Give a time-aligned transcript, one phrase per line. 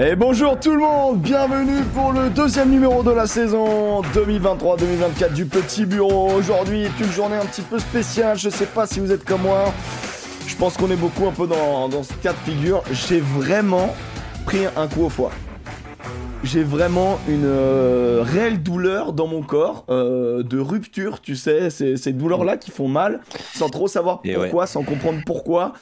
[0.00, 5.44] Et bonjour tout le monde, bienvenue pour le deuxième numéro de la saison 2023-2024 du
[5.44, 6.30] Petit Bureau.
[6.34, 9.42] Aujourd'hui est une journée un petit peu spéciale, je sais pas si vous êtes comme
[9.42, 9.74] moi.
[10.46, 12.84] Je pense qu'on est beaucoup un peu dans, dans ce cas de figure.
[12.92, 13.92] J'ai vraiment
[14.46, 15.32] pris un coup au foie.
[16.44, 21.96] J'ai vraiment une euh, réelle douleur dans mon corps, euh, de rupture, tu sais, ces,
[21.96, 23.18] ces douleurs-là qui font mal,
[23.52, 25.72] sans trop savoir pourquoi, sans comprendre pourquoi.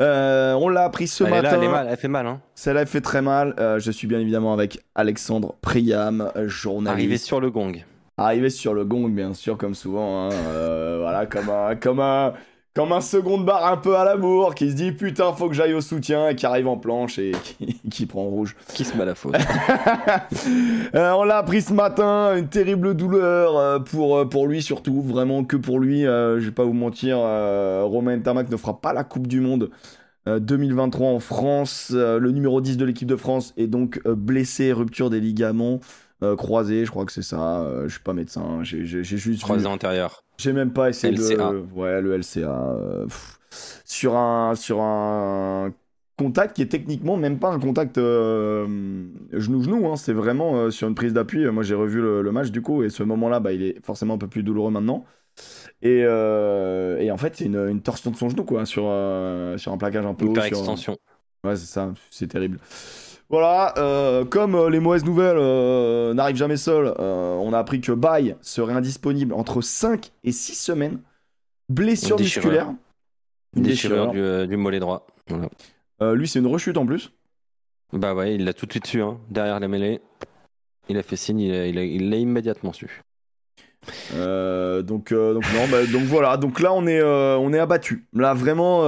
[0.00, 1.50] Euh, on l'a appris ce Elle est matin.
[1.50, 2.26] là, elle, est mal, elle fait mal.
[2.26, 2.40] Hein.
[2.54, 3.54] Celle-là fait très mal.
[3.58, 6.92] Euh, je suis bien évidemment avec Alexandre Priam, journaliste.
[6.98, 7.84] Arrivé sur le gong.
[8.16, 10.26] Arrivé sur le gong, bien sûr, comme souvent.
[10.28, 10.32] hein.
[10.48, 12.32] Euh, voilà, comme un, comme un,
[12.78, 15.74] comme un second barre un peu à l'amour, qui se dit putain, faut que j'aille
[15.74, 18.54] au soutien, et qui arrive en planche et qui, qui prend rouge.
[18.72, 19.34] Qui se met à la faute
[20.94, 25.02] Euh, on l'a appris ce matin, une terrible douleur euh, pour, euh, pour lui surtout,
[25.02, 26.06] vraiment que pour lui.
[26.06, 29.70] euh, je vais pas vous mentir, Romain Tamac ne fera pas la Coupe du Monde
[30.28, 31.90] euh, 2023 en France.
[31.90, 35.80] Le numéro 10 de l'équipe de France est donc blessé, rupture des ligaments
[36.22, 37.60] euh, croisés, je crois que c'est ça.
[37.60, 40.22] Euh, je suis pas médecin, j'ai juste vu- Croisé antérieur.
[40.38, 41.52] j'ai même pas essayé LCA.
[41.52, 41.64] de.
[41.74, 42.50] Ouais, le LCA.
[42.50, 43.38] euh, pff.
[43.84, 45.72] sur un sur un
[46.18, 48.66] contact qui est techniquement même pas un contact euh,
[49.32, 49.86] genou-genou.
[49.86, 51.46] Hein, c'est vraiment euh, sur une prise d'appui.
[51.46, 54.14] Moi, j'ai revu le, le match du coup, et ce moment-là, bah, il est forcément
[54.14, 55.04] un peu plus douloureux maintenant.
[55.82, 59.56] Et, euh, et en fait, c'est une, une torsion de son genou, quoi, sur, euh,
[59.56, 60.30] sur un plaquage un peu haut.
[60.30, 60.98] Hyper sur- extension.
[61.44, 62.58] Ouais, c'est ça, c'est terrible.
[63.30, 67.80] Voilà, euh, comme euh, les mauvaises nouvelles euh, n'arrivent jamais seules, euh, on a appris
[67.80, 71.00] que Bay serait indisponible entre 5 et 6 semaines.
[71.68, 72.74] Blessure Une musculaire.
[73.54, 74.42] Une Déchirure déchirure.
[74.42, 75.06] du, du mollet droit.
[75.28, 76.14] Voilà.
[76.14, 77.12] Lui, c'est une rechute en plus.
[77.92, 80.00] Bah ouais, il l'a tout de suite su, hein, derrière la mêlée.
[80.88, 83.02] Il a fait signe, il l'a immédiatement su.
[84.14, 87.58] Euh, donc, euh, donc, non, bah, donc voilà, donc là on est, euh, on est
[87.58, 88.06] abattu.
[88.14, 88.82] Là vraiment,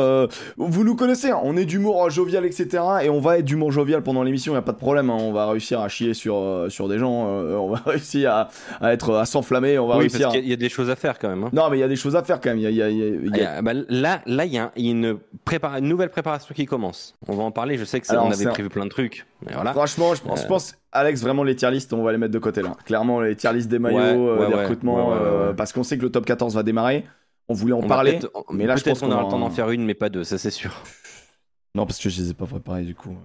[0.57, 2.83] vous nous connaissez, hein, on est d'humour jovial, etc.
[3.03, 5.11] Et on va être d'humour jovial pendant l'émission, il a pas de problème.
[5.11, 8.49] hein, on va réussir à chier sur, sur des gens, on va réussir à,
[8.81, 10.21] à être à s'enflammer, on va Oui, réussir.
[10.21, 11.45] parce qu'il y a- il y a des choses à faire quand même.
[11.45, 11.51] hein.
[11.53, 12.59] Non, mais il y a des choses à faire quand même.
[12.59, 15.17] Il y a, il y Ah, bah, là, là, il y a, une,
[15.47, 17.15] prépara- une nouvelle préparation qui commence.
[17.29, 17.79] On va en parler.
[17.79, 19.27] Je sais que ça, Alors, on avait prévu plein de trucs.
[19.47, 19.73] Mais voilà.
[19.73, 22.39] Franchement, je pense, je pense, Alex, vraiment les tier lists, on va les mettre de
[22.39, 22.77] côté là.
[22.85, 25.85] Clairement, les tier lists des maillots, Ouais, euh, ouais, des ouais, recrutements, euh, parce qu'on
[25.85, 27.05] sait que le top 14 va démarrer.
[27.49, 28.19] On voulait en On parler.
[28.51, 30.25] mais là, je pense qu'on aura le temps d'en en- faire une, mais pas deux,
[30.25, 30.71] ça c'est sûr.
[31.77, 33.17] Non, parce que je les ai pas préparés du coup.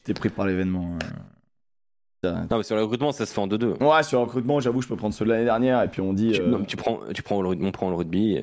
[0.00, 0.98] J'étais pris par l'événement.
[2.24, 2.32] euh.
[2.50, 3.82] Non, mais sur le recrutement, ça se fait en 2-2.
[3.82, 6.12] Ouais, sur le recrutement, j'avoue, je peux prendre ceux de l'année dernière et puis on
[6.12, 6.32] dit.
[6.32, 8.40] Tu, euh, non, tu prends, tu prends le, rugby- on prend le rugby.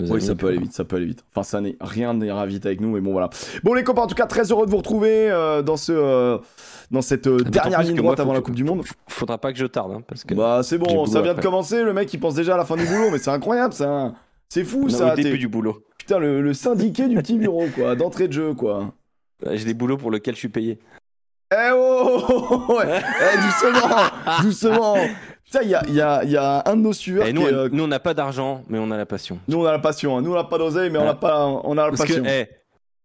[0.00, 1.24] Euh, nos Oui, ça peut aller vite, ça peut aller vite.
[1.34, 3.30] Enfin, ça n'est rien n'ira vite avec nous, mais bon, voilà.
[3.62, 6.38] Bon, les copains, en tout cas, très heureux de vous retrouver euh, dans ce, euh,
[6.90, 8.82] dans cette euh, dernière ligne droite moi, avant la Coupe du Monde.
[9.08, 10.34] Faudra pas que je tarde, hein, parce que.
[10.34, 11.82] Bah, c'est bon, ça vient de commencer.
[11.82, 14.12] Le mec, il pense déjà à la fin du boulot, mais c'est incroyable, ça.
[14.48, 15.12] C'est fou, Non, ça.
[15.12, 15.82] au début du boulot.
[15.98, 18.94] Putain, le, le syndiqué du petit bureau, quoi, d'entrée de jeu, quoi.
[19.46, 20.78] Euh, J'ai des boulots pour lesquels je suis payé.
[21.52, 23.00] Eh oh, oh, oh, oh, ouais.
[23.00, 23.88] Eh, doucement,
[24.42, 24.96] doucement.
[25.62, 27.46] Il y a, il y, a, y a un de nos suiveurs Et qui nous,
[27.46, 29.38] est, euh, nous, on n'a pas d'argent, mais on a la passion.
[29.48, 30.16] Nous, on a la passion.
[30.18, 30.22] hein.
[30.22, 32.22] Nous, on n'a pas d'oseille, mais on a, pas, on a la Parce passion.
[32.22, 32.48] que, eh,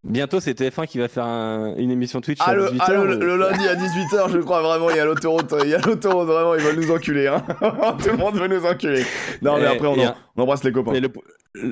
[0.04, 2.82] bientôt, c'est TF1 qui va faire un- une émission Twitch Ah, à le, 18h.
[2.86, 5.54] ah, le- le lundi à 18h, je crois vraiment, il y a l'autoroute.
[5.64, 7.28] Il y a l'autoroute, vraiment, ils veulent nous enculer.
[7.28, 7.44] Hein.
[8.04, 9.04] Tout le monde veut nous enculer.
[9.42, 10.92] Non, mais Eh, après, on, et en- un- on embrasse les copains.
[11.00, 11.10] Le,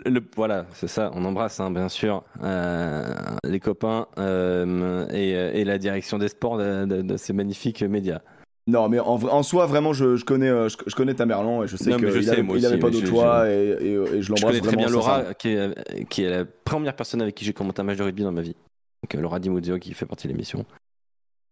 [0.05, 1.11] le- voilà, c'est ça.
[1.15, 3.03] On embrasse, hein, bien sûr, euh,
[3.43, 7.81] les copains euh, et, euh, et la direction des sports de, de- de ces magnifiques
[7.83, 8.19] médias.
[8.67, 11.75] Non, mais en, soi, vraiment, je, je connais, euh, je, je connais Tamerlan et je
[11.77, 13.93] sais qu'il je sais, avait, moi il avait aussi, pas d'autre je- choix et, et,
[13.93, 14.83] et je Je l'embrasse connais très vraiment.
[14.83, 15.33] bien Laura, sincèrement.
[15.39, 18.21] qui est, qui est la première personne avec qui j'ai commenté un match de rugby
[18.23, 18.55] dans ma vie.
[19.03, 20.63] Donc, euh, Laura Dimuzio, qui fait partie de l'émission.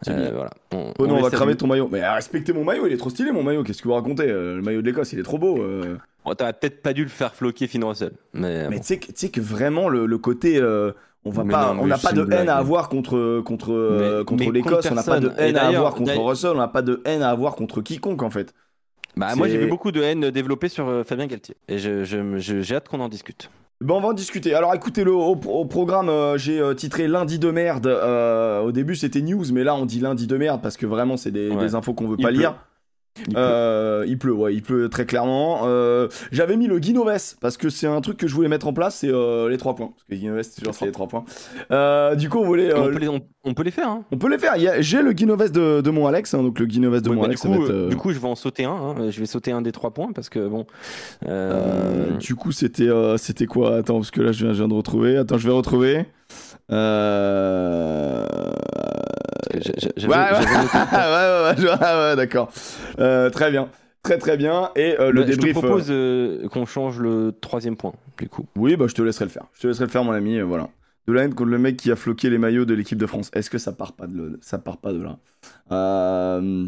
[0.08, 0.52] Euh, voilà.
[0.72, 1.90] On, Oh non, on va cramer ton maillot.
[1.92, 3.64] Mais respectez mon maillot, il est trop stylé mon maillot.
[3.64, 5.62] Qu'est-ce que vous racontez Euh, Le maillot de l'Écosse, il est trop beau.
[5.62, 5.98] euh.
[6.24, 8.12] Bon, T'aurais peut-être pas dû le faire floquer Finn Russell.
[8.34, 8.82] Mais, Mais bon.
[8.82, 10.92] tu sais que, vraiment le, le côté, euh,
[11.26, 13.74] on va Mais pas, non, on mais n'a pas de haine à avoir contre contre
[13.74, 14.88] euh, contre l'Écosse.
[14.92, 16.52] On n'a pas de haine à avoir contre Russell.
[16.56, 18.54] On n'a pas de haine à avoir contre quiconque en fait.
[19.18, 21.56] Bah, moi, j'ai vu beaucoup de haine développée sur euh, Fabien Galtier.
[21.68, 23.50] Et je- je- je- j'ai hâte qu'on en discute.
[23.82, 24.54] Ben on va en discuter.
[24.54, 27.88] Alors écoutez-le, au, au programme, euh, j'ai euh, titré lundi de merde.
[27.88, 31.16] Euh, au début c'était news, mais là on dit lundi de merde parce que vraiment
[31.18, 31.56] c'est des, Ouais.
[31.58, 32.40] des infos qu'on veut Il pas pleut.
[32.40, 32.56] lire.
[33.28, 35.62] Il Euh, il pleut, ouais, il pleut très clairement.
[35.66, 38.74] Euh, J'avais mis le Guinoves parce que c'est un truc que je voulais mettre en
[38.74, 39.88] place, c'est euh, les trois points.
[39.96, 41.26] Parce que Guinoves, c'est toujours c'est les trois points.
[41.72, 42.74] Euh, du coup, on voulait.
[42.74, 43.90] on, peut les, on- on peut les faire.
[43.90, 44.04] Hein.
[44.12, 44.54] on peut les faire.
[44.82, 47.28] J'ai le Guinoves de, de mon Alex, hein, donc le Guinoves de Ouais, mon bah,
[47.28, 47.42] Alex.
[47.42, 48.72] du, coup, être, euh, du coup, je vais en sauter un.
[48.72, 48.96] hein.
[49.10, 50.66] Je vais sauter un des trois points parce que bon.
[51.28, 53.76] euh, euh, du coup, c'était euh, c'était quoi?
[53.78, 55.18] Attends, parce que là, je viens, je viens de retrouver.
[55.18, 56.06] Attends, je vais retrouver.
[56.72, 58.26] Euh...
[59.50, 61.80] parce que j'ai- j'ai- Ouais, ouais, ouais, ouais, ouais, ouais,
[62.10, 62.52] ouais, d'accord.
[63.00, 63.70] Euh, très bien.
[64.04, 64.72] Très très bien.
[64.78, 65.58] Et euh, le Bah, je te débrief.
[65.58, 68.46] euh, propose euh, qu'on change le troisième point, du coup.
[68.56, 69.44] Oui, bah je te laisserai le faire.
[69.54, 70.38] Je te laisserai le faire, mon ami.
[70.40, 70.70] euh, voilà.
[71.08, 73.32] de la haine contre le mec qui a floqué les maillots de l'équipe de France.
[73.34, 75.18] Est-ce que ça part pas de, ça part pas de là?
[75.72, 76.68] Euh,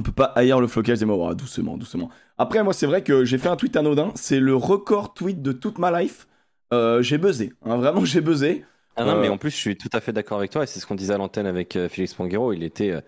[0.00, 1.28] On peut pas haïr le flocage des maillots.
[1.28, 2.08] Ah, doucement, doucement.
[2.38, 4.10] Après, moi, c'est vrai que j'ai fait un tweet anodin.
[4.14, 6.26] C'est le record tweet de toute ma life.
[6.72, 7.52] Euh, j'ai buzzé.
[7.64, 8.64] Hein, vraiment, j'ai buzzé.
[8.96, 10.66] Ah non, mais Euh, en plus, je suis tout à fait d'accord avec toi, et
[10.66, 12.52] c'est ce qu'on disait à l'antenne avec euh, Félix Panguero.
[12.52, 13.00] Il était, euh,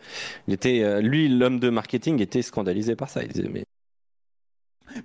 [0.48, 3.22] il était euh, lui, l'homme de marketing, était scandalisé par ça.
[3.22, 3.64] Il disait, mais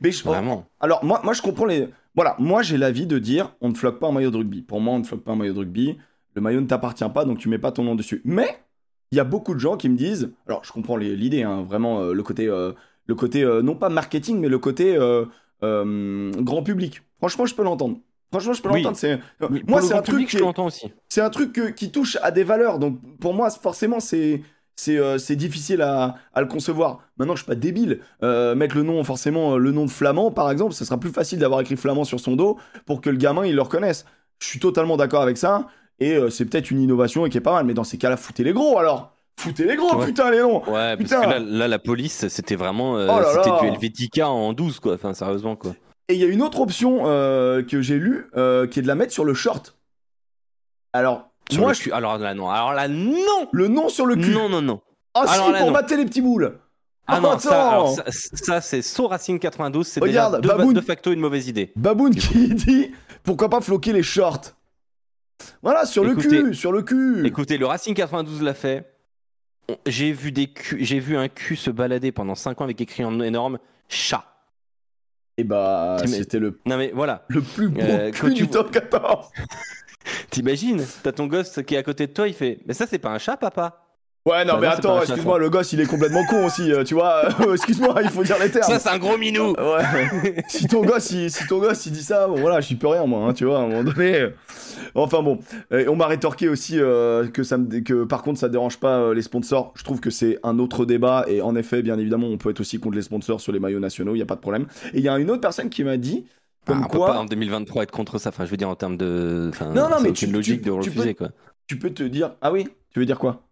[0.02, 0.66] mais je- vraiment.
[0.80, 1.90] Alors, moi, moi, je comprends les.
[2.16, 4.62] Voilà, moi, j'ai l'avis de dire on ne floque pas un maillot de rugby.
[4.62, 5.98] Pour moi, on ne floque pas un maillot de rugby.
[6.36, 8.22] Le maillot ne t'appartient pas, donc tu mets pas ton nom dessus.
[8.24, 8.60] Mais,
[9.12, 10.32] il y a beaucoup de gens qui me disent.
[10.48, 14.60] Alors, je comprends l'idée, hein, vraiment, le côté, le côté non pas marketing, mais le
[14.60, 14.98] côté
[15.62, 17.02] grand public.
[17.18, 18.00] Franchement, je peux l'entendre.
[18.32, 18.82] Franchement, je peux Oui.
[18.84, 18.98] l'entendre.
[18.98, 19.20] C'est...
[19.50, 20.16] Oui, Moi, c'est un truc.
[20.18, 20.92] public, je l'entends aussi.
[21.10, 22.78] c'est un truc que- qui touche à des valeurs.
[22.80, 24.42] Donc pour moi, forcément, c'est
[24.76, 27.00] c'est euh, c'est difficile à, à le concevoir.
[27.18, 28.00] Maintenant, je suis pas débile.
[28.24, 31.10] Euh, mettre le nom, forcément, euh, le nom de flamand, par exemple, ce sera plus
[31.12, 34.06] facile d'avoir écrit flamand sur son dos pour que le gamin il le reconnaisse.
[34.40, 35.68] Je suis totalement d'accord avec ça.
[36.00, 37.66] Et euh, c'est peut-être une innovation et qui est pas mal.
[37.66, 39.18] Mais dans ces cas-là, foutez les gros alors.
[39.38, 40.06] Foutez les gros, Ouais.
[40.06, 40.60] putain, les noms.
[40.70, 41.22] Ouais, parce Putain.
[41.24, 43.60] que là, là, la police, c'était vraiment, euh, Oh là c'était là.
[43.62, 44.94] du Helvetica en 12, quoi.
[44.94, 45.74] Enfin, sérieusement, quoi.
[46.10, 48.88] Et il y a une autre option euh, que j'ai lue euh, qui est de
[48.88, 49.78] la mettre sur le short.
[50.92, 51.92] Alors, Sur moi, le je- cul.
[51.92, 52.50] Alors là, non.
[52.50, 53.48] Alors là, non.
[53.52, 54.32] le nom sur le cul.
[54.32, 54.82] Non, non, non.
[55.14, 56.60] Ah si, là, pour mater les petits boules.
[57.06, 57.70] Ah Oh, non, ça, attends.
[57.72, 61.72] alors, ça, ça, c'est So Racing 92, c'est Regarde, déjà de, facto une mauvaise idée.
[61.76, 62.92] Baboun qui dit
[63.24, 64.54] pourquoi pas floquer les shorts.
[65.64, 67.26] Voilà, sur le cul, sur le cul.
[67.26, 68.94] Écoutez, le Racing 92 l'a fait.
[69.86, 73.20] J'ai vu des j'ai vu un cul se balader pendant 5 ans avec écrit en
[73.22, 74.26] énorme chat.
[75.40, 78.44] Et bah, Tu mets- c'était le, Non mais voilà, le plus beau Euh, cul du
[78.44, 79.28] vois- top 14.
[80.30, 83.00] t'imagines, t'as ton gosse qui est à côté de toi, il fait Mais ça c'est
[83.00, 83.86] pas un chat, papa
[84.26, 86.94] Ouais, non, Bah mais attends, excuse-moi, le gosse, il est complètement con aussi, euh, tu
[86.94, 87.24] vois.
[87.48, 88.70] euh, excuse-moi, il faut dire les termes.
[88.70, 90.44] Ça c'est un gros minou Ouais.
[90.50, 93.06] si ton gosse, il, si ton gosse, il dit ça, bon voilà, j'y peux rien
[93.06, 94.16] moi, hein, tu vois, à un moment donné.
[94.20, 94.30] euh.
[94.94, 95.40] Enfin bon,
[95.72, 99.14] on m'a rétorqué aussi euh, que ça me, que par contre ça dérange pas euh,
[99.14, 99.74] les sponsors.
[99.76, 102.60] Je trouve que c'est un autre débat et en effet, bien évidemment, on peut être
[102.60, 104.68] aussi contre les sponsors sur les maillots nationaux, il y a pas de problème.
[104.94, 106.26] Et il y a une autre personne qui m'a dit
[106.66, 108.70] comme Ah, on peut quoi pas en 2023 être contre ça, enfin je veux dire
[108.70, 109.48] en termes de.
[109.50, 111.34] enfin, Non, non, mais tu- logique tu- de tu refuser peux- quoi.
[111.68, 113.44] tu peux te dire ah oui, tu veux dire quoi?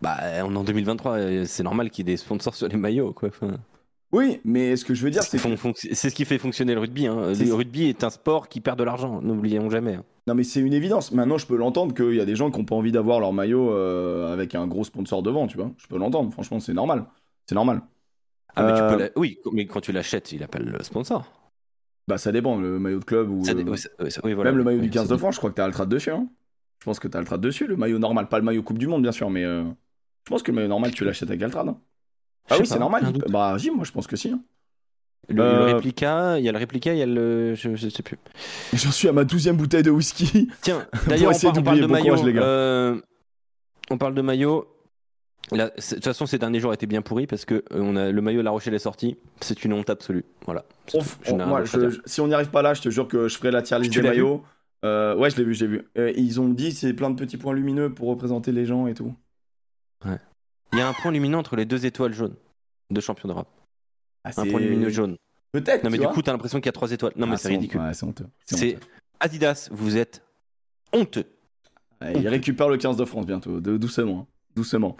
[0.00, 2.76] Bah on est en 2023, euh, c'est normal qu'il y ait des sponsors sur les
[2.76, 3.28] maillots quoi.
[3.30, 3.58] Enfin,
[4.12, 7.06] Oui, mais ce que je veux dire, c'est c'est ce qui fait fonctionner le rugby.
[7.06, 7.32] Hein.
[7.38, 9.94] Le rugby est un sport qui perd de l'argent, n'oublions jamais.
[9.94, 10.04] hein.
[10.28, 11.10] Non mais c'est une évidence.
[11.12, 13.32] Maintenant je peux l'entendre qu'il y a des gens qui n'ont pas envie d'avoir leur
[13.32, 15.72] maillot euh, avec un gros sponsor devant, tu vois.
[15.78, 17.04] Je peux l'entendre, franchement c'est normal.
[17.46, 17.80] C'est normal.
[18.54, 21.32] Ah, mais tu Euh, peux la- Oui, mais quand tu l'achètes, il appelle le sponsor.
[22.06, 24.50] Bah ça dépend, le maillot de club ou Ça euh, oui, oui, voilà.
[24.50, 26.10] même le maillot Oui, du 15 ça- de France, je crois que t'as Altrad dessus.
[26.10, 26.28] Hein.
[26.80, 29.02] Je pense que t'as Altrad dessus, le maillot normal, pas le maillot Coupe du Monde
[29.02, 29.64] bien sûr, mais euh,
[30.28, 31.66] je pense que le maillot normal tu l'achètes avec Altrad.
[31.68, 31.78] hein.
[32.50, 33.02] Ah oui, c'est normal.
[33.14, 33.32] j'ai.
[33.32, 34.28] Bah si, moi je pense que si.
[34.28, 34.40] hein.
[35.30, 37.54] Le, le Euh, réplica, il y a le réplica, il y a le.
[37.54, 38.18] Je, je sais plus.
[38.74, 40.48] J'en suis à ma douzième bouteille de whisky.
[40.60, 41.86] Tiens, d'ailleurs, on, parle de.
[41.86, 42.04] Bon maillot.
[42.14, 42.42] courage, les gars.
[42.42, 43.00] euh,
[43.90, 44.66] on parle de maillot.
[45.50, 48.20] De toute façon, ces derniers jours étaient bien pourris parce que euh, on a, le
[48.20, 49.16] maillot de La Rochelle est sorti.
[49.40, 50.26] C'est une honte absolue.
[50.44, 50.66] Voilà.
[50.92, 51.00] On-
[51.32, 53.28] on- moi, à je- je- si on n'y arrive pas là, je te jure que
[53.28, 54.42] je ferai la tier list des maillots.
[54.84, 55.88] Euh, ouais, je l'ai vu, je l'ai vu.
[55.96, 58.94] Euh, ils ont dit c'est plein de petits points lumineux pour représenter les gens et
[58.94, 59.14] tout.
[60.72, 62.36] Il y a un point lumineux entre les deux étoiles jaunes
[62.90, 63.48] de champion d'Europe.
[64.24, 65.16] Ah, Un point lumineux jaune.
[65.52, 65.82] Peut-être.
[65.84, 67.12] Non, mais tu du coup, t'as l'impression qu'il y a trois étoiles.
[67.16, 67.80] Non, mais Ah, c'est ridicule.
[67.80, 67.92] Ouais,
[68.44, 68.78] c'est.
[69.20, 70.22] Adidas, vous êtes
[70.92, 71.24] honteux.
[72.00, 74.20] Ouais, il récupère le 15 de France bientôt, de- doucement.
[74.20, 74.26] hein.
[74.56, 74.96] Doucement,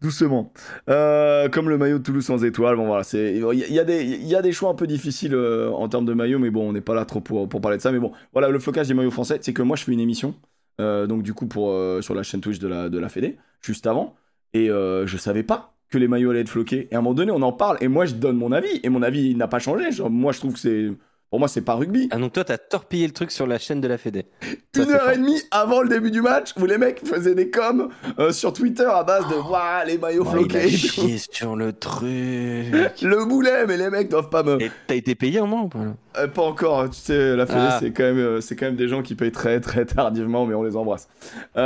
[0.00, 0.52] doucement.
[0.88, 2.74] Euh, comme le maillot de Toulouse sans étoile.
[2.76, 4.86] Bon voilà, c'est il y, a- y des il y a des choix un peu
[4.88, 7.60] difficiles euh, en termes de maillot, mais bon, on n'est pas là trop pour, pour
[7.60, 7.92] parler de ça.
[7.92, 10.34] Mais bon, voilà, le flocage des maillots français, c'est que moi je fais une émission,
[10.80, 11.68] euh, donc du coup pour
[12.02, 14.16] sur la chaîne Twitch de la de la Fédé, juste avant,
[14.54, 16.88] et euh, je savais pas que les maillots allaient être floqués.
[16.90, 18.88] Et à un moment donné, on en parle, et moi je donne mon avis, et
[18.88, 19.92] mon avis il n'a pas changé.
[19.92, 20.90] Genre, moi je trouve que c'est
[21.30, 22.08] pour moi c'est pas rugby.
[22.12, 24.26] Ah, donc toi, t'as torpillé le truc sur la chaîne de la Fédé.
[24.74, 27.50] Ça, Une heure et demie avant le début du match où les mecs faisaient des
[27.50, 27.88] coms
[28.20, 30.68] euh, sur Twitter à base de Waouh, les maillots Oh, il a floqués.
[30.70, 32.06] chié sur le truc.
[33.02, 34.60] Le boulet, mais les mecs doivent pas me.
[34.62, 35.94] Et t'as été payé au moins ou pas là?
[36.18, 37.78] Euh, pas encore, tu sais, la Fédé, Ah.
[37.80, 40.54] c'est quand, même, euh, c'est quand même des gens qui payent très très tardivement, mais
[40.54, 41.08] on les embrasse.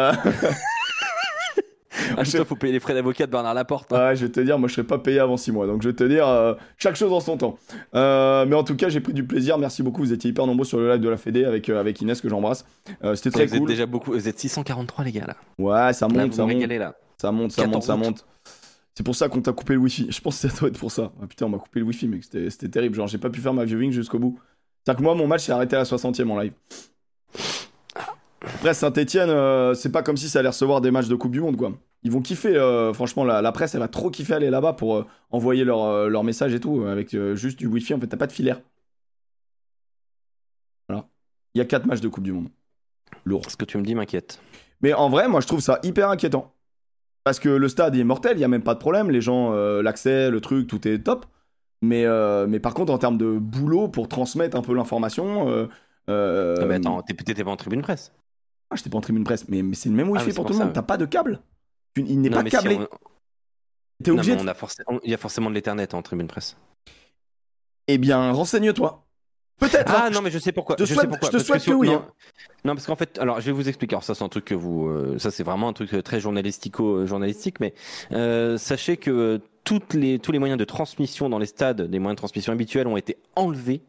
[2.17, 3.93] Ah, toi, faut payer les frais d'avocat de Bernard Laporte.
[3.93, 4.09] hein.
[4.09, 5.89] ouais, je vais te dire, moi je serais pas payé avant 6 mois, donc je
[5.89, 7.59] vais te dire, euh, chaque chose en son temps.
[7.95, 10.65] Euh, mais en tout cas, j'ai pris du plaisir, merci beaucoup, vous étiez hyper nombreux
[10.65, 12.65] sur le live de la Fédé avec, euh, avec Inès que j'embrasse.
[13.15, 14.13] C'était très vous êtes déjà beaucoup.
[14.13, 15.37] Vous êtes 643 les gars là.
[15.59, 16.53] Ouais, ça Là, monte, vous ça monte.
[16.53, 16.95] régalez là.
[17.19, 18.27] Ça monte, ça 14 monte, ça monte.
[18.95, 20.07] C'est pour ça qu'on t'a coupé le wifi.
[20.11, 21.13] Je pense que ça doit être pour ça.
[21.23, 22.25] Ah, putain, on m'a coupé le wifi, mec.
[22.25, 22.95] C'était c'était terrible.
[22.95, 24.39] Genre, j'ai pas pu faire ma viewing jusqu'au bout.
[24.85, 26.53] C'est-à-dire que moi, mon match s'est arrêté à la 60ème en live.
[28.43, 31.57] Après, Saint-Etienne, c'est pas comme si ça allait recevoir des matchs de Coupe du Monde,
[31.57, 31.73] quoi.
[32.03, 34.97] Ils vont kiffer, euh, franchement, la, la presse, elle va trop kiffer aller là-bas pour
[34.97, 37.93] euh, envoyer leur, euh, leur message et tout, euh, avec euh, juste du wifi.
[37.93, 38.61] En fait, t'as pas de filaire.
[40.89, 41.07] Voilà.
[41.55, 42.49] Il y a 4 matchs de Coupe du Monde.
[43.27, 43.51] Lourd.
[43.51, 44.41] Ce que tu me dis m'inquiète.
[44.81, 46.55] Mais en vrai, moi, je trouve ça hyper inquiétant.
[47.25, 49.11] Parce que le stade est mortel, il n'y a même pas de problème.
[49.11, 51.27] Les gens, euh, l'accès, le truc, tout est top.
[51.83, 55.49] Mais, euh, mais par contre, en termes de boulot pour transmettre un peu l'information.
[55.51, 55.67] Euh,
[56.09, 58.13] euh, Non, mais attends, t'es- t'étais pas en tribune presse.
[58.71, 60.45] Ah, j'étais pas en tribune presse, mais, mais c'est le même Ah, wifi mais pour
[60.45, 60.75] c'est tout le pour monde.
[60.75, 61.41] T'as pas de câble.
[61.97, 62.77] Il n'est pas si câblé.
[62.77, 62.89] on-
[64.03, 64.41] T'es obligé de.
[64.41, 64.55] on a
[65.05, 66.57] il y a forcément de l'Ethernet en tribune presse.
[67.89, 69.05] Eh bien, renseigne-toi.
[69.59, 69.93] Peut-être.
[69.95, 70.11] Ah hein.
[70.11, 70.77] non, mais je sais pourquoi.
[70.79, 71.27] je souhaite- sais pourquoi.
[71.27, 72.07] je te Parce souhaite que oui, Non, hein.
[72.65, 73.95] non, parce qu'en fait, alors je vais vous expliquer.
[73.95, 76.19] Alors ça, c'est un truc que vous, euh, ça c'est vraiment un truc euh, très
[76.19, 77.75] journalistico journalistique, mais
[78.13, 81.99] euh, sachez que euh, toutes les tous les moyens de transmission dans les stades, des
[81.99, 83.83] moyens de transmission habituels, ont été enlevés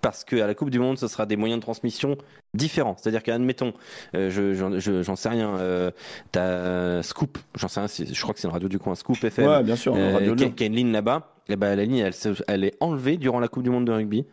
[0.00, 2.16] parce qu'à la Coupe du Monde, ce sera des moyens de transmission
[2.54, 2.96] différents.
[2.98, 3.72] C'est-à-dire qu'admettons,
[4.14, 5.90] euh, je j'en je- j'en sais rien, euh,
[6.32, 9.22] t'as euh, Scoop, j'en sais rien, je crois que c'est une radio du coin, Scoop
[9.22, 9.46] FM.
[9.46, 9.94] Ouais, bien sûr.
[9.94, 10.54] Euh, Radio qui, a- Lyon.
[10.56, 12.14] qui a une ligne là-bas, et ben la ligne elle,
[12.48, 14.24] elle est enlevée durant la Coupe du Monde de rugby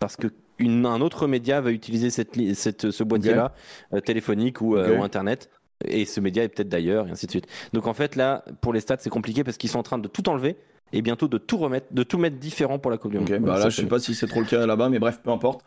[0.00, 3.52] parce que une- un autre média va utiliser cette, cette ce boîtier-là
[3.94, 5.50] euh, téléphonique ou, euh, ou internet
[5.84, 7.46] et ce média est peut-être d'ailleurs et ainsi de suite.
[7.72, 10.08] Donc en fait là pour les stats c'est compliqué parce qu'ils sont en train de
[10.08, 10.56] tout enlever
[10.92, 13.68] et bientôt de tout remettre, de tout mettre différent pour la Coupe du bah là,
[13.68, 15.62] je sais pas si c'est trop le cas là-bas, mais bref, peu importe.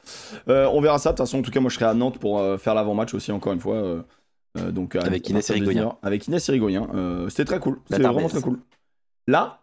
[0.49, 1.09] Euh, on verra ça.
[1.11, 3.13] De toute façon, en tout cas, moi, je serai à Nantes pour euh, faire l'avant-match
[3.13, 3.75] aussi, encore une fois.
[3.75, 4.01] euh,
[4.71, 5.85] donc, Avec Inès Irigoyen.
[5.85, 5.95] 19h.
[6.03, 6.87] Avec Inès Irigoyen.
[7.29, 7.79] C'était très cool.
[7.89, 8.59] C'était vraiment très cool.
[9.27, 9.59] Là,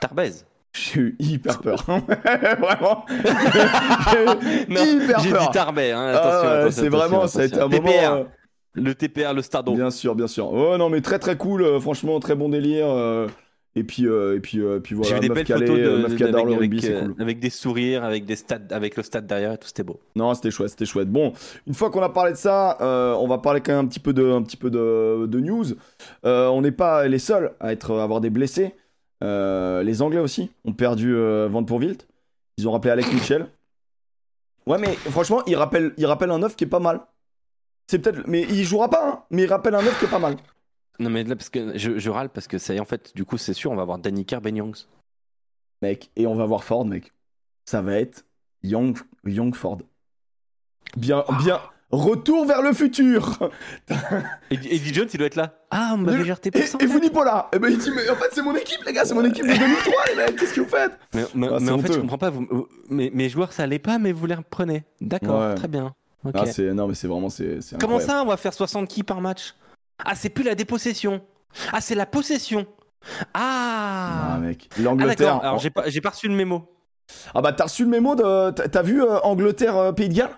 [0.00, 0.30] Tarbez.
[0.72, 1.82] j'ai eu hyper peur.
[1.86, 3.04] vraiment.
[4.68, 5.40] J'ai hyper j'ai peur.
[5.46, 5.92] dit Tarbet.
[5.92, 7.88] Hein, Ah, attention, c'est vraiment, attention, ça a été un moment.
[7.88, 8.24] TPR, euh,
[8.74, 9.74] Le TPR, le Stardom.
[9.74, 10.50] Bien sûr, bien sûr.
[10.52, 11.80] Oh non, mais très très cool.
[11.80, 12.86] franchement, très bon délire.
[13.76, 15.98] Et puis, euh, et puis, euh, puis J'ai voilà, vu des belles photos de, euh,
[16.08, 17.14] de- avec, le rugby, avec, euh, cool.
[17.22, 19.98] avec des sourires, avec des stades, avec le stade derrière, tout c'était beau.
[20.14, 21.10] Non, c'était chouette, c'était chouette.
[21.10, 21.32] Bon,
[21.66, 23.98] une fois qu'on a parlé de ça, euh, on va parler quand même un petit
[24.00, 25.64] peu de, un petit peu de, de news.
[26.22, 28.74] On n'est pas les seuls à être, à avoir des blessés.
[29.20, 31.14] Les Anglais aussi ont perdu
[31.48, 32.06] Van Pourwilt.
[32.58, 33.46] Ils ont rappelé Alex Mitchell.
[34.66, 37.00] Ouais, mais franchement, il rappelle, il rappelle un neuf qui est pas mal.
[37.86, 40.18] C'est peut-être, mais il jouera pas, hein, mais il rappelle un neuf qui est pas
[40.18, 40.36] mal.
[41.00, 43.12] Non mais là parce que je, je râle parce que ça y est en fait
[43.16, 44.86] du coup c'est sûr on va avoir Danny Kerr, Ben Youngs.
[45.82, 47.12] Mec, et on va voir Ford, mec.
[47.66, 48.24] Ça va être
[48.62, 48.96] Young,
[49.26, 49.78] Young Ford.
[50.96, 51.60] Bien, bien.
[51.90, 53.38] Retour vers le futur.
[54.50, 55.54] Et Eddie Jones il doit être là.
[55.70, 58.08] Ah on m'avait géré Et, et vous n'y pas là Eh ben il dit mais
[58.08, 60.54] en fait c'est mon équipe les gars, c'est mon équipe de 2003 les mecs, qu'est-ce
[60.54, 60.92] que vous faites?
[61.14, 62.30] Mais, mais- Ah, mais en fait je comprends pas.
[62.30, 64.84] Vous, mes, mes joueurs ça allait pas mais vous les reprenez.
[65.00, 65.54] D'accord Ouais.
[65.54, 65.94] très bien.
[66.24, 66.32] Ok.
[66.36, 69.04] Ah c'est non mais c'est vraiment c'est c'est Comment ça on va faire 60 kills
[69.04, 69.54] par match?
[70.04, 71.22] Ah c'est plus la dépossession.
[71.72, 72.66] Ah c'est la possession.
[73.34, 74.32] Ah.
[74.34, 75.16] Ah mec, Ah l'Angleterre.
[75.34, 75.44] d'accord.
[75.44, 76.70] Alors j'ai pas j'ai pas reçu le mémo.
[77.34, 80.36] Ah bah t'as reçu le mémo de t'as vu euh, Angleterre euh, Pays de Galles?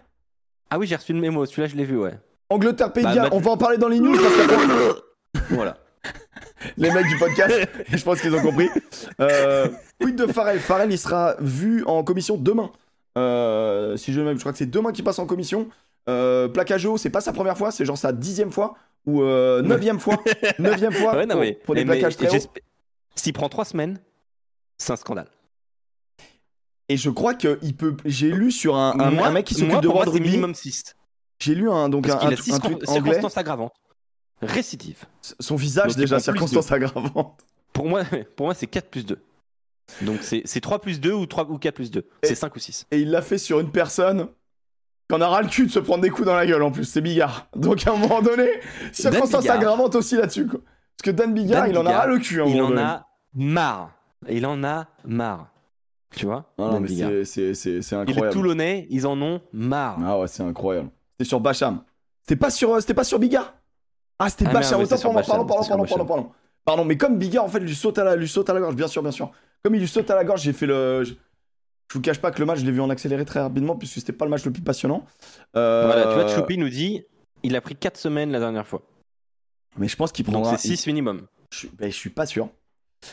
[0.71, 1.47] Ah oui j'ai reçu le mémo.
[1.47, 2.19] Celui-là je l'ai vu ouais.
[2.51, 5.03] Angleterre Pays de Bah, Galles, on va en parler dans les news parce que
[5.55, 5.77] Voilà.
[6.77, 8.69] les mecs du podcast, je pense qu'ils ont compris.
[9.21, 9.69] Euh,
[10.01, 10.59] quid de Farrell?
[10.61, 12.71] Farrell il sera vu en commission demain.
[13.19, 15.69] Euh, si je me je crois que c'est demain qu'il passe en commission.
[16.09, 16.49] Euh,
[16.87, 18.75] haut, c'est pas sa première fois, c'est genre sa dixième fois
[19.07, 20.23] ou euh, neuvième fois,
[20.59, 22.51] neuvième fois Ouais, non, pour, mais, pour des mais- plaquages mais très hauts.
[23.15, 23.99] S'il prend trois semaines,
[24.79, 25.29] c'est un scandale.
[26.89, 27.97] Et je crois que il peut.
[28.05, 30.29] J'ai lu sur un, un, Moi- un mec qui s'occupe de World Rugby.
[30.29, 30.95] minimum 6.
[31.41, 32.93] J'ai lu un donc Parce un, a 6 un tweet anglais.
[33.13, 33.75] circonstances aggravantes.
[34.43, 35.05] Récidive.
[35.41, 37.41] Son visage Donc, déjà circonstance aggravante.
[37.73, 38.05] Pour moi,
[38.37, 39.19] pour moi c'est 4 plus 2.
[40.03, 42.01] Donc c'est c'est 3 plus 2 ou 3 ou 4 plus 2.
[42.23, 42.87] Et- C'est 5 ou 6.
[42.91, 44.29] Et il l'a fait sur une personne
[45.11, 46.85] qu'on a ras le cul de se prendre des coups dans la gueule en plus.
[46.85, 47.49] C'est Bigard.
[47.55, 48.49] Donc à un moment donné,
[48.93, 50.47] circonstance aggravante aussi là-dessus.
[50.47, 50.61] quoi.
[50.99, 52.41] Parce que Dan Bigard, Dan il en a Bigard, ras le cul.
[52.41, 52.83] à un Il moment en donné.
[52.83, 53.91] a marre.
[54.29, 55.49] Il en a marre.
[56.15, 58.31] Tu vois Ah non, mais c'est- c'est c'est- c'est Et les.
[58.31, 59.99] Toulonnais, ils en ont marre.
[60.05, 60.89] Ah ouais, c'est incroyable.
[61.13, 61.83] C'était sur Bacham.
[62.23, 63.55] C'était pas sur, euh, c'était pas sur Bigard
[64.19, 64.81] Ah, c'était Ah, Bacham.
[64.81, 66.31] Autant pardon, pardon, Bacham, pardon, pardon, pardon.
[66.65, 68.75] Pardon, mais comme Bigard, en fait, lui saute à la, lui saute à la gorge,
[68.75, 69.31] bien sûr, bien sûr.
[69.63, 71.05] Comme il lui saute à la gorge, j'ai fait le.
[71.89, 73.95] Je, vous cache pas que le match, je l'ai vu en accéléré très rapidement, puisque
[73.95, 75.05] c'était pas le match le plus passionnant.
[75.57, 77.05] Euh, Voilà, tu vois, Choupi nous dit
[77.43, 78.83] il a pris 4 semaines la dernière fois.
[79.79, 80.57] Mais je pense qu'il Donc prendra.
[80.57, 81.27] c'est 6 minimum.
[81.53, 82.49] Je, suis- ben, je suis pas sûr.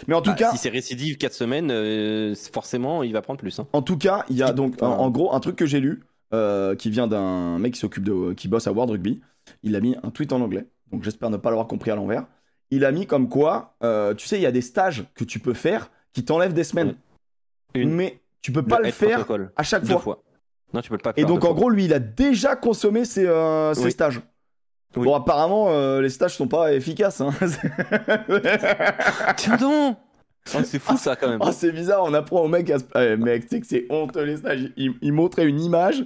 [0.08, 3.40] Mais en tout Bah, cas, Si c'est récidive 4 semaines, euh, forcément, il va prendre
[3.40, 3.60] plus.
[3.60, 3.68] hein.
[3.74, 6.04] En tout cas, il y a donc en, gros un truc que j'ai lu
[6.34, 9.22] euh, qui vient d'un mec qui s'occupe de qui bosse à World Rugby.
[9.62, 12.26] Il a mis un tweet en anglais, donc j'espère ne pas l'avoir compris à l'envers.
[12.72, 15.38] Il a mis comme quoi, euh, tu sais, il y a des stages que tu
[15.40, 16.96] peux faire qui t'enlèvent des semaines,
[17.76, 17.92] Une.
[17.92, 20.00] mais tu peux pas le, faire à chaque fois.
[20.00, 20.24] fois.
[20.74, 21.56] Non, tu peux pas Et donc en fois.
[21.56, 23.92] gros, lui, il a déjà consommé ses, euh, ses Oui.
[23.92, 24.22] stages.
[24.96, 25.06] Oui.
[25.06, 27.22] Bon, apparemment, euh, les stages sont pas efficaces.
[27.22, 27.32] Hein.
[29.38, 29.98] Tiens donc
[30.54, 31.40] Oh, C'est fou ça quand même.
[31.42, 32.84] Oh, c'est bizarre, on apprend au mec à se...
[32.96, 34.72] Eh, mec, tu sais que c'est honteux les stages.
[34.76, 36.04] Il, il montrait une image,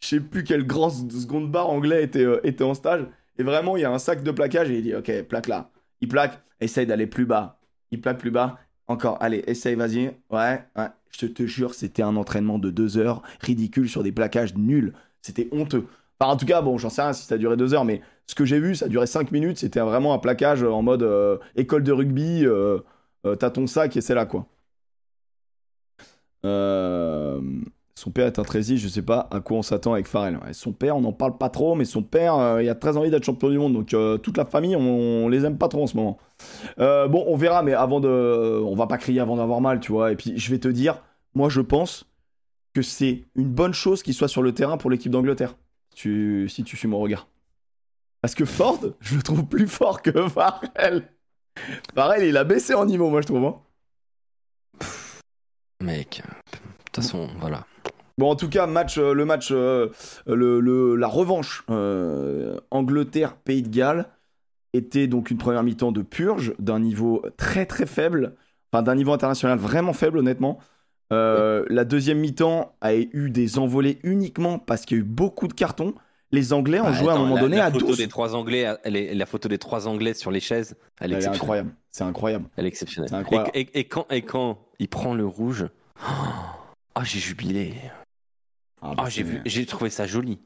[0.00, 3.06] je sais plus quel grand seconde bar anglais était, euh, était en stage.
[3.38, 5.70] Et vraiment, il y a un sac de plaquage et il dit Ok, plaque là.
[6.00, 7.60] Il plaque, essaye d'aller plus bas.
[7.92, 8.58] Il plaque plus bas.
[8.88, 10.14] Encore, allez, essaye, vas-y.
[10.30, 10.88] Ouais, ouais.
[11.10, 14.92] Je te, jure, c'était un entraînement de deux heures, ridicule, sur des plaquages nuls.
[15.22, 15.86] C'était honteux.
[16.20, 18.02] Enfin, en tout cas, bon, j'en sais rien si ça a duré deux heures, mais
[18.26, 19.58] ce que j'ai vu, ça duré cinq minutes.
[19.58, 22.44] C'était vraiment un plaquage en mode euh, école de rugby.
[22.44, 22.78] euh,
[23.24, 24.46] euh, T'as ton sac et c'est là, quoi.
[27.98, 30.38] Son père est un Trési, je sais pas à quoi on s'attend avec Farrell.
[30.52, 33.10] Son père, on n'en parle pas trop, mais son père, euh, il a très envie
[33.10, 33.72] d'être champion du monde.
[33.72, 36.18] Donc euh, toute la famille, on, les aime pas trop en ce moment.
[36.78, 38.60] Euh, bon, on verra, mais avant de.
[38.66, 40.12] On va pas crier avant d'avoir mal, tu vois.
[40.12, 41.02] Et puis je vais te dire,
[41.34, 42.04] moi je pense
[42.74, 45.56] que c'est une bonne chose qu'il soit sur le terrain pour l'équipe d'Angleterre.
[45.94, 47.26] Si tu suis mon regard.
[48.20, 51.08] Parce que Ford, je le trouve plus fort que Farrell.
[51.94, 53.44] Farrell, il a baissé en niveau, moi je trouve.
[53.46, 53.56] hein.
[55.82, 57.64] Mec, de toute façon, voilà.
[58.18, 59.88] Bon, en tout cas, match, euh, le match, euh,
[60.26, 64.06] le, le- la revanche euh, Angleterre-Pays de Galles
[64.72, 68.34] était donc une première mi-temps de purge d'un niveau très très faible,
[68.72, 70.58] enfin d'un niveau international vraiment faible honnêtement.
[71.12, 75.46] Euh, La deuxième mi-temps a eu des envolées uniquement parce qu'il y a eu beaucoup
[75.46, 75.94] de cartons.
[76.32, 77.98] Les Anglais ont Bah, joué à un moment la- donné la à photo 12.
[77.98, 81.16] Des trois anglais, elle est- la photo des trois anglais sur les chaises, elle est
[81.16, 82.46] Elle est incroyable, c'est incroyable.
[82.56, 83.14] Elle est exceptionnelle.
[83.14, 83.50] Incroyable.
[83.54, 85.66] Et, et- et quand, et quand il prend le rouge,
[86.02, 86.56] ah
[87.04, 87.74] j'ai jubilé.
[88.90, 90.38] Ah, bah, Ah j'ai vu, j'ai trouvé ça joli.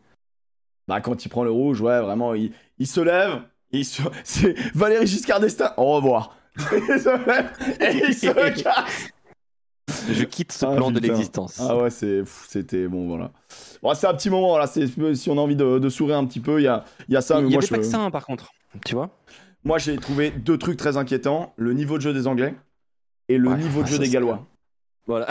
[0.89, 3.43] Bah, quand il prend le rouge, ouais, vraiment, il, il se lève.
[3.71, 4.03] Il se...
[4.25, 5.73] C'est Valéry Giscard d'Estaing.
[5.77, 6.37] Au revoir.
[6.57, 6.65] il
[7.01, 9.09] se lève et il se casse.
[10.09, 11.59] Je quitte ce Ah, plan de l'existence.
[11.61, 13.31] Ah ouais, c'était bon, voilà.
[13.83, 14.67] Bon, c'est un petit moment, là.
[14.67, 17.17] Si on a envie de, de sourire un petit peu, il y a, il y
[17.17, 17.39] a ça.
[17.39, 18.51] il mais y moi, avait je- pas que ça hein, par contre,
[18.85, 19.11] tu vois.
[19.65, 22.55] moi, j'ai trouvé deux trucs très inquiétants le niveau de jeu des Anglais
[23.29, 24.47] et le Ouais, niveau de jeu des Gallois.
[25.07, 25.29] Voilà.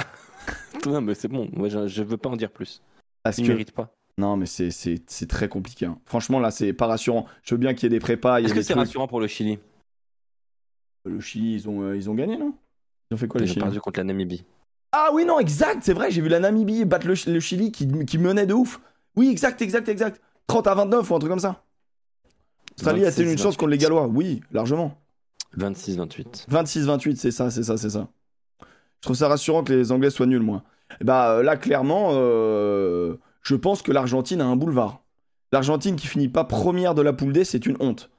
[0.86, 2.82] non mais c'est bon, moi je, je veux pas en dire plus.
[3.24, 3.52] Parce Il que.
[3.52, 3.94] mérite pas.
[4.18, 5.86] Non, mais c'est, c'est, c'est très compliqué.
[5.86, 5.98] hein.
[6.06, 7.26] Franchement, là, c'est pas rassurant.
[7.44, 8.42] Je veux bien qu'il y ait des prépas.
[8.42, 9.60] Est-ce que c'est rassurant pour le Chili?
[11.06, 12.54] Le Chili, ils ont, euh, ils ont gagné, non?
[13.10, 14.44] Ils ont fait quoi, les Ils ont perdu contre la Namibie.
[14.92, 17.88] Ah oui, non, exact, c'est vrai, j'ai vu la Namibie battre le, le Chili qui,
[18.06, 18.82] qui menait de ouf.
[19.16, 20.20] Oui, exact, exact, exact.
[20.48, 21.64] 30 à 29 ou un truc comme ça.
[22.78, 24.98] Australie a-t-elle une 26, chance contre les Gallois Oui, largement.
[25.58, 26.48] 26-28.
[26.50, 28.08] 26-28, c'est ça, c'est ça, c'est ça.
[28.62, 30.64] Je trouve ça rassurant que les Anglais soient nuls, moi.
[31.02, 35.02] Bah là, clairement, euh, je pense que l'Argentine a un boulevard.
[35.52, 38.10] L'Argentine qui finit pas première de la poule D, c'est une honte.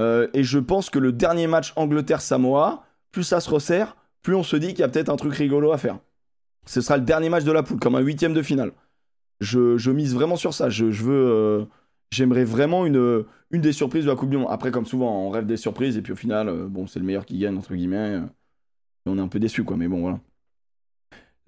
[0.00, 4.42] Euh, et je pense que le dernier match Angleterre-Samoa, plus ça se resserre, plus on
[4.42, 5.98] se dit qu'il y a peut-être un truc rigolo à faire.
[6.66, 8.72] Ce sera le dernier match de la poule, comme un huitième de finale.
[9.40, 10.70] Je, je mise vraiment sur ça.
[10.70, 11.66] Je, je veux,
[12.10, 14.48] j'aimerais vraiment une, une des surprises de la Coupe du Monde.
[14.50, 17.26] Après, comme souvent, on rêve des surprises et puis au final, bon, c'est le meilleur
[17.26, 18.16] qui gagne entre guillemets.
[18.16, 19.76] et on est un peu déçu, quoi.
[19.76, 20.20] Mais bon, voilà.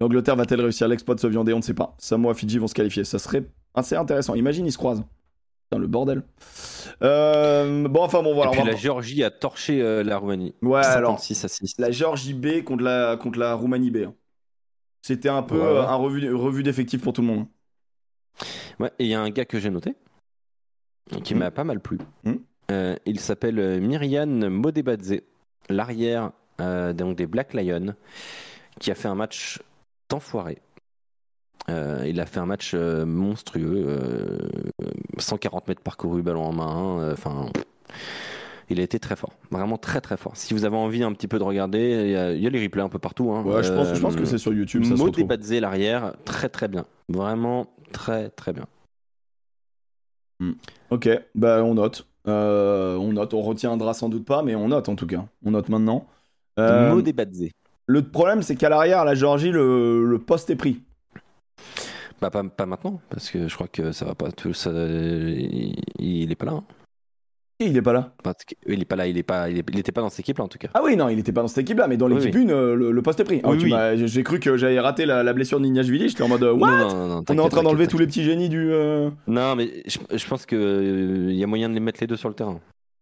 [0.00, 1.94] L'Angleterre va-t-elle réussir l'exploit de se viander On ne sait pas.
[1.98, 3.04] Samoa, Fidji vont se qualifier.
[3.04, 4.34] Ça serait assez intéressant.
[4.34, 5.04] Imagine, ils se croisent.
[5.70, 6.22] Putain, le bordel.
[7.02, 8.50] Euh, bon, enfin, bon, voilà.
[8.50, 10.54] Et puis on va- la Géorgie a torché euh, la Roumanie.
[10.62, 11.74] Ouais, alors, 56 à 6.
[11.78, 13.96] la Géorgie B contre la, contre la Roumanie B.
[14.06, 14.14] hein.
[15.02, 15.78] C'était un peu Ouais, ouais.
[15.86, 17.46] un revue, revue d'effectifs pour tout le monde.
[18.80, 19.94] Ouais, et il y a un gars que j'ai noté
[21.24, 21.38] qui Hmm.
[21.38, 21.98] m'a pas mal plu.
[22.24, 22.34] Hmm.
[22.72, 25.20] Euh, il s'appelle Myriam Modebadze,
[25.70, 27.94] l'arrière donc des Black Lions,
[28.80, 29.60] qui a fait un match
[30.08, 30.58] d'enfoiré.
[31.68, 34.48] Euh, il a fait un match euh, monstrueux, euh,
[35.18, 37.00] 140 mètres parcourus, ballon en main.
[37.00, 37.50] euh, Enfin,
[38.68, 40.36] il a été très fort, vraiment très très fort.
[40.36, 42.50] Si vous avez envie un petit peu de regarder, il y a, il y a
[42.50, 43.32] les replays un peu partout.
[43.32, 43.42] hein.
[43.44, 44.84] Ouais, je pense, je pense Euh, que c'est sur YouTube.
[44.84, 45.02] Ça se.
[45.02, 48.66] Modebadze, l'arrière, très très bien, vraiment très très bien.
[50.90, 52.06] Ok, bah on note.
[52.28, 55.26] Euh, on note, on retiendra sans doute pas, mais on note en tout cas.
[55.44, 56.06] On note maintenant.
[56.58, 57.50] Euh, Modebadze.
[57.86, 60.80] Le problème, c'est qu'à l'arrière, la Géorgie, le, le poste est pris.
[62.20, 64.52] Bah, pas, pas maintenant, parce que je crois que ça va pas tout.
[64.54, 66.52] Ça, il, il est pas là.
[66.52, 66.64] hein.
[67.58, 68.12] Il est pas là.
[68.66, 70.36] Il est pas là, il est pas, il, est- il était pas dans cette équipe
[70.36, 70.68] là en tout cas.
[70.74, 72.44] Ah oui, non, il était pas dans cette équipe-là, mais dans l'équipe oui.
[72.46, 73.40] 1, euh, le, le poste est pris.
[73.44, 73.72] Ah, Oui,
[74.06, 76.10] J'ai cru que j'avais raté la, la blessure de Nignashvili.
[76.10, 76.54] J'étais en mode, what?
[76.70, 78.70] non, non, non, On est en train d'enlever tous les petits génies du.
[78.72, 79.08] euh.
[79.26, 82.16] Non, mais je, je pense que euh, y a moyen de les mettre les deux
[82.16, 82.60] sur le terrain.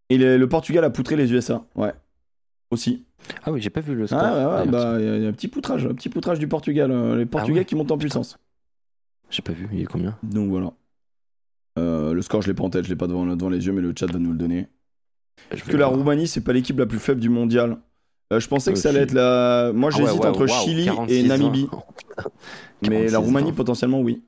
[0.09, 1.65] Et le, le Portugal a poutré les USA.
[1.75, 1.93] Ouais.
[2.71, 3.05] Aussi.
[3.45, 4.21] Ah oui, j'ai pas vu le score.
[4.23, 4.93] Ah ouais, ouais, d'ailleurs.
[4.95, 6.91] bah, il y, a- un petit poutrage, un petit poutrage du Portugal.
[6.91, 7.65] euh, les Portugais Ah ouais.
[7.65, 8.39] qui montent en puissance.
[9.31, 9.69] J'ai pas vu.
[9.73, 10.17] Il est combien?
[10.23, 10.73] Donc voilà.
[11.79, 13.73] Euh, le score, je l'ai pas en tête, je l'ai pas devant, devant les yeux,
[13.73, 14.69] mais le chat va nous le donner.
[15.51, 15.99] Parce que la voir.
[15.99, 17.79] Roumanie, c'est pas l'équipe la plus faible du mondial.
[18.33, 19.73] Euh, je pensais que ça allait être la.
[19.75, 21.69] Moi, Ah ouais, j'hésite ouais, entre Chili 46, et Namibie.
[21.73, 21.83] 20.
[22.83, 23.57] Mais la 46, Roumanie, 20.
[23.57, 24.23] potentiellement, oui.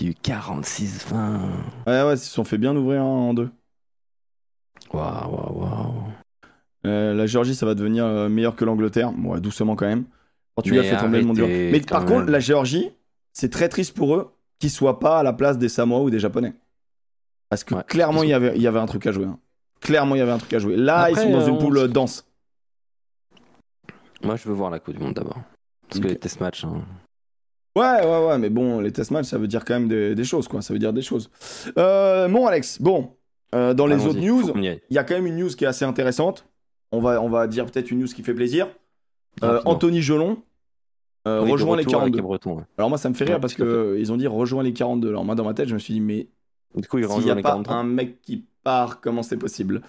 [0.00, 1.40] Il y a eu 46, 20.
[1.86, 3.50] Ouais, ouais, ils se sont fait bien ouvrir en deux.
[4.92, 5.94] Waouh, waouh, waouh.
[6.86, 9.12] Euh, la Géorgie, ça va devenir euh, meilleur que l'Angleterre.
[9.12, 10.04] Bon, ouais, doucement quand même.
[10.54, 11.38] Portugal Mais fait trembler le monde.
[11.40, 12.30] arrêtez, Mais quand par contre, même.
[12.30, 12.90] la Géorgie,
[13.32, 16.18] c'est très triste pour eux qu'ils soient pas à la place des Samoa ou des
[16.18, 16.54] Japonais.
[17.48, 19.24] Parce que Ouais, clairement, ils il y, avait, il y avait un truc à jouer.
[19.26, 19.38] hein.
[19.80, 20.76] Clairement, il y avait un truc à jouer.
[20.76, 22.26] Là, Après, ils sont dans euh, une on poule se- euh, dense.
[24.22, 25.38] Moi, je veux voir la Coupe du Monde d'abord.
[25.88, 26.02] Parce Ok.
[26.04, 26.64] que les test matchs.
[26.64, 26.82] hein.
[27.76, 30.24] Ouais, ouais, ouais, mais bon, les test matchs, ça veut dire quand même des, des
[30.24, 30.60] choses, quoi.
[30.62, 31.30] Ça veut dire des choses.
[31.78, 33.16] Euh, mon Alex, bon,
[33.54, 34.82] euh, dans les Allons-y, autres news, faut qu'on y aille.
[34.90, 36.44] il y a quand même une news qui est assez intéressante.
[36.92, 38.66] On va, on va dire peut-être une news qui fait plaisir.
[39.42, 39.60] Euh.
[39.66, 40.38] Anthony Gelon
[41.26, 42.16] euh, Oui, rejoint les retour avec 42.
[42.16, 42.64] les Bretons, ouais.
[42.78, 44.62] Alors moi, ça me fait rire Ouais, parce tout à que ils ont dit rejoint
[44.62, 45.08] les 42.
[45.10, 46.26] Alors moi, dans ma tête, je me suis dit, mais
[46.74, 47.76] Du coup, il n'y a les pas 43.
[47.76, 49.82] un mec qui part, comment c'est possible?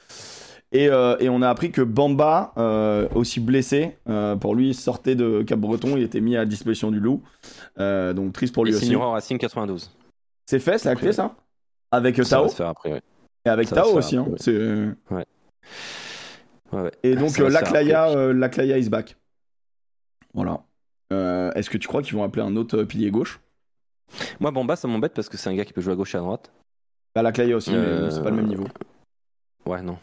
[0.72, 3.98] Et, euh, et on a appris que Bamba, euh, aussi blessé,
[4.40, 7.22] pour lui, sortait de Cap-Breton, il était mis à disposition du Loup.
[7.78, 8.86] Donc triste pour lui aussi.
[8.86, 9.90] signera Racing 92.
[10.46, 11.36] C'est fait, c'est acté ça?
[11.92, 12.44] Avec Ça Tao?
[12.44, 13.02] va se faire après, ouais.
[13.46, 14.16] et avec ça Tao aussi.
[14.18, 14.26] hein.
[14.28, 14.38] après.
[14.40, 15.26] C'est- Ouais,
[16.72, 16.92] ouais.
[17.04, 18.18] Et donc Ça euh, faire Laclaya, après.
[18.18, 19.18] euh, Laclaya is back.
[20.34, 20.64] Voilà.
[21.12, 23.40] Euh, Est-ce que tu crois qu'ils vont appeler un autre euh, pilier gauche?
[24.40, 26.18] Moi, Bamba, ça m'embête parce que c'est un gars qui peut jouer à gauche et
[26.18, 26.52] à droite.
[27.16, 28.68] Bah Laclaya aussi, mais Euh, c'est pas le même niveau.
[29.66, 29.98] Ouais, non,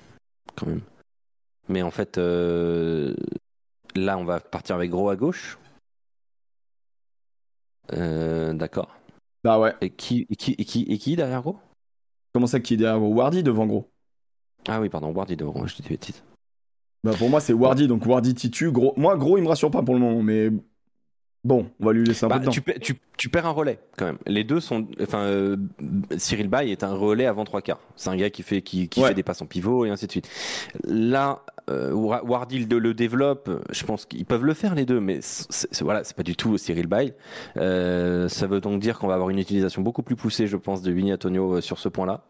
[0.57, 0.83] quand même.
[1.68, 3.14] Mais en fait, euh,
[3.94, 5.59] là, on va partir avec Gros à gauche.
[7.92, 8.94] Euh, D'accord.
[9.44, 9.74] Bah ouais.
[9.81, 11.59] Et qui, et qui, et qui, et qui derrière Gros?
[12.33, 13.88] Comment ça qui est derrière gros Wardy devant gros?
[14.68, 16.22] Ah oui, pardon, Wardy devant, je dis des bêtises.
[17.07, 18.71] Bah pour moi c'est Wardy, donc Wardy titu.
[18.71, 18.92] Gros...
[18.97, 20.51] Moi gros il me rassure pas pour le moment, mais
[21.45, 22.51] bon, on va lui laisser un Bah, peu de temps.
[22.51, 24.19] tu, tu- tu perds un relais quand même.
[24.27, 24.87] Les deux sont.
[25.01, 25.57] Enfin, euh,
[26.19, 27.81] Cyril Bay est un relais avant trois quarts.
[27.95, 29.09] C'est un gars qui fait qui, qui Ouais.
[29.09, 30.29] fait des passes en pivot et ainsi de suite.
[30.85, 33.49] Là, euh, Wa- Wardy le, développe.
[33.71, 36.35] Je pense qu'ils peuvent le faire les deux, mais c'est, c'est- voilà, c'est pas du
[36.37, 37.14] tout Cyril Bay.
[37.57, 40.83] Euh, ça veut donc dire qu'on va avoir une utilisation beaucoup plus poussée, je pense,
[40.83, 42.25] de Vinny Antonio euh, sur ce point-là.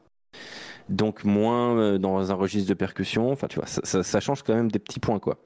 [0.88, 3.30] Donc moins euh, dans un registre de percussion.
[3.32, 5.36] Enfin, tu vois, ça, ça- ça change quand même des petits points, quoi.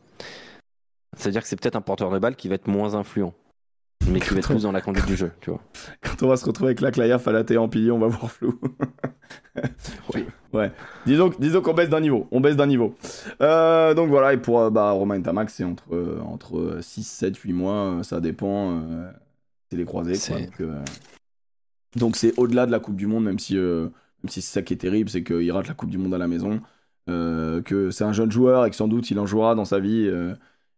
[1.17, 3.35] C'est-à-dire que c'est peut-être un porteur de balle qui va être moins influent,
[4.09, 5.61] mais qui va être plus dans la conduite du jeu, tu vois.
[6.03, 8.61] Quand on va se retrouver avec Laclaya, Falaté en pilier, on va voir flou.
[10.15, 10.25] Oui.
[10.53, 10.73] Ouais.
[11.07, 12.27] Disons, disons qu'on baisse d'un niveau.
[12.33, 12.97] On baisse d'un niveau.
[13.41, 17.53] Euh, donc voilà, et pour euh, bah, Romain Tamax, c'est entre, entre 6, 7, 8
[17.53, 18.81] mois, ça dépend.
[18.81, 19.13] euh,
[19.71, 20.19] c'est les croisés.
[20.19, 20.41] quoi.
[21.95, 23.57] Donc, euh, c'est au-delà de la Coupe du Monde, même si,
[24.23, 26.19] même si c'est ça qui est terrible, c'est qu'il rate la Coupe du Monde à
[26.19, 26.61] la maison.
[27.09, 29.81] euh, que c'est un jeune joueur et que sans doute il en jouera dans sa
[29.81, 30.07] vie.
[30.07, 30.35] euh,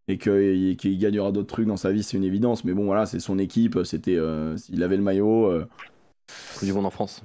[0.07, 2.63] et que- qu'il gagnera d'autres trucs dans sa vie, c'est une évidence.
[2.65, 3.79] Mais bon, voilà, c'est son équipe.
[3.85, 5.51] C'était, euh, il avait le maillot.
[6.55, 7.23] Coupe du monde en France.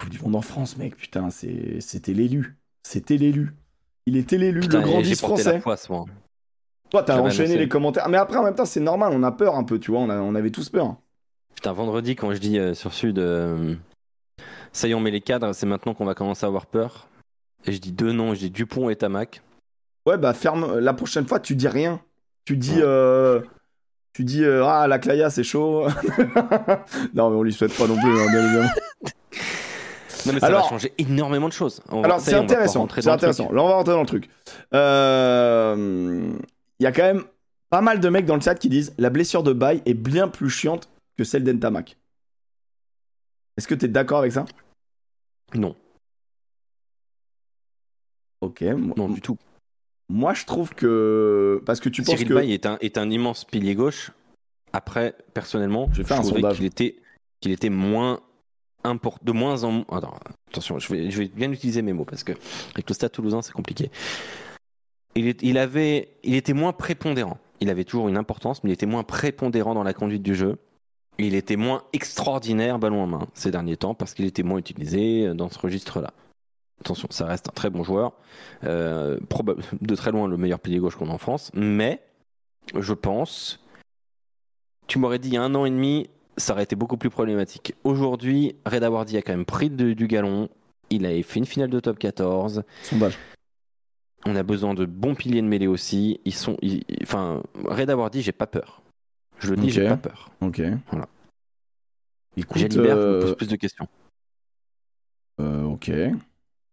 [0.00, 2.56] Coupe du monde en France, mec, putain, c'est- c'était l'élu.
[2.82, 3.52] C'était l'élu.
[4.06, 5.56] Il était l'élu, le grand et j'ai 10 porté français.
[5.56, 6.04] la poisse, moi.
[6.90, 8.08] Toi, t'as enchaîné les commentaires.
[8.08, 10.10] Mais après, en même temps, c'est normal, on a peur un peu, tu vois, on,
[10.10, 10.96] a- on avait tous peur.
[11.54, 13.74] Putain, vendredi, quand je dis euh, sur Sud, euh,
[14.72, 17.06] ça y est, on met les cadres, c'est maintenant qu'on va commencer à avoir peur.
[17.66, 19.42] Et je dis deux noms, je dis Dupont et Tamac.
[20.06, 20.78] Ouais, bah, ferme.
[20.80, 22.00] La prochaine fois, tu dis rien.
[22.44, 22.74] Tu dis.
[22.76, 22.82] Ouais.
[22.82, 23.40] euh,
[24.14, 25.86] Tu dis, euh, ah, la Claya, c'est chaud.
[27.14, 28.68] non, mais on lui souhaite pas non plus, hein, bien évidemment.
[30.26, 31.80] Non, mais ça Alors- va changer énormément de choses.
[31.90, 32.86] On Alors, c'est intéressant.
[32.94, 33.50] C'est intéressant.
[33.52, 34.28] Là, on va rentrer dans le truc.
[34.74, 36.32] Euh,
[36.78, 37.22] Il y a quand même
[37.70, 40.28] pas mal de mecs dans le chat qui disent la blessure de Baye est bien
[40.28, 41.96] plus chiante que celle d'Entamac.
[43.56, 44.44] Est-ce que tu es d'accord avec ça?
[45.54, 45.76] Non,
[48.40, 48.62] Ok.
[48.62, 49.38] non, du tout.
[50.08, 51.62] Moi, je trouve que.
[51.64, 52.34] Parce que tu penses Cyril que.
[52.34, 54.10] Bay est un, est un immense pilier gauche.
[54.72, 56.96] Après, personnellement, Je un trouvais qu'il était,
[57.40, 58.20] qu'il était moins
[58.84, 62.24] import- de moins en Attends, attention, je vais, je vais bien utiliser mes mots parce
[62.24, 62.32] que
[62.72, 63.90] avec le Stade Toulousain, c'est compliqué.
[65.14, 67.38] Il, est- il avait, il était moins prépondérant.
[67.60, 70.58] Il avait toujours une importance, mais il était moins prépondérant dans la conduite du jeu.
[71.18, 75.26] Il était moins extraordinaire ballon en main ces derniers temps parce qu'il était moins utilisé
[75.26, 76.12] euh, dans ce registre-là.
[76.80, 78.12] Attention, ça reste un très bon joueur,
[78.64, 79.18] euh,
[79.80, 82.02] de très loin le meilleur pilier gauche qu'on a en France, mais
[82.74, 83.60] je pense,
[84.88, 87.10] tu m'aurais dit il y a un an et demi, ça aurait été beaucoup plus
[87.10, 87.74] problématique.
[87.84, 90.48] Aujourd'hui, Reda Wardy a quand même pris de- du galon,
[90.90, 93.16] il a fait une finale de top 14, Sondage.
[94.26, 98.22] on a besoin de bons piliers de mêlée aussi, ils sont, ils- enfin, Reda Wardy,
[98.22, 98.81] j'ai pas peur.
[99.42, 100.30] Je le dis, j'ai pas peur.
[100.40, 100.62] Ok.
[100.90, 101.08] Voilà.
[102.36, 103.86] Écoute, Jalibert, je me euh, pose plus de questions.
[105.40, 105.90] euh, ok.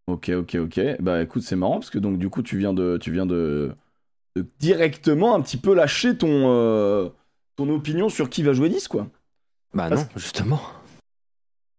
[0.07, 0.79] Ok, ok, ok.
[1.01, 3.71] Bah écoute, c'est marrant parce que donc du coup, tu viens de, tu viens de,
[4.35, 7.09] de directement un petit peu lâcher ton, euh,
[7.55, 9.07] ton opinion sur qui va jouer 10, quoi.
[9.73, 10.59] Bah parce- non, justement.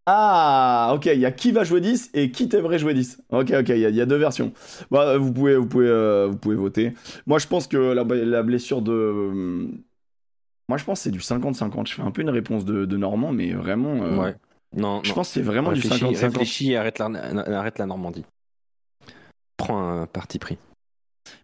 [0.07, 3.21] Ah, ok, il y a qui va jouer 10 et qui t'aimerait jouer 10.
[3.31, 4.53] Ok, ok, il y, a- il y a deux versions.
[4.91, 6.95] Bah, vous pouvez, vous pouvez, euh, vous pouvez voter.
[7.27, 9.69] Moi, je pense que la, la blessure de.
[10.71, 11.89] Moi, je pense que c'est du 50-50.
[11.89, 13.97] Je fais un peu une réponse de, de Normand, mais vraiment.
[14.05, 14.37] euh, Ouais.
[14.77, 15.15] Non, Je non.
[15.17, 16.21] pense que c'est vraiment du réfléchis, 50-50.
[16.21, 17.07] réfléchis et arrête la,
[17.59, 18.25] arrête la Normandie.
[19.57, 20.59] Prends un parti pris.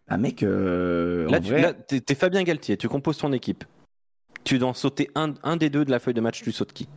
[0.07, 3.65] Ah, mec, euh, Là, tu, t'es, Fabien Galtier, tu composes ton équipe.
[4.45, 6.73] Tu dois en sauter un, un des deux de la feuille de match, tu sautes
[6.73, 6.89] qui?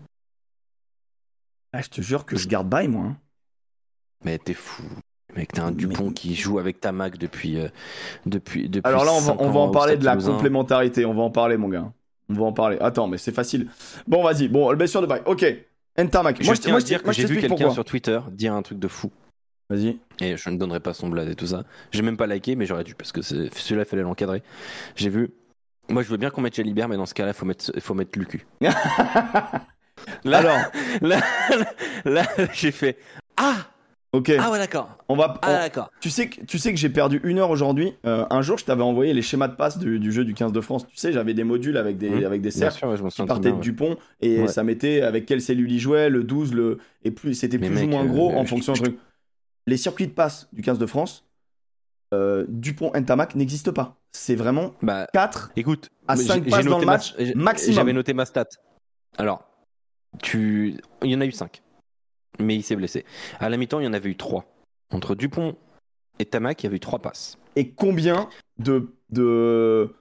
[1.73, 3.05] Ah, je te jure que je garde bail, moi.
[3.05, 3.17] hein.
[4.23, 4.83] Mais t'es fou.
[5.35, 7.69] Mec, t'as un Mais- Dupont qui joue avec ta Mac depuis, euh,
[8.27, 8.87] depuis, depuis.
[8.87, 11.05] Alors là, on va, on va en parler de la complémentarité.
[11.05, 11.91] On va en parler, mon gars.
[12.29, 12.77] On va en parler.
[12.79, 13.67] Attends, mais c'est facile.
[14.07, 14.47] Bon, vas-y.
[14.47, 15.21] Bon, le blessure de bail.
[15.25, 15.45] Ok.
[15.97, 16.41] Ntamak.
[16.41, 18.79] Je Moi, tiens moi, à dire que j'ai vu quelqu'un sur Twitter dire un truc
[18.79, 19.11] de fou.
[19.69, 19.99] Vas-y.
[20.21, 21.63] Et je ne donnerai pas son blaze et tout ça.
[21.91, 24.41] J'ai même pas liké, mais j'aurais dû parce que celui-là, il fallait l'encadrer.
[24.95, 25.31] J'ai vu.
[25.89, 27.93] Moi, je veux bien qu'on mette Jalibert, mais dans ce cas-là, il faut mettre, faut
[27.93, 28.45] mettre Lucu.
[30.23, 30.59] Là, Alors,
[31.01, 31.21] là,
[32.05, 32.97] là, j'ai fait
[34.13, 34.31] ok.
[34.39, 34.89] Ah ouais, d'accord.
[35.07, 35.35] On va.
[35.41, 35.91] Ah on- d'accord.
[36.01, 37.93] Tu sais que, tu sais que j'ai perdu une heure aujourd'hui.
[38.05, 40.51] Euh, un jour, je t'avais envoyé les schémas de passe du, du jeu du 15
[40.51, 40.87] de France.
[40.87, 42.25] Tu sais, j'avais des modules avec des, Mhm.
[42.25, 43.61] avec des cercles sûr, ouais, je m'en qui partaient bien, de ouais.
[43.61, 44.47] Dupont et Ouais.
[44.47, 46.77] ça mettait avec quelle cellule il jouait, le 12, le.
[47.03, 48.99] Et plus, c'était plus ou moins euh, gros en je- fonction du je- truc.
[49.67, 51.25] Les circuits de passe du 15 de France,
[52.13, 53.95] euh, Dupont Ntamak n'existent pas.
[54.11, 57.75] C'est vraiment Bah, 4 écoute, à j'ai- 5 j'ai passes dans le ma- match maximum.
[57.75, 58.45] J'avais noté ma stat.
[59.17, 59.43] Alors,
[60.23, 61.61] tu, il y en a eu 5.
[62.39, 63.05] Mais il s'est blessé.
[63.39, 64.45] À la mi-temps, il y en avait eu 3.
[64.91, 65.55] Entre Dupont
[66.19, 67.37] et Tamac, il y avait eu 3 passes.
[67.55, 68.93] Et combien de.
[69.09, 69.93] de...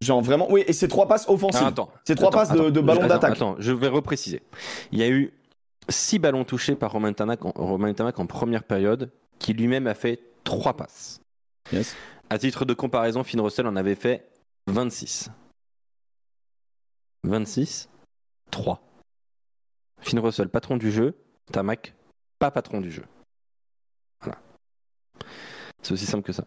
[0.00, 0.50] Genre vraiment.
[0.50, 1.62] Oui, et c'est 3 passes offensives.
[1.64, 1.90] Ah, attends.
[2.04, 2.70] C'est trois Attends, passes de- attends.
[2.70, 3.32] de ballon d'attaque.
[3.32, 4.42] Attends, je vais repréciser.
[4.92, 5.32] Il y a eu
[5.88, 9.94] 6 ballons touchés par Romain Tamac en, Romain Tamac en première période, qui lui-même a
[9.94, 11.20] fait 3 passes.
[11.72, 11.96] Yes.
[12.30, 14.28] À titre de comparaison, Finn Russell en avait fait
[14.68, 15.30] 26.
[17.24, 17.88] 26,
[18.50, 18.80] 3.
[20.00, 21.14] Finn Russell, patron du jeu.
[21.52, 21.94] Tamac,
[22.38, 23.04] pas patron du jeu.
[24.22, 24.38] Voilà.
[25.82, 26.44] C'est aussi simple que ça.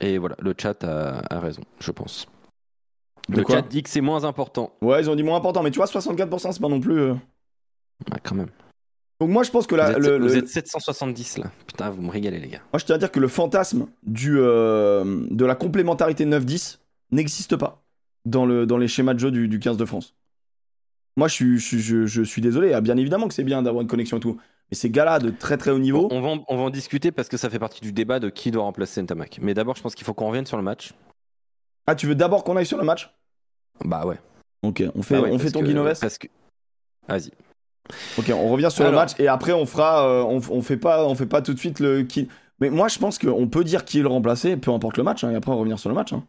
[0.00, 2.26] Et voilà, le chat a, a raison, je pense.
[3.28, 4.72] De le chat dit que c'est moins important.
[4.80, 6.98] Ouais, ils ont dit moins important, mais tu vois, 64%, c'est pas non plus.
[6.98, 7.12] euh.
[8.10, 8.48] Ouais, quand même.
[9.20, 11.50] Donc moi, je pense que Vous, la, êtes, le, vous le- êtes 770 là.
[11.66, 12.62] Putain, vous me régalez, les gars.
[12.72, 16.78] moi, je tiens à dire que le fantasme du, euh, de la complémentarité 9-10
[17.10, 17.82] n'existe pas
[18.24, 20.14] dans, le, dans les schémas de jeu du, du 15 de France.
[21.18, 22.72] Moi, je suis, je, suis- je, je suis désolé.
[22.74, 24.38] ah, Bien évidemment que c'est bien d'avoir une connexion et tout.
[24.70, 26.06] Mais ces gars-là de très très haut niveau.
[26.12, 28.28] On va, en, on va en discuter parce que ça fait partie du débat de
[28.30, 29.38] qui doit remplacer Ntamak.
[29.42, 30.92] Mais d'abord, je pense qu'il faut qu'on revienne sur le match.
[31.86, 33.12] Ah, tu veux d'abord qu'on aille sur le match?
[33.84, 34.18] Bah ouais.
[34.62, 36.28] Ok, on fait, Bah ouais, on fait ton Guinoves Parce que.
[37.08, 37.30] Vas-y.
[38.18, 41.06] Ok, on revient sur le match et après on fera, euh, on, on fait pas,
[41.06, 42.28] on fait pas tout de suite le qui.
[42.60, 45.24] Mais moi je pense qu'on peut dire qui est le remplacer, peu importe le match,
[45.24, 46.12] hein, et après on revenir sur le match.
[46.12, 46.22] hein.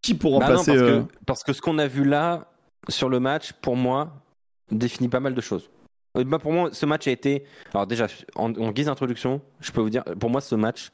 [0.00, 2.46] Qui pour Bah non, remplacer parce, euh, que, parce que ce qu'on a vu là,
[2.88, 4.22] sur le match, pour moi,
[4.70, 5.70] définit pas mal de choses.
[6.16, 7.44] Euh, bah, pour moi, ce match a été.
[7.74, 10.90] Alors, déjà, en, en guise d'introduction, je peux vous dire, pour moi, ce match,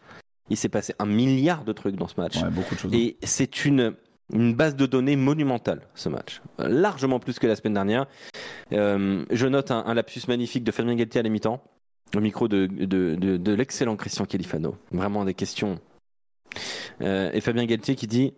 [0.51, 2.37] il s'est passé un milliard de trucs dans ce match.
[2.43, 2.95] Ouais, beaucoup de choses.
[2.95, 3.95] Et c'est une,
[4.33, 6.43] une base de données monumentale, ce match.
[6.59, 8.07] Largement plus que la semaine dernière.
[8.73, 11.63] Euh, je note un, un lapsus magnifique de Fabien Galtier à la mi-temps,
[12.15, 14.77] au micro de, de, de, de l'excellent Christian Califano.
[14.93, 15.81] Vraiment des questions.
[17.01, 18.35] Euh, et Fabien Galtier qui dit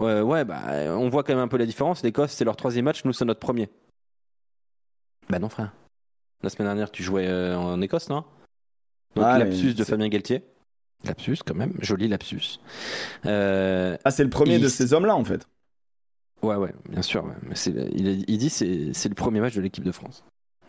[0.00, 0.62] Ouais, ouais bah,
[0.96, 2.02] on voit quand même un peu la différence.
[2.02, 3.68] L'Écosse, c'est leur troisième match, nous, c'est notre premier.
[5.28, 5.72] Bah non, frère.
[6.42, 8.24] La semaine dernière, tu jouais euh, en Écosse, non?
[9.16, 10.44] Donc, Ah, lapsus de Fabien Galtier.
[11.04, 11.72] Lapsus, quand même.
[11.80, 12.58] Joli lapsus.
[13.26, 15.46] Euh, Ah, c'est le premier il- de ces hommes-là en fait.
[16.42, 17.24] Ouais, ouais, bien sûr.
[17.24, 17.32] ouais.
[17.42, 20.24] Mais c'est- il, dit c'est c'est le premier match de l'équipe de France.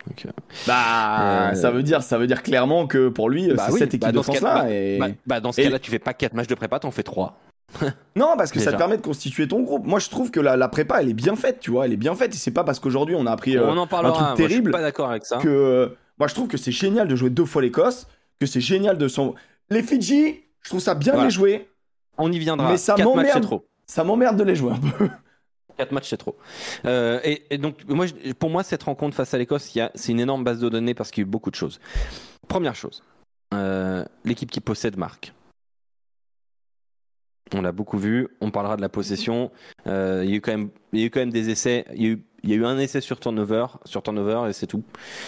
[0.07, 0.31] Donc, euh,
[0.65, 3.89] Bah, ça veut dire, ça veut dire clairement que pour lui, Bah c'est oui, cette
[3.93, 4.71] équipe bah, de dans ce France cas- là.
[4.71, 4.97] et...
[4.97, 7.03] bah, bah, dans ce Et- cas-là, tu fais pas 4 matchs de prépa, t'en fais
[7.03, 7.37] 3.
[8.15, 9.85] Non, parce que ça te permet de constituer ton groupe.
[9.85, 11.97] Moi, je trouve que la, la prépa, elle est bien faite, tu vois, elle est
[11.97, 12.33] bien faite.
[12.33, 14.13] Et c'est pas parce qu'aujourd'hui on a appris euh, on en parlera.
[14.13, 15.37] truc moi, je suis terrible pas d'accord avec ça.
[15.37, 15.47] que.
[15.47, 18.07] euh, Moi, je trouve que c'est génial de jouer deux fois l'Écosse,
[18.39, 19.35] que c'est génial de son.
[19.69, 21.69] Les Fidji, je trouve ça bien de les jouer.
[22.17, 22.71] On y viendra.
[22.71, 23.41] Mais ça 4 matchs, m'emmerde.
[23.43, 23.65] trop.
[23.85, 25.07] Ça m'emmerde de les jouer un peu.
[25.77, 26.35] 4 matchs, c'est trop.
[26.85, 30.19] Euh, et, et donc, moi, je- pour moi, cette rencontre face à l'Écosse, c'est une
[30.19, 31.79] énorme base de données parce qu'il y a eu beaucoup de choses.
[32.49, 33.01] Première chose,
[33.53, 35.33] euh, l'équipe qui possède marque.
[37.53, 38.27] On l'a beaucoup vu.
[38.41, 39.51] On parlera de la possession.
[39.87, 40.51] Euh, il, y a eu quand
[41.21, 41.85] même, des essais.
[41.95, 44.83] Il y a eu, un essai sur turnover, turnover et c'est tout.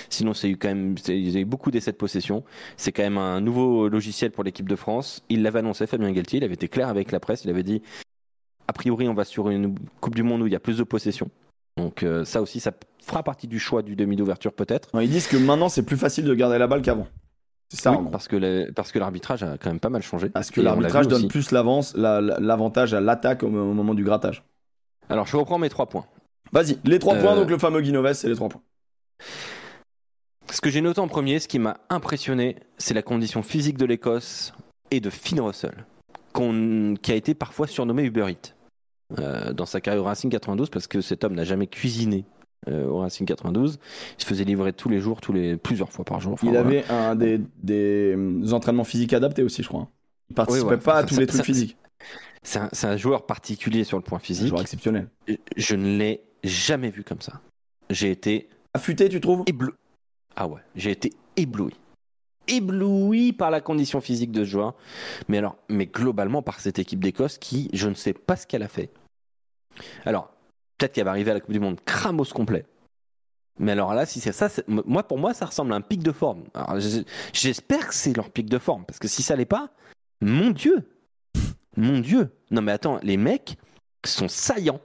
[0.10, 2.44] Sinon, c'est eu quand même, il y a eu beaucoup d'essais de possession.
[2.78, 5.24] C'est quand même un nouveau logiciel pour l'équipe de France.
[5.30, 6.38] Il l'avait annoncé, Fabien Galtier.
[6.38, 7.44] Il avait été clair avec la presse.
[7.44, 7.82] Il avait dit
[8.68, 10.84] a priori, on va sur une Coupe du Monde où il y a plus de
[10.84, 11.30] possession.
[11.78, 12.72] Donc euh, ça aussi, ça
[13.04, 14.90] fera partie du choix du demi d'ouverture peut-être.
[15.02, 17.08] Ils disent que maintenant c'est plus facile de garder la balle qu'avant.
[17.74, 20.30] C'est ça, Oui, parce que parce que l'arbitrage a quand même pas mal changé.
[20.30, 21.28] Parce que l'arbitrage donne aussi.
[21.30, 24.44] plus l'avance, la- la- l'avantage à l'attaque au, au moment du grattage.
[25.08, 26.06] Alors je reprends mes trois points.
[26.52, 28.62] Vas-y, les trois Euh, points, donc le fameux Guinoves, c'est les trois points.
[30.52, 33.86] Ce que j'ai noté en premier, ce qui m'a impressionné, c'est la condition physique de
[33.86, 34.54] l'Écosse
[34.92, 35.86] et de Finn Russell,
[36.34, 38.54] qui a été parfois surnommé Uber Eats
[39.20, 42.26] euh, dans sa carrière au Racing 92, parce que cet homme n'a jamais cuisiné
[42.70, 43.80] euh, au Racing 92.
[44.18, 46.34] Il se faisait livrer tous les jours, tous les plusieurs fois par jour.
[46.34, 46.66] Enfin, Il voilà.
[46.68, 49.88] avait un des, des euh, entraînements physiques adaptés aussi, je crois.
[50.30, 50.78] Il participait ouais.
[50.78, 51.78] pas à tous les trucs physiques.
[52.44, 54.48] C'est un, un joueur particulier sur le point Un physique.
[54.48, 55.08] joueur exceptionnel.
[55.58, 57.42] Je ne l'ai jamais vu comme ça.
[57.90, 59.44] J'ai été Affûté, tu trouves?
[59.48, 59.74] ébloui.
[60.36, 61.74] Ah ouais, j'ai été ébloui.
[62.48, 64.74] Ébloui par la condition physique de ce joueur.
[65.28, 68.64] Mais alors, mais globalement par cette équipe d'Écosse qui, je ne sais pas ce qu'elle
[68.64, 68.90] a fait.
[70.06, 70.34] Alors,
[70.82, 72.66] peut-être qu'elle va arriver à la Coupe du Monde cramos complet.
[73.60, 76.12] Mais alors là, si c'est ça, moi pour moi, ça ressemble à un pic de
[76.12, 76.44] forme.
[77.34, 79.70] J'espère que c'est leur pic de forme, parce que si ça l'est pas,
[80.22, 80.90] mon Dieu,
[81.78, 82.32] mon Dieu.
[82.50, 83.58] Non mais attends, les mecs
[84.06, 84.82] sont saillants.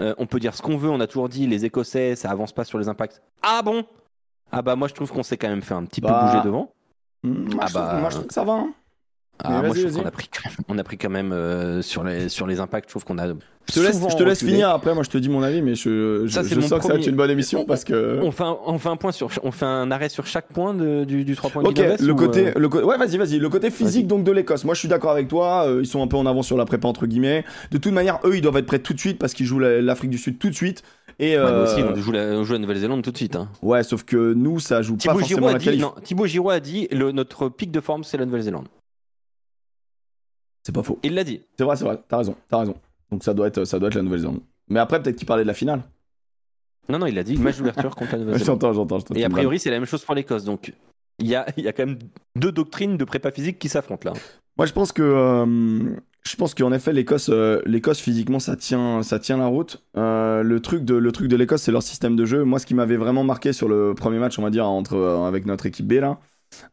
[0.00, 2.52] Euh, on peut dire ce qu'on veut, on a toujours dit les Écossais, ça avance
[2.52, 3.22] pas sur les impacts.
[3.42, 3.84] Ah bon?
[4.52, 6.44] Ah bah moi je trouve qu'on s'est quand même fait un petit Bah, peu bouger
[6.44, 6.72] devant.
[7.22, 7.98] Moi, Ah je trouve, bah.
[8.00, 8.52] moi, je trouve que ça va.
[8.54, 8.74] hein.
[9.44, 10.28] Ah, moi je trouve qu'on a pris,
[10.68, 12.88] on a pris quand même euh, sur les sur les impacts.
[12.88, 13.26] Je trouve qu'on a.
[13.68, 15.74] Je te laisse, je te laisse finir après, moi je te dis mon avis, mais
[15.76, 18.18] je, je, Ça, je sens que ça va être premier- une bonne émission parce que.
[18.22, 20.74] On fait un, on fait un point sur, on fait un arrêt sur chaque point
[20.74, 23.38] de- du, du 3 points Ok, le côté, euh, le ouais, vas-y, vas-y.
[23.38, 24.64] Le côté physique donc de l'Écosse.
[24.64, 25.66] Moi, je suis d'accord avec toi.
[25.68, 27.44] euh, ils sont un peu en avance sur la prépa entre guillemets.
[27.70, 29.80] De toute manière, eux, ils doivent être prêts tout de suite parce qu'ils jouent la-
[29.80, 30.82] l'Afrique du Sud tout de suite.
[31.20, 33.36] Et nous aussi, on joue la, on joue la Nouvelle-Zélande tout de suite.
[33.36, 33.48] Hein.
[33.62, 36.88] ouais, sauf que nous, ça joue pas forcément la dit, non, Thibaut Giroud a dit,
[36.90, 38.68] le, notre pic de forme, c'est la Nouvelle-Zélande.
[40.70, 41.00] C'est pas faux.
[41.02, 41.40] Il l'a dit.
[41.58, 41.98] C'est vrai, c'est vrai.
[42.06, 42.76] T'as raison, t'as raison.
[43.10, 44.38] Donc ça doit être, ça doit être la Nouvelle-Zélande.
[44.68, 45.82] Mais après, peut-être qu'il parlait de la finale.
[46.88, 47.36] Non, non, il l'a dit.
[47.36, 48.46] Match d'ouverture contre la Nouvelle-Zélande.
[48.46, 48.98] J'entends, j'entends.
[49.00, 49.14] j'entends.
[49.16, 50.44] Et a priori, c'est la même chose pour l'Écosse.
[50.44, 50.72] Donc,
[51.18, 51.98] il y a, il y a quand même
[52.36, 54.16] deux doctrines de prépa physique qui s'affrontent là.
[54.56, 59.02] Moi, je pense que, euh, je pense qu'en effet, l'Écosse, euh, l'Écosse physiquement, ça tient,
[59.02, 59.82] ça tient la route.
[59.96, 62.44] Euh, le truc de, le truc de l'Écosse, c'est leur système de jeu.
[62.44, 65.26] Moi, ce qui m'avait vraiment marqué sur le premier match, on va dire entre, euh,
[65.26, 66.18] avec notre équipe B là,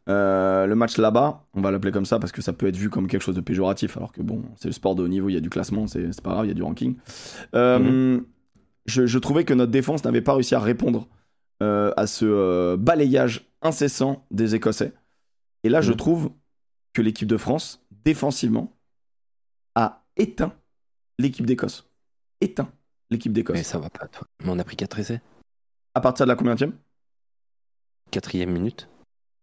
[0.08, 2.90] euh, le match là-bas, on va l'appeler comme ça parce que ça peut être vu
[2.90, 5.34] comme quelque chose de péjoratif, alors que bon, c'est le sport de haut niveau, il
[5.34, 6.96] y a du classement, c'est pas grave, il y a du ranking.
[7.54, 8.20] Euh,
[8.86, 11.08] je, je trouvais que notre défense n'avait pas réussi à répondre
[11.62, 14.92] euh, à ce balayage incessant des Écossais.
[15.64, 15.96] Et là, je Mhm.
[15.96, 16.30] trouve
[16.94, 18.76] que l'équipe de France, défensivement,
[19.74, 20.52] a éteint
[21.18, 21.88] l'équipe d'Écosse.
[22.40, 22.70] Éteint
[23.10, 23.60] l'équipe Mais d'Écosse.
[23.62, 24.26] ça va pas, toi.
[24.44, 25.20] Mais on a pris 4 essais.
[25.94, 26.72] À partir de la combienième
[28.10, 28.88] Quatrième minute.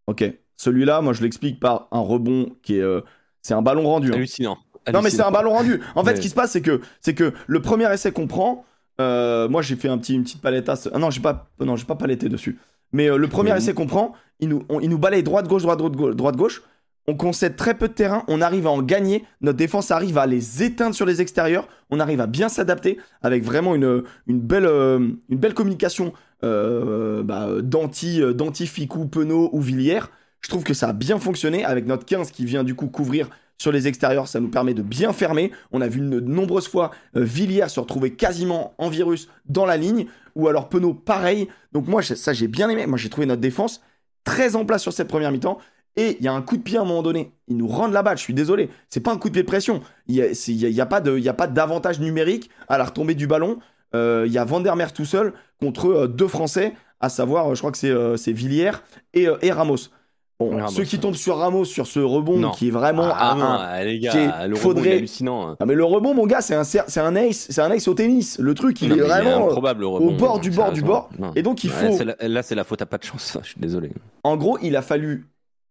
[0.08, 0.24] Ok.
[0.58, 2.82] Celui-là, moi, je l'explique par un rebond qui est.
[2.82, 3.02] euh,
[3.41, 4.10] c'est un ballon rendu.
[4.12, 4.15] hein.
[4.15, 4.58] Hallucinant.
[4.94, 5.82] Non, mais c'est un ballon rendu.
[5.96, 8.65] En fait, ce qui se passe, c'est que, c'est que le premier essai qu'on prend,
[9.02, 10.88] euh, moi, j'ai fait un petit, une petite palettasse.
[10.94, 12.60] Ah non, j'ai pas, non, j'ai pas paletté dessus.
[12.94, 15.63] Mais euh, le premier essai qu'on prend, il nous, on- il nous balaye droite gauche
[15.63, 16.62] droite droite gauche, droite gauche.
[17.08, 19.24] On concède très peu de terrain, on arrive à en gagner.
[19.41, 21.68] Notre défense arrive à les éteindre sur les extérieurs.
[21.91, 24.98] On arrive à bien s'adapter avec vraiment une, une belle, euh,
[25.30, 30.02] une belle communication euh, bah, d'anti, euh, d'anti Ficou, Penaud ou Villiers.
[30.41, 33.30] Je trouve que ça a bien fonctionné avec notre 15 qui vient du coup couvrir
[33.58, 34.28] sur les extérieurs.
[34.28, 35.52] Ça nous permet de bien fermer.
[35.71, 39.78] On a vu de nombreuses fois euh, Villiers se retrouver quasiment en virus dans la
[39.78, 41.48] ligne ou alors Penaud pareil.
[41.71, 42.86] Donc moi ça j'ai bien aimé.
[42.86, 43.82] Moi j'ai trouvé notre défense
[44.24, 45.58] très en place sur cette première mi-temps.
[45.98, 47.32] Et il y a un coup de pied à un moment donné.
[47.48, 48.69] Ils nous rendent la balle, je suis désolé.
[48.89, 49.82] C'est pas un coup de pied de pression.
[50.08, 53.60] Il n'y a, a- a pas d'avantage numérique à la retombée du ballon.
[53.95, 57.60] Euh, Il y a Vandermeer tout seul contre euh, deux Français, à savoir, euh, je
[57.62, 58.71] crois que c'est euh, Villiers
[59.13, 59.77] et, euh, et Ramos.
[60.38, 62.51] Bon, Ramos, ceux qui tombent sur Ramos, sur ce rebond Non.
[62.51, 64.91] qui est vraiment Ah, un- un- ah, les qui est- gars, le rebond faudrait- il
[64.91, 65.47] est hallucinant.
[65.47, 65.55] hein.
[65.62, 67.93] Ah, mais le rebond, mon gars, c'est un, c'est un ace, c'est un ace au
[67.93, 68.38] tennis.
[68.39, 69.45] Le truc, il Non, est vraiment.
[69.45, 70.12] euh, improbable le rebond.
[70.17, 71.10] bord du bord du bord.
[71.36, 71.97] Et donc, il faut.
[72.03, 73.38] la- là, c'est la faute à pas de chance.
[73.43, 73.91] Je suis désolé.
[74.23, 75.25] En gros, il a fallu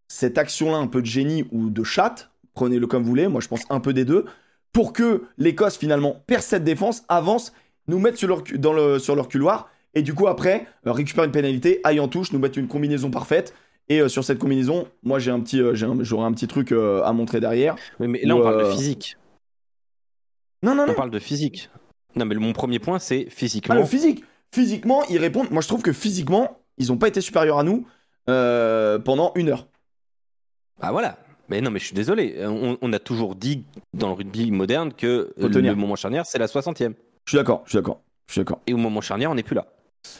[0.08, 3.48] cette action-là, un peu de génie ou de chatte, prenez-le comme vous voulez, moi je
[3.48, 4.24] pense un peu des deux,
[4.72, 7.52] pour que l'Écosse finalement perce cette défense, avance,
[7.88, 11.25] nous mette sur leur, dans le, sur leur couloir, et du coup après, euh, récupère
[11.25, 13.55] une pénalité, aille en touche, nous mettre une combinaison parfaite.
[13.90, 16.73] Et euh, sur cette combinaison, moi j'ai un petit, euh, un- j'aurai un petit truc
[16.73, 17.77] euh, à montrer derrière.
[18.01, 19.16] Oui, mais là, on parle de physique.
[20.62, 20.94] Non, non, On non.
[20.94, 21.68] parle de physique.
[22.16, 23.75] Non, mais le- mon premier point, c'est Ah, physiquement.
[23.75, 24.25] le physique.
[24.53, 25.51] Physiquement, ils répondent.
[25.51, 27.87] Moi je trouve que physiquement, ils n'ont pas été supérieurs à nous
[28.27, 29.66] pendant une heure.
[30.81, 31.18] Ah voilà.
[31.51, 32.37] Mais non, mais je suis désolé.
[32.47, 35.77] On, on a toujours dit dans le rugby moderne que Faut le tenir.
[35.77, 36.94] moment charnière, c'est la 60e.
[37.24, 38.60] Je suis d'accord, je suis d'accord, je suis d'accord.
[38.66, 39.66] Et au moment charnière, on n'est plus là.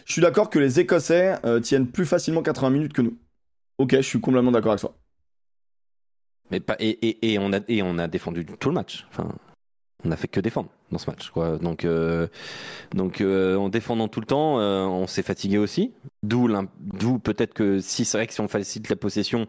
[0.06, 3.16] Je suis d'accord que les Écossais euh, tiennent plus facilement 80 minutes que nous.
[3.78, 4.96] Ok, je suis complètement d'accord avec toi.
[6.50, 9.06] Mais pas, et, et, et, on a, et on a défendu tout le match.
[9.10, 9.28] Enfin,
[10.04, 11.30] on a fait que défendre dans ce match.
[11.30, 11.58] Quoi.
[11.58, 12.28] Donc, euh,
[12.94, 15.92] donc euh, en défendant tout le temps, euh, on s'est fatigué aussi.
[16.22, 16.48] D'où
[17.18, 19.46] peut-être que si c'est vrai que si on facilite la possession,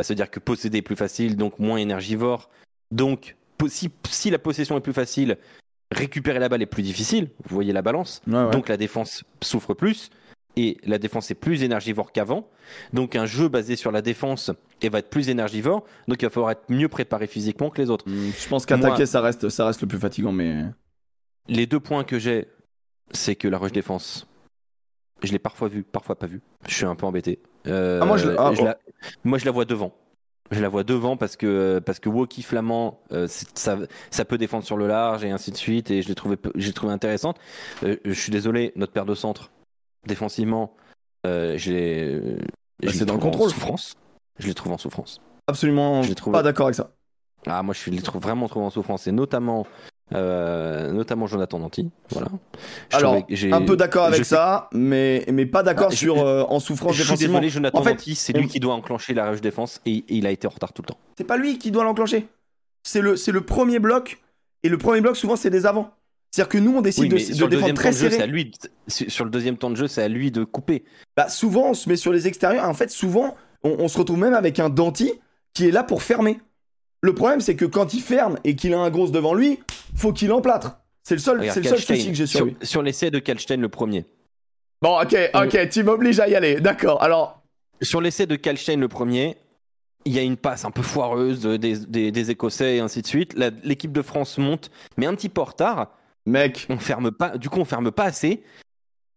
[0.00, 2.48] ça veut dire que posséder est plus facile, donc moins énergivore.
[2.90, 3.36] Donc,
[3.68, 5.36] si, si la possession est plus facile,
[5.90, 7.30] récupérer la balle est plus difficile.
[7.44, 8.20] Vous voyez la balance.
[8.50, 10.10] Donc la défense souffre plus
[10.56, 12.48] et la défense est plus énergivore qu'avant.
[12.92, 14.50] Donc un jeu basé sur la défense
[14.82, 15.84] et va être plus énergivore.
[16.08, 18.08] Donc il va falloir être mieux préparé physiquement que les autres.
[18.08, 20.64] Hmm, je pense qu'attaquer, ça reste, ça reste le plus fatigant, mais.
[21.48, 22.48] Les deux points que j'ai,
[23.12, 24.26] c'est que la rush défense,
[25.22, 26.42] je l'ai parfois vu, parfois pas vu.
[26.66, 27.40] Je suis un peu embêté.
[27.66, 28.78] Euh, Ah, moi, je- ah, je la,
[29.24, 29.94] moi je la vois devant.
[30.50, 33.78] Je la vois devant parce que parce que Woki Flamand, euh, ça,
[34.10, 35.90] ça peut défendre sur le large et ainsi de suite.
[35.90, 37.36] Et je l'ai trouvé j'ai trouvé intéressante.
[37.82, 39.50] Euh, je suis désolé, notre paire de centre
[40.06, 40.74] défensivement,
[41.26, 42.20] euh, je l'ai-
[42.82, 43.50] je Bah, c'est dans le trouve en contrôle.
[43.50, 43.94] souffrance.
[44.38, 45.20] Je les trouve en souffrance.
[45.48, 46.90] Absolument Je l'ai trouvé- pas d'accord avec ça.
[47.46, 49.06] Ah, moi, je les trouve vraiment trouvé en souffrance.
[49.06, 49.66] Et notamment
[50.14, 51.90] euh, notamment Jonathan Danti.
[52.10, 52.28] Voilà.
[52.90, 53.16] Je Alors,
[53.52, 56.60] un peu d'accord avec je ça, mais, mais pas d'accord Ah, je- sur euh, en
[56.60, 57.34] souffrance Je suis défensivement.
[57.40, 59.96] désolé, Jonathan En fait, Danti, c'est on- lui qui doit enclencher la rush défense et,
[59.96, 60.98] et il a été en retard tout le temps.
[61.16, 62.26] C'est pas lui qui doit l'enclencher.
[62.84, 64.18] C'est le, c'est le premier bloc,
[64.62, 65.90] et le premier bloc, souvent, c'est des avants.
[66.30, 68.22] C'est-à-dire que nous, on décide Oui, de, défendre très jeu, serré.
[68.22, 68.46] à lui.
[68.46, 68.50] de-
[69.08, 70.84] sur le deuxième temps de jeu, c'est à lui de couper.
[71.16, 72.64] Bah, souvent, on se met sur les extérieurs.
[72.68, 75.12] En fait, souvent, on, on se retrouve même avec un Danti
[75.54, 76.38] qui est là pour fermer.
[77.00, 79.60] Le problème, c'est que quand il ferme et qu'il a un grosse devant lui,
[79.94, 80.78] faut qu'il emplâtre.
[81.04, 82.56] C'est le seul, c'est le seul souci que j'ai sur lui.
[82.62, 84.04] Sur l'essai de Kalstein, le premier.
[84.82, 86.60] Bon, ok, ok, tu m'obliges à y aller.
[86.60, 87.02] D'accord.
[87.02, 87.42] Alors,
[87.80, 89.36] Sur l'essai de Kalstein, le premier,
[90.04, 93.06] il y a une passe un peu foireuse des, des- des Écossais et ainsi de
[93.06, 93.34] suite.
[93.64, 95.96] L'équipe de France monte, mais un petit peu en retard.
[96.26, 98.42] mec, On ferme pas, du coup, on ferme pas assez.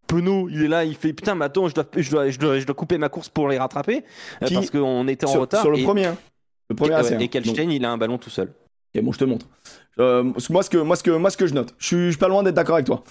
[0.08, 2.60] Penaud, il est là, il fait putain, mais attends, je dois, je dois, je dois,
[2.60, 4.04] je dois couper ma course pour les rattraper
[4.42, 5.62] euh, Qui- parce qu'on était en sur, retard.
[5.62, 6.10] sur le et, premier.
[6.72, 8.54] Le premier et, AC, ouais, et Kalstein, il a un ballon tout seul.
[8.96, 9.46] Ok, bon, je te montre.
[10.00, 12.10] Euh, moi, ce que, moi, ce que, moi, ce que je note, je suis, je
[12.12, 13.04] suis pas loin d'être d'accord avec toi.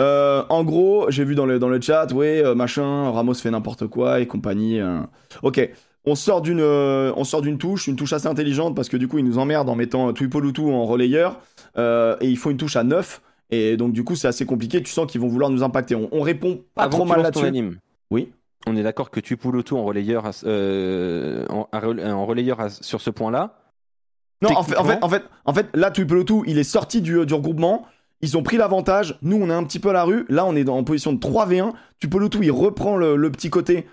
[0.00, 3.50] Euh, en gros, j'ai vu dans le, dans le chat, ouais, euh, machin, Ramos fait
[3.50, 4.80] n'importe quoi et compagnie.
[4.80, 4.98] euh.
[5.42, 5.70] Ok,
[6.04, 9.18] on sort d'une, on sort d'une touche, une touche assez intelligente parce que du coup,
[9.18, 11.40] il nous emmerde en mettant Twipolutu en relayeur
[11.76, 14.82] et il faut une touche à 9 et donc du coup, c'est assez compliqué.
[14.82, 15.94] Tu sens qu'ils vont vouloir nous impacter.
[15.94, 17.52] On, on répond pas Avant trop mal là-dessus.
[18.10, 18.32] Oui.
[18.66, 22.24] On est d'accord que tu poules tout en relayeur, à- euh, en, à rel- en
[22.26, 23.58] relayeur à- sur ce point-là?
[24.42, 27.24] Non, en fait, en fait, en fait, en fait, là, Tuipelotu, il est sorti du,
[27.24, 27.86] du regroupement.
[28.20, 29.18] Ils ont pris l'avantage.
[29.22, 30.24] Nous, on est un petit peu à la rue.
[30.28, 31.72] Là, on est dans, en position de 3v1.
[31.98, 33.86] Tuipelotu, il reprend le, le petit côté,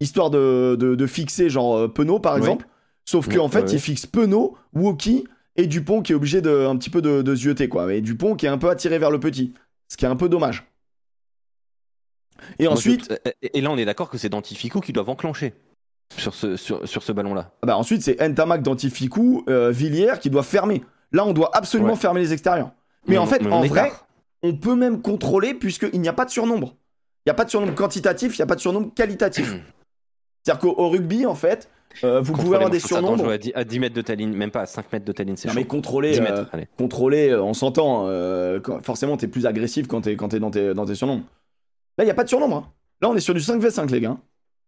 [0.00, 2.40] histoire de, de, de fixer, genre euh, Penaud, par Oui.
[2.40, 2.66] exemple.
[3.06, 5.24] Sauf Ouais, qu'en fait, il fixe Penaud, Woki
[5.56, 7.92] et Dupont qui est obligé de, un petit peu de, de zioter, quoi.
[7.92, 9.52] Et Dupont qui est un peu attiré vers le petit.
[9.88, 10.64] Ce qui est un peu dommage.
[12.58, 15.54] Et Moi, ensuite, je- et là, on est d'accord que c'est Dantifico qui doivent enclencher
[16.16, 17.50] sur ce, sur, sur ce ballon-là.
[17.62, 20.82] ah bah, ensuite c'est Ntamak, Dantificou, euh, Villiers qui doit fermer.
[21.12, 21.96] Là, on doit absolument Ouais.
[21.98, 22.70] fermer les extérieurs.
[23.06, 24.06] Mais, en fait, en vrai, tard.
[24.42, 26.74] on peut même contrôler puisqu'il n'y a pas de surnombre.
[27.26, 29.54] Il n'y a pas de surnombre quantitatif, il n'y a pas de surnombre qualitatif.
[30.42, 31.68] C'est-à-dire qu'au au rugby, en fait,
[32.04, 33.30] euh, vous pouvez avoir des je surnombres.
[33.30, 35.22] à 10, à 10 mètres de ta ligne, même pas à 5 mètres de ta
[35.24, 35.60] ligne, c'est Non, chaud.
[35.60, 36.44] mais contrôler, 10 euh,
[36.76, 38.04] contrôler euh, on s'entend.
[38.08, 41.24] euh, forcément, t'es plus agressif quand t'es quand t'es dans tes, dans tes surnombres.
[41.98, 42.56] Là, il n'y a pas de surnombre.
[42.56, 42.72] hein.
[43.00, 44.16] Là, on est sur du 5v5, les gars.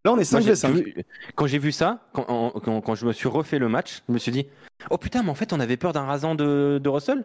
[0.04, 0.72] Là, on est Moi, j'ai 5v5.
[0.72, 1.04] vu-
[1.34, 4.12] quand j'ai vu ça, quand, en- quand, quand je me suis refait le match, je
[4.12, 4.46] me suis dit
[4.90, 7.24] Oh putain, mais en fait, on avait peur d'un rasant de, de Russell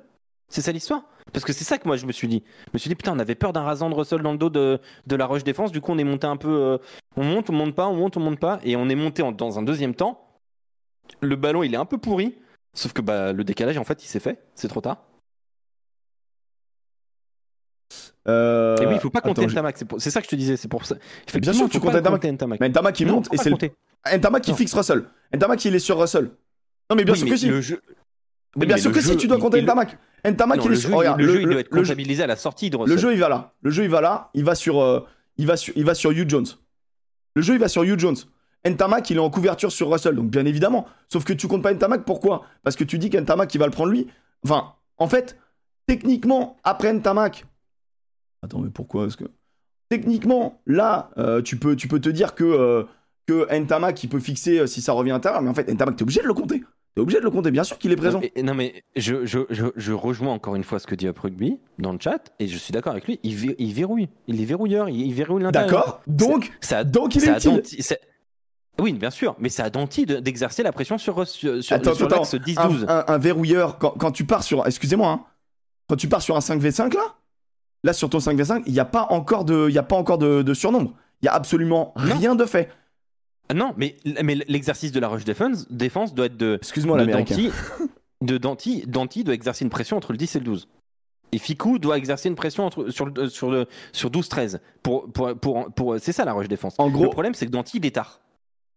[0.49, 2.43] C'est ça l'histoire Parce que c'est ça que moi je me suis dit.
[2.67, 4.49] Je me suis dit Putain, on avait peur d'un rasant de Russell dans le dos
[4.49, 5.71] de, de la rush défense.
[5.71, 6.49] Du coup, on est monté un peu.
[6.49, 6.77] euh,
[7.15, 8.59] on monte, on monte pas, on monte, on monte pas.
[8.63, 10.27] Et on est monté en- dans un deuxième temps.
[11.21, 12.35] Le ballon, il est un peu pourri.
[12.73, 14.39] Sauf que bah, le décalage, en fait, il s'est fait.
[14.55, 15.03] C'est trop tard.
[18.27, 19.77] Euh, Et oui, il faut pas compter je- Ntamak.
[19.97, 20.55] C'est ça que je te disais.
[20.57, 20.95] C'est pour ça.
[21.35, 22.59] Bien sûr, tu comptes Ntamak.
[22.59, 23.57] Mais Ntamak, il Non, monte et c'est le.
[24.17, 25.05] Ntamak qui fixe Russell.
[25.33, 26.25] Ntamak, il est sur Russell.
[26.89, 27.47] Non, mais bien Oui, sûr mais que si.
[27.47, 27.81] le jeu-
[28.55, 29.97] Mais Oui, bien mais sûr le que si, tu dois compter Ntamak.
[30.25, 30.91] Ntamak, il est le sur.
[30.95, 32.83] regarde, le le- jeu, il le- doit être le comptabilisé à la sortie de Le
[32.83, 32.97] Russell.
[32.99, 33.53] jeu, il va là.
[33.61, 34.29] Le jeu, il va là.
[34.33, 35.05] Il va sur, euh,
[35.37, 36.45] il va sur, il va sur Hugh Jones.
[37.35, 38.17] Le jeu, il va sur Hugh Jones.
[38.67, 40.85] Ntamak, il est en couverture sur Russell, donc bien évidemment.
[41.09, 42.43] Sauf que tu comptes pas Ntamak, pourquoi?
[42.63, 44.07] Parce que tu dis qu'Ntamak, il va le prendre lui.
[44.43, 45.37] Enfin, en fait,
[45.87, 47.45] techniquement, après Ntamak.
[48.43, 49.25] Attends, mais pourquoi Est-ce que
[49.89, 52.83] techniquement, là, euh, tu peux, tu peux te dire que euh,
[53.27, 55.95] que Ntamak, il peut fixer euh, si ça revient à l'intérieur, mais en fait, Ntamak,
[55.95, 56.63] t'es obligé de le compter.
[56.95, 57.51] T'es obligé de le compter.
[57.51, 58.19] Bien sûr qu'il est présent.
[58.43, 61.57] Non mais je, je, je, je rejoins encore une fois ce que dit Up Rugby
[61.79, 63.19] dans le chat et je suis d'accord avec lui.
[63.23, 65.69] Il, il verrouille, il est verrouilleur, il, il verrouille l'intérieur.
[65.71, 66.01] D'accord.
[66.07, 67.61] Donc, Ça, donc il est a utile.
[68.79, 71.93] Oui, bien sûr, mais ça a Danti de- d'exercer la pression sur, sur, sur, Attends,
[71.93, 72.85] sur attends, l'axe un, 10-12.
[72.89, 74.65] un- un verrouilleur, quand, quand tu pars sur.
[74.65, 75.23] Excusez-moi, hein,
[75.87, 77.15] quand tu pars sur un 5v5 là,
[77.83, 80.17] là sur ton 5v5, il n'y a pas encore de, il y a pas encore
[80.17, 80.93] de, de surnombre.
[81.21, 82.15] Il y a absolument Non.
[82.15, 82.69] rien de fait.
[83.49, 87.35] Ah Non, mais, mais l'exercice de la rush defense, défense doit être de, Excuse-moi l'américain.
[88.21, 90.67] De Danti, Danti doit exercer une pression entre le 10 et le 12.
[91.33, 94.59] Et Ficou doit exercer une pression entre, sur, le- sur, le- sur 12-13.
[94.83, 96.75] Pour, pour, pour, pour, c'est ça la rush défense.
[96.77, 98.19] En gros- le problème, c'est que Danti, il est tard.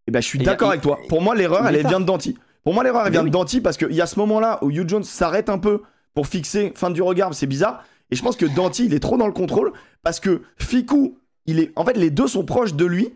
[0.07, 0.99] Eh ben, je suis d'accord avec toi.
[1.09, 2.37] Pour moi, l'erreur, elle, elle vient de Danti.
[2.63, 3.29] Pour moi, l'erreur, elle vient de.
[3.29, 5.83] Danti parce qu'il y a ce moment-là où Hugh Jones s'arrête un peu
[6.15, 7.85] pour fixer fin du regard, c'est bizarre.
[8.11, 11.59] Et je pense que Danti, il est trop dans le contrôle parce que Fikou, il
[11.59, 11.73] est.
[11.77, 13.11] En fait, les deux sont proches de lui.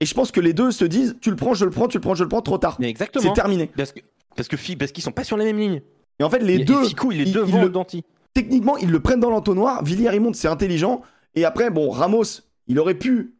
[0.00, 1.96] Et je pense que les deux se disent tu le prends, je le prends, tu
[1.98, 2.76] le prends, je le prends, trop tard.
[2.78, 3.32] Mais C'est exactement.
[3.32, 3.70] terminé.
[3.76, 4.00] Parce que
[4.36, 5.82] parce que parce qu'ils sont pas sur la même ligne.
[6.18, 6.84] Et en fait, les Et- deux.
[6.84, 8.04] Ficou, il est devant le- Danti.
[8.34, 9.82] techniquement, ils le prennent dans l'entonnoir.
[9.84, 11.02] Villiers, il monte, c'est intelligent.
[11.34, 12.24] Et après, bon, Ramos,
[12.66, 13.34] il aurait pu.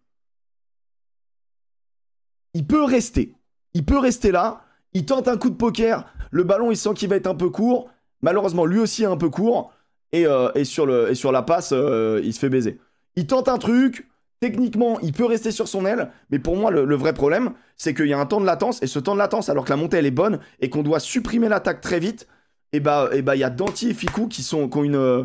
[2.55, 3.35] Il peut rester.
[3.75, 4.63] Il peut rester là.
[4.93, 6.07] Il tente un coup de poker.
[6.31, 7.91] Le ballon, il sent qu'il va être un peu court.
[8.23, 9.73] Malheureusement, lui aussi est un peu court.
[10.15, 12.79] Et, euh, et sur, le, et sur la passe, euh, il se fait baiser.
[13.17, 14.09] Il tente un truc.
[14.41, 16.11] Techniquement, il peut rester sur son aile.
[16.31, 18.83] Mais pour moi, le, le vrai problème, c'est qu'il y a un temps de latence.
[18.83, 21.01] Et ce temps de latence, alors que la montée, elle est bonne et qu'on doit
[21.01, 22.29] supprimer l'attaque très vite,
[22.73, 24.97] et bah et bah il y a Danti et Ficou qui sont qui ont une
[24.97, 25.25] euh,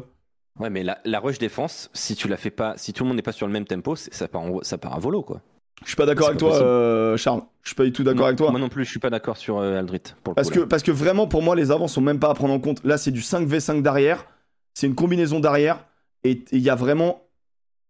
[0.59, 3.15] Ouais, mais la, la rush défense, si tu la fais pas, si tout le monde
[3.17, 5.41] n'est pas sur le même tempo, ça part, en- ça part à volo, quoi.
[5.83, 7.43] je suis pas d'accord avec pas toi euh, Charles.
[7.63, 8.51] Je suis pas du tout d'accord avec toi.
[8.51, 10.01] Moi non plus, je suis pas d'accord sur euh, Aldrit.
[10.23, 12.29] Pour le Parce coup, que, parce que vraiment, pour moi, les avants sont même pas
[12.29, 12.83] à prendre en compte.
[12.83, 14.25] Là, c'est du 5v5 d'arrière.
[14.73, 15.85] C'est une combinaison d'arrière.
[16.23, 17.23] Et il y a vraiment.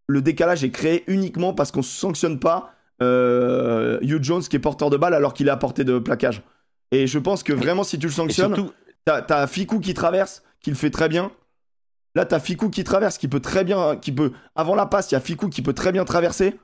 [0.08, 4.90] Le décalage est créé uniquement parce qu'on sanctionne pas euh, Hugh Jones qui est porteur
[4.90, 6.42] de balle alors qu'il est à portée de plaquage.
[6.92, 8.72] Et je pense que vraiment, si tu le sanctionnes, surtout,
[9.06, 11.32] t'as t'as Ficou qui traverse, qui le fait très bien.
[12.16, 13.96] Là, t'as Ficou qui traverse, qui peut très bien.
[13.96, 16.56] qui peut Avant la passe, il y a Ficou qui peut très bien traverser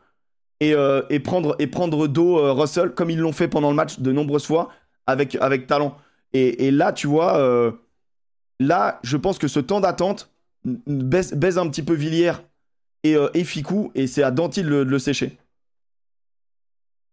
[0.60, 3.76] et, euh, et, prendre, et prendre dos euh, Russell, comme ils l'ont fait pendant le
[3.76, 4.70] match de nombreuses fois,
[5.06, 5.98] avec, avec talent.
[6.34, 7.72] Et, et là, tu vois, euh,
[8.60, 10.30] là, je pense que ce temps d'attente
[10.66, 12.34] baisse, baise un petit peu Villiers
[13.04, 15.38] et, euh, et Ficou, et c'est à Danty de le, de le sécher.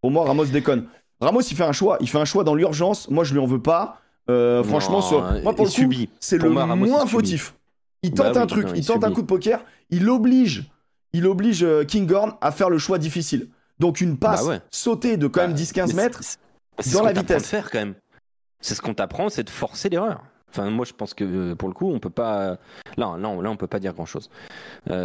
[0.01, 0.87] Pour moi, Ramos déconne.
[1.21, 1.97] Ramos, il fait un choix.
[2.01, 3.09] Il fait un choix dans l'urgence.
[3.09, 4.01] Moi, je lui en veux pas.
[4.31, 5.01] Euh, franchement,
[5.43, 7.55] moi, pour il le c'est le moi, Ramos, il moins fautif.
[8.03, 10.65] Il Bah tente un truc, non, il, il tente un coup de poker, il oblige,
[11.13, 13.49] il oblige euh, Kinghorn à faire le choix difficile.
[13.79, 14.61] Donc une passe Bah ouais.
[14.71, 16.21] sautée de quand même Bah, 10-15 mais mètres.
[16.79, 17.47] dans ce la vitesse.
[17.47, 17.95] faire quand même.
[18.61, 20.25] C'est ce qu'on t'apprend, c'est de forcer l'erreur.
[20.53, 22.59] Enfin, moi, je pense que euh, pour le coup, on peut pas.
[22.97, 24.31] Là, là, on, peut pas dire grand chose.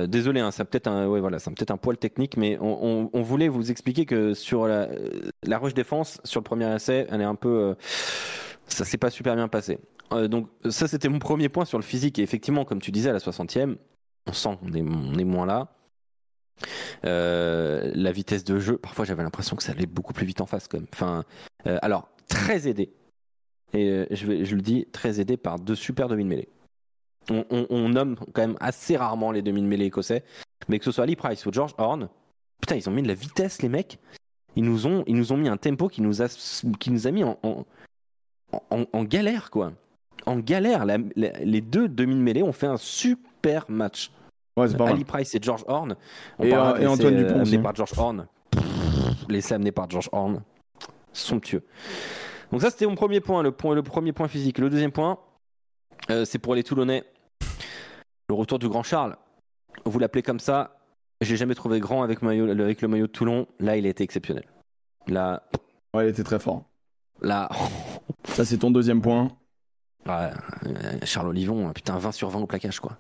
[0.07, 4.05] désolé, hein, ça peut-être un, voilà, peut-être un poil technique, mais on, voulait vous expliquer
[4.05, 7.49] que sur la, euh, la rush défense, sur le premier essai, elle est un peu,
[7.49, 7.73] euh,
[8.67, 9.79] ça s'est pas super bien passé.
[10.13, 12.19] Euh, donc ça, c'était mon premier point sur le physique.
[12.19, 13.75] Et effectivement, comme tu disais, à la 60e,
[14.27, 15.73] on sent qu'on est, on est moins là.
[17.05, 20.47] Euh, la vitesse de jeu, parfois j'avais l'impression que ça allait beaucoup plus vite en
[20.47, 20.87] face quand même.
[20.93, 21.23] Enfin,
[21.67, 22.91] euh, alors très aidé.
[23.73, 26.49] Et euh, je, vais, je le dis, très aidé par deux super demi de mêlée.
[27.29, 30.23] On, on- on nomme quand même assez rarement les demi de mêlée écossais,
[30.69, 32.07] mais que ce soit Ali Price ou George Horn,
[32.61, 33.99] putain, ils ont mis de la vitesse les mecs.
[34.55, 36.27] Ils nous ont, ils nous ont mis un tempo qui nous a,
[36.79, 37.65] qui nous a mis en, en,
[38.71, 39.73] en- en galère quoi.
[40.25, 44.11] En galère, La- la- les deux demi de mêlée ont fait un super match.
[44.57, 44.93] Ouais, c'est pas mal.
[44.93, 45.95] Ali Price et George Horn.
[46.39, 47.51] On Et, euh, Antoine l'essai, Dupont euh, aussi.
[47.55, 48.27] amené par George Horn.
[49.29, 50.41] L'essai amené par George Horn.
[51.13, 51.63] Somptueux.
[52.51, 54.57] Donc ça, c'était mon premier point, le, point, le premier point physique.
[54.59, 55.19] Le deuxième point,
[56.09, 57.03] euh, c'est pour les Toulonnais.
[58.29, 59.15] Le retour du grand Charles.
[59.85, 60.77] Vous l'appelez comme ça.
[61.21, 63.47] J'ai jamais trouvé grand avec, maillot, avec le maillot de Toulon.
[63.59, 64.45] Là, il a été exceptionnel.
[65.07, 65.43] Là,
[65.93, 66.63] Ouais, il était très fort.
[67.21, 67.49] là,
[68.25, 69.29] Ça, c'est ton deuxième point.
[70.05, 70.29] ouais,
[70.65, 72.97] euh, Charles Olivon, putain, 20 sur 20 au plaquage, quoi.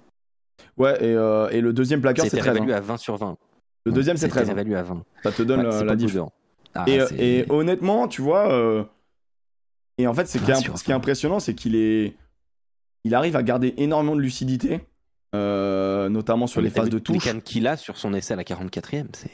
[0.77, 2.53] Ouais, et, euh, et le deuxième placard, c'est C'était 13.
[2.53, 2.77] réévalué hein.
[2.77, 3.37] à 20 sur 20.
[3.85, 4.49] Le deuxième, c'est C'était 13.
[4.49, 4.53] hein.
[4.53, 5.03] réévalué à 20.
[5.23, 6.11] Ça te donne Ouais, euh, la diff.
[6.13, 6.31] dedans.
[6.73, 8.83] Ah, Et, honnêtement, tu vois, euh,
[9.97, 10.95] et en fait, c'est Ah, est- ce qui est ça.
[10.95, 12.15] impressionnant, c'est qu'il est,
[13.03, 14.81] il arrive à garder énormément de lucidité,
[15.35, 17.23] euh, notamment sur les phases de touche.
[17.23, 19.31] cannes qu'il a sur son essai à la 44e, c'est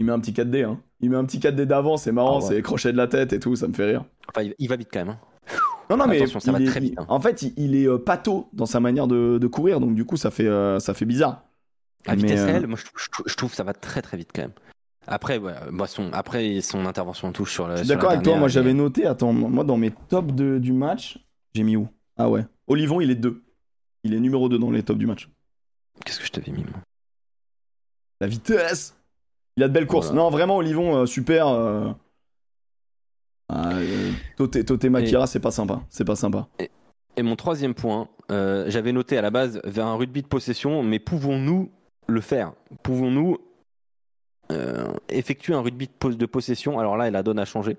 [0.00, 0.80] Il met un petit 4D, hein.
[1.00, 2.56] Il met un petit 4D d'avant, c'est marrant, Ah ouais.
[2.56, 4.04] c'est crochet de la tête et tout, ça me fait rire.
[4.28, 5.10] Enfin, il- il va vite quand même.
[5.10, 5.20] hein.
[5.90, 7.04] Non, non, mais Attention, ça va est- très vite, hein.
[7.08, 10.04] en fait, il, il est euh, pâteau dans sa manière de, de courir, donc du
[10.06, 11.44] coup, ça fait, euh, ça fait bizarre.
[12.06, 14.16] À Mais, vitesse euh, réelle, moi je, je- je trouve que ça va très très
[14.16, 14.52] vite quand même.
[15.06, 17.76] Après, ouais, bah, son, après son intervention en touche sur le.
[17.76, 20.58] Je suis la d'accord avec toi, moi j'avais noté, attends, moi dans mes tops de-
[20.58, 21.18] du match,
[21.54, 21.88] j'ai mis où?
[22.16, 23.42] Ah ouais, Olivon, il est 2.
[24.04, 25.28] Il est numéro 2 dans les tops du match.
[26.04, 26.80] Qu'est-ce que je t'avais mis moi?
[28.20, 28.96] La vitesse
[29.56, 30.06] Il a de belles courses.
[30.06, 30.22] Voilà.
[30.22, 31.48] Non, vraiment, Olivon, euh, super.
[31.48, 31.90] euh.
[33.52, 35.82] Euh, Toté, Toté Makira, c'est pas sympa.
[35.90, 36.48] C'est pas sympa.
[37.16, 40.82] Et mon troisième point, euh, j'avais noté à la base vers un rugby de possession,
[40.82, 41.70] mais pouvons-nous
[42.06, 42.52] le faire?
[42.82, 43.38] Pouvons-nous
[44.50, 47.76] euh, effectuer un rugby de, pos- de possession Alors là, la donne a changé.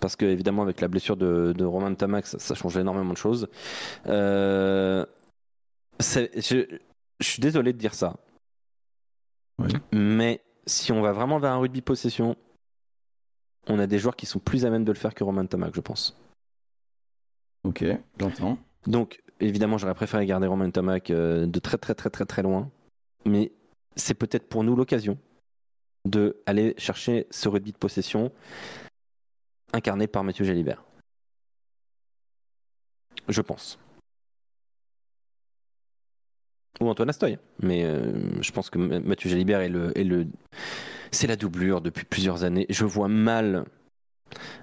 [0.00, 3.18] Parce que, évidemment, avec la blessure de, de Roman Tamax, ça, ça change énormément de
[3.18, 3.48] choses.
[4.06, 5.04] Euh,
[6.00, 6.78] je,
[7.20, 8.16] suis désolé de dire ça.
[9.58, 9.70] Oui.
[9.92, 12.36] Mais si on va vraiment vers un rugby possession,
[13.68, 15.76] on a des joueurs qui sont plus à même de le faire que Roman Tamax,
[15.76, 16.16] je pense.
[17.64, 17.84] Ok,
[18.18, 18.58] j'entends.
[18.86, 22.70] Donc, évidemment, j'aurais préféré garder Romain Tamac euh, de très très très très très loin.
[23.24, 23.52] Mais
[23.94, 25.18] c'est peut-être pour nous l'occasion
[26.04, 28.32] de aller chercher ce rugby de possession
[29.72, 30.84] incarné par Mathieu Jalibert.
[33.28, 33.78] Je pense.
[36.80, 37.38] Ou Antoine Astoy.
[37.60, 40.26] Mais euh, je pense que Mathieu Jalibert est le, est le...
[41.12, 42.66] c'est la doublure depuis plusieurs années.
[42.68, 43.64] Je vois mal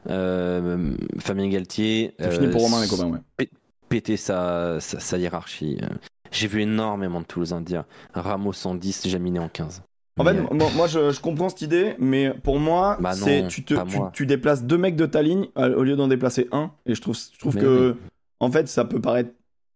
[0.10, 2.16] euh, Fabien Galtier.
[2.20, 3.50] C'est fini euh, pour Romain, les copains, ouais.
[3.88, 5.78] péter sa, sa, sa hiérarchie.
[5.82, 5.88] Euh,
[6.32, 9.84] J'ai vu énormément de Toulousains dire Ramos en 10, Jaminet en 15.
[10.20, 13.47] En fait, euh, moi, moi, je, je comprends cette idée, mais pour moi, Bah c'est
[13.47, 14.11] tu, te, pas tu, moi.
[14.13, 16.72] tu déplaces deux mecs de ta ligne euh, au lieu d'en déplacer un.
[16.86, 17.95] Et je trouve, je trouve Mais que,
[18.39, 19.32] en fait, ça peut paraître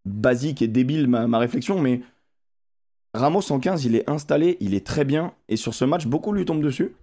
[0.06, 2.02] basique et débile ma, ma réflexion, mais
[3.14, 5.34] Ramos en 15, il est installé, il est très bien.
[5.48, 6.94] Et sur ce match, beaucoup lui tombent dessus.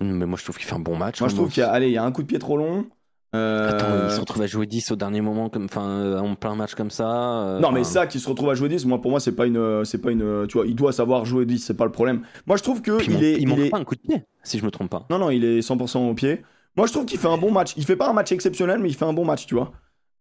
[0.00, 1.20] mais moi je trouve qu'il fait un bon match.
[1.20, 1.44] Moi, je Ramos.
[1.46, 2.86] trouve qu'il y a, allez, il y a un coup de pied trop long.
[3.34, 6.34] Attends, Euh, il se retrouve à jouer 10 au dernier moment, comme, enfin, euh, en
[6.34, 7.08] plein match comme ça.
[7.46, 9.32] euh, Non, mais enfin, ça, qui se retrouve à jouer 10, moi, pour moi, c'est
[9.32, 11.92] pas une, c'est pas une, tu vois, il doit savoir jouer 10, c'est pas le
[11.92, 12.22] problème.
[12.46, 14.22] Moi, je trouve que puis il est, il manque est- pas un coup de pied,
[14.42, 15.06] si je me trompe pas.
[15.10, 16.42] non, non, il est 100% au pied.
[16.76, 17.72] Moi, je trouve qu'il fait un bon match.
[17.76, 19.72] Il fait pas un match exceptionnel, mais il fait un bon match, tu vois.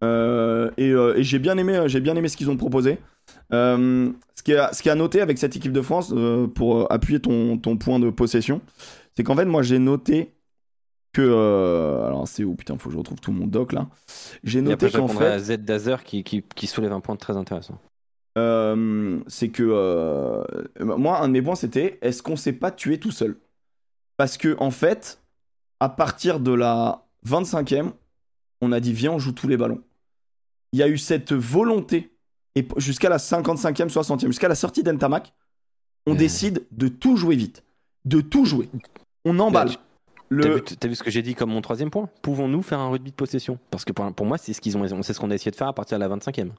[0.04, 2.98] Euh, et et j'ai bien aimé, j'ai bien aimé ce qu'ils ont proposé.
[3.52, 6.14] Ce qui a, ce qui a noté avec cette équipe de France,
[6.56, 8.62] pour appuyer ton, ton point de possession,
[9.16, 10.34] c'est qu'en fait, moi, j'ai noté
[11.14, 13.90] que, euh, alors c'est où putain, faut que je retrouve tout mon doc là.
[14.44, 17.80] J'ai noté qu'en fait, Z Dazer qui, qui, qui soulève un point très intéressant.
[18.38, 20.44] Euh, c'est que euh,
[20.80, 23.38] moi, un de mes points, c'était est-ce qu'on s'est pas tué tout seul?
[24.16, 25.22] Parce que en fait,
[25.82, 27.92] à partir de la 25e,
[28.62, 29.82] on a dit viens, on joue tous les ballons.
[30.72, 32.16] Il y a eu cette volonté,
[32.56, 35.34] et jusqu'à la 55e, 60e, jusqu'à la sortie d'Entamac,
[36.08, 36.18] on Ouais.
[36.18, 37.64] décide de tout jouer vite.
[38.06, 38.70] De tout jouer.
[39.26, 39.72] On emballe.
[40.32, 40.56] T'as Le...
[40.56, 42.08] vu, t'as vu ce que j'ai dit comme mon troisième point?
[42.22, 43.60] Pouvons-nous faire un rugby de possession?
[43.70, 45.56] Parce que pour, pour moi, c'est ce qu'ils ont, c'est ce qu'on a essayé de
[45.58, 46.50] faire à partir de la 25e.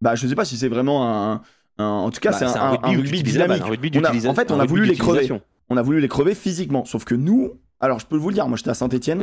[0.00, 1.42] Bah, je sais pas si c'est vraiment un.
[1.78, 3.62] un- en tout cas, Bah, c'est un, un- rugby dynamique.
[3.62, 5.28] un rugby On a- d'utilisa- en fait, on a voulu les crever.
[5.68, 6.84] On a voulu les crever physiquement.
[6.86, 9.22] Sauf que nous, alors je peux vous le dire, moi j'étais à Saint-Etienne,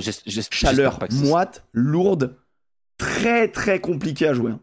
[0.51, 2.36] chaleur moite, lourde,
[2.99, 4.51] très très compliqué à jouer.
[4.51, 4.60] hein.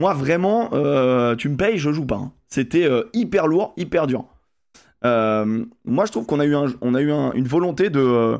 [0.00, 2.16] Moi vraiment, euh, tu me payes, je joue pas.
[2.16, 2.32] hein.
[2.48, 4.24] C'était euh, hyper lourd, hyper dur.
[5.04, 8.38] Euh, moi je trouve qu'on a eu, un, on a eu un- une volonté de,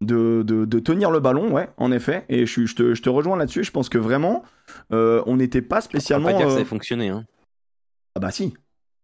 [0.00, 2.24] de, de, de tenir le ballon, ouais, en effet.
[2.28, 3.64] Et je, je, te, je te rejoins là-dessus.
[3.64, 4.44] Je pense que vraiment,
[4.92, 6.26] euh, on n'était pas On spécialement.
[6.28, 7.08] pas dire que ça euh, a fonctionné.
[7.08, 7.24] Hein.
[8.14, 8.54] ah bah si.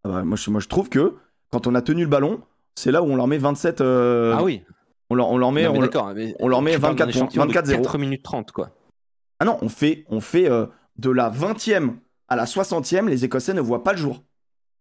[0.05, 1.15] Ah bah, moi, je, moi je trouve que
[1.51, 2.41] quand on a tenu le ballon,
[2.77, 3.81] c'est là où on leur met 27.
[3.81, 4.63] euh, ah oui,
[5.11, 5.65] On leur, on leur met.
[5.65, 7.83] Non, mais on- mais on leur met tu parles d'un 24 points, échantillon de 24-0.
[7.83, 8.71] 4 minutes 30, quoi.
[9.41, 10.67] Ah non, on fait, on fait euh,
[10.99, 11.95] de la 20e
[12.29, 14.23] à la 60e, les Écossais ne voient pas le jour.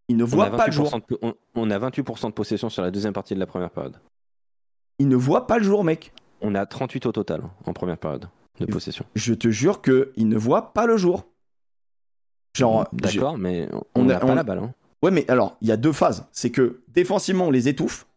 [0.09, 0.91] Ils ne On voient pas le 28% jour.
[1.09, 3.97] de on, on a 28% de possession sur la deuxième partie de la première période.
[5.04, 6.14] Ils ne voient pas le jour, mec.
[6.39, 8.30] On a 38 au total hein, en première période
[8.62, 9.04] de possession.
[9.16, 11.26] Je te jure que ils ne voient pas le jour.
[12.56, 14.60] Genre, j'ai- D'accord, mais on n'a pas on- la balle.
[14.60, 14.74] hein.
[15.01, 16.26] Ouais, mais alors, il y a deux phases.
[16.32, 18.08] C'est que défensivement, on les étouffe.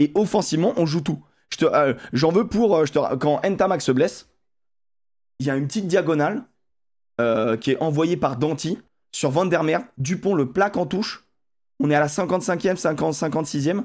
[0.00, 1.18] Et offensivement, on joue tout.
[1.58, 2.76] Je euh, J'en veux pour.
[2.76, 4.28] euh, je te, quand Ntamak se blesse,
[5.38, 6.42] il y a une petite diagonale
[7.22, 8.78] euh, qui est envoyée par Danti
[9.12, 9.84] sur Van der Merwe.
[9.96, 11.24] Dupont le plaque en touche.
[11.80, 13.84] On est à la 55e, 50, 56e.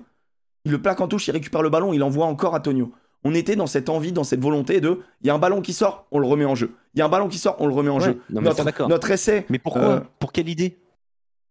[0.68, 2.92] Il le plaque en touche, il récupère le ballon, il envoie encore à Tonio.
[3.24, 5.00] On était dans cette envie, dans cette volonté de.
[5.22, 6.76] Il y a un ballon qui sort, on le remet en jeu.
[6.94, 8.22] Il y a un ballon qui sort, on le remet en Ouais, jeu.
[8.30, 9.46] non, mais notre, ça, essai.
[9.50, 10.78] Mais pourquoi Euh, Pour quelle idée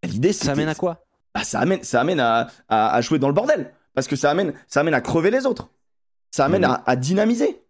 [0.04, 1.02] L'idée, Ça c'était- amène à quoi
[1.34, 3.72] bah, ça amène, ça amène à, à- à jouer dans le bordel.
[3.94, 5.70] Parce que ça amène, ça amène à crever les autres.
[6.30, 7.62] Ça amène à, à dynamiser.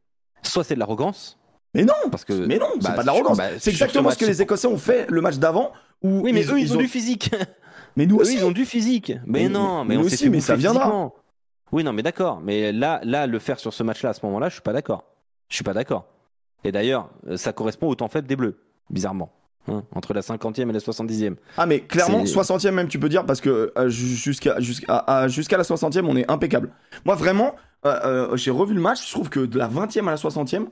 [0.43, 1.39] Soit c'est de l'arrogance.
[1.75, 3.37] Mais non, Parce que, mais non, c'est bah, pas de l'arrogance.
[3.39, 5.73] bah, c'est exactement ce ce que les Écossais ont fait le match d'avant.
[6.03, 7.31] Où Oui, mais eux, ils, ont, du physique.
[7.97, 8.35] Mais nous Eux, aussi.
[8.35, 9.13] ils ont du physique.
[9.27, 11.11] Mais, Mais- non, mais mais, on aussi, fait mais ça viendra.
[11.73, 12.41] Oui, non, mais d'accord.
[12.41, 15.05] Mais là, là, le faire sur ce match-là, à ce moment-là, je suis pas d'accord.
[15.49, 16.07] Je suis pas d'accord.
[16.65, 18.59] Et d'ailleurs, euh, ça correspond au temps faible des Bleus,
[18.91, 19.33] bizarrement.
[19.69, 21.35] Hein, entre la 50e et la 70e.
[21.57, 25.65] Ah, mais clairement, C'est- 60e même, tu peux dire, parce que euh, ju- jusqu'à la
[25.65, 26.71] 60e, on est impeccable.
[27.05, 29.05] Moi, vraiment, euh, euh, j'ai revu le match.
[29.05, 30.69] Je trouve que de la 20e à la 60e,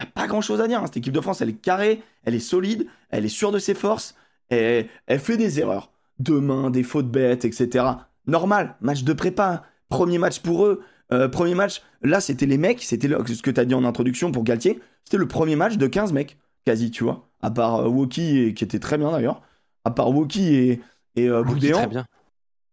[0.00, 0.80] il n'y a pas grand chose à dire.
[0.80, 0.86] hein.
[0.86, 3.72] Cette équipe de France, elle est carrée, elle est solide, elle est sûre de ses
[3.74, 4.14] forces,
[4.50, 5.90] et elle fait des erreurs.
[6.18, 7.86] Deux mains, des fautes bêtes, etc.
[8.26, 9.62] Normal, match de prépa, hein.
[9.96, 10.82] Premier match pour eux.
[11.12, 14.32] Euh, premier match, là, c'était les mecs, c'était ce que tu as dit en introduction
[14.32, 14.80] pour Galtier.
[15.04, 17.28] C'était le premier match de 15 mecs, quasi, tu vois.
[17.42, 19.42] À part euh, Woki, et- qui était très bien d'ailleurs.
[19.84, 20.80] À part Woki et,
[21.16, 22.06] et euh, très bien.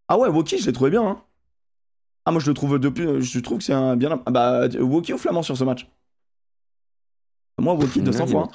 [0.08, 1.06] Ah ouais, Woki, je l'ai trouvé bien.
[1.06, 1.22] hein.
[2.26, 3.22] Ah, moi, je le trouve depuis.
[3.22, 4.22] Je trouve que c'est un bien.
[4.26, 5.88] Ah bah, Woki ou Flamand sur ce match
[7.60, 8.50] Moi, Woki, Ni 200 l'un ni fois.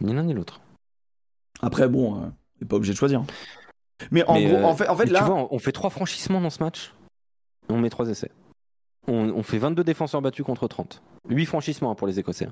[0.00, 0.60] Ni l'un ni l'autre.
[1.62, 2.26] Après, bon, euh,
[2.58, 3.22] t'es pas obligé de choisir.
[4.10, 5.20] Mais en Mais, gros, euh, en fait, en fait mais là.
[5.20, 6.92] Tu vois, on fait trois franchissements dans ce match.
[7.70, 8.30] On met trois essais.
[9.08, 11.02] On, on fait 22 défenseurs battus contre 30.
[11.28, 12.48] 8 franchissements hein, pour les Écossais.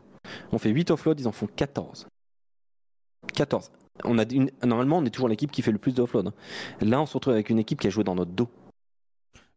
[0.53, 2.07] On fait 8 offloads, ils en font 14.
[3.35, 3.71] 14.
[4.05, 6.33] On a une- Normalement, on est toujours l'équipe qui fait le plus d'offload.
[6.81, 8.49] Là, on se retrouve avec une équipe qui a joué dans notre dos.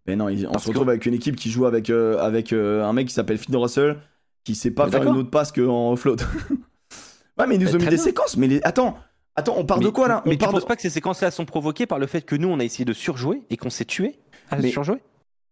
[0.07, 2.84] Mais non, on Parce se retrouve avec une équipe qui joue avec, euh, avec euh,
[2.84, 3.99] un mec qui s'appelle Finn Russell,
[4.43, 6.22] qui sait pas Mais faire une autre passe qu'en offload.
[7.38, 7.97] ouais, mais ils nous ont mis des bien.
[7.97, 8.36] séquences.
[8.36, 8.62] Mais les...
[8.64, 8.97] attends,
[9.36, 10.24] attends, on part de quoi là?
[10.26, 10.68] Mais On tu part penses de...
[10.68, 12.93] pas que ces séquences-là sont provoquées par le fait que nous, on a essayé de
[12.93, 15.01] surjouer et qu'on s'est tué à Mais- surjouer?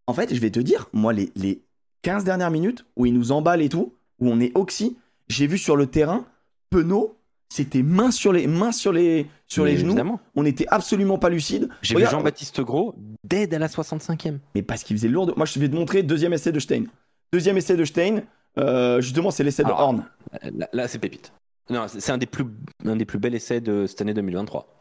[0.09, 1.61] En fait, je vais te dire, moi, les, les
[2.01, 4.97] 15 dernières minutes où ils nous emballent et tout, où on est oxy,
[5.27, 6.25] j'ai vu sur le terrain,
[6.71, 7.15] Penaud,
[7.47, 9.91] c'était main sur les, mains sur les, sur Mais les genoux.
[9.91, 10.19] Évidemment.
[10.33, 11.69] On était absolument pas lucide.
[11.83, 14.39] J'ai vu Jean-Baptiste Gros dead à la 65e.
[14.55, 15.31] Mais parce qu'il faisait lourd.
[15.37, 16.85] Moi, je vais te montrer deuxième essai de Stein.
[17.31, 18.23] Deuxième essai de Stein,
[18.57, 20.05] euh, justement, c'est l'essai de Horn.
[20.41, 21.33] Là, là, c'est pépite.
[21.69, 22.45] Non, c'est c'est un des plus,
[22.83, 24.75] un des plus bels essais de cette année 2023.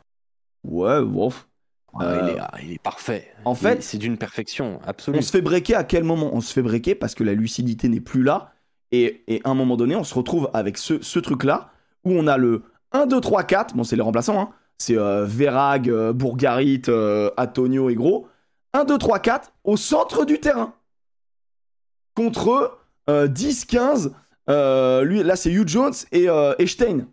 [0.64, 1.30] Ouais, bon.
[1.94, 3.32] Ah, Euh, il, est, ah, il est parfait.
[3.44, 5.18] en fait- c'est d'une perfection absolue.
[5.18, 7.88] On se fait breaker à quel moment On se fait breaker parce que la lucidité
[7.88, 8.52] n'est plus là
[8.92, 11.70] Et, et à un moment donné, on se retrouve avec ce, ce truc-là
[12.04, 12.62] où on a le
[12.92, 13.74] 1, 2, 3, 4.
[13.76, 14.50] Bon, c'est les remplaçants, hein.
[14.78, 16.82] C'est euh, Verag, euh, Bourgarit,
[17.36, 18.28] Antonio et Gros.
[18.74, 20.74] 1, 2, 3, 4 au centre du terrain.
[22.14, 22.78] Contre
[23.08, 24.12] 10, 15.
[24.48, 26.26] lui, là, c'est Hugh Jones et,
[26.58, 27.06] et Stein.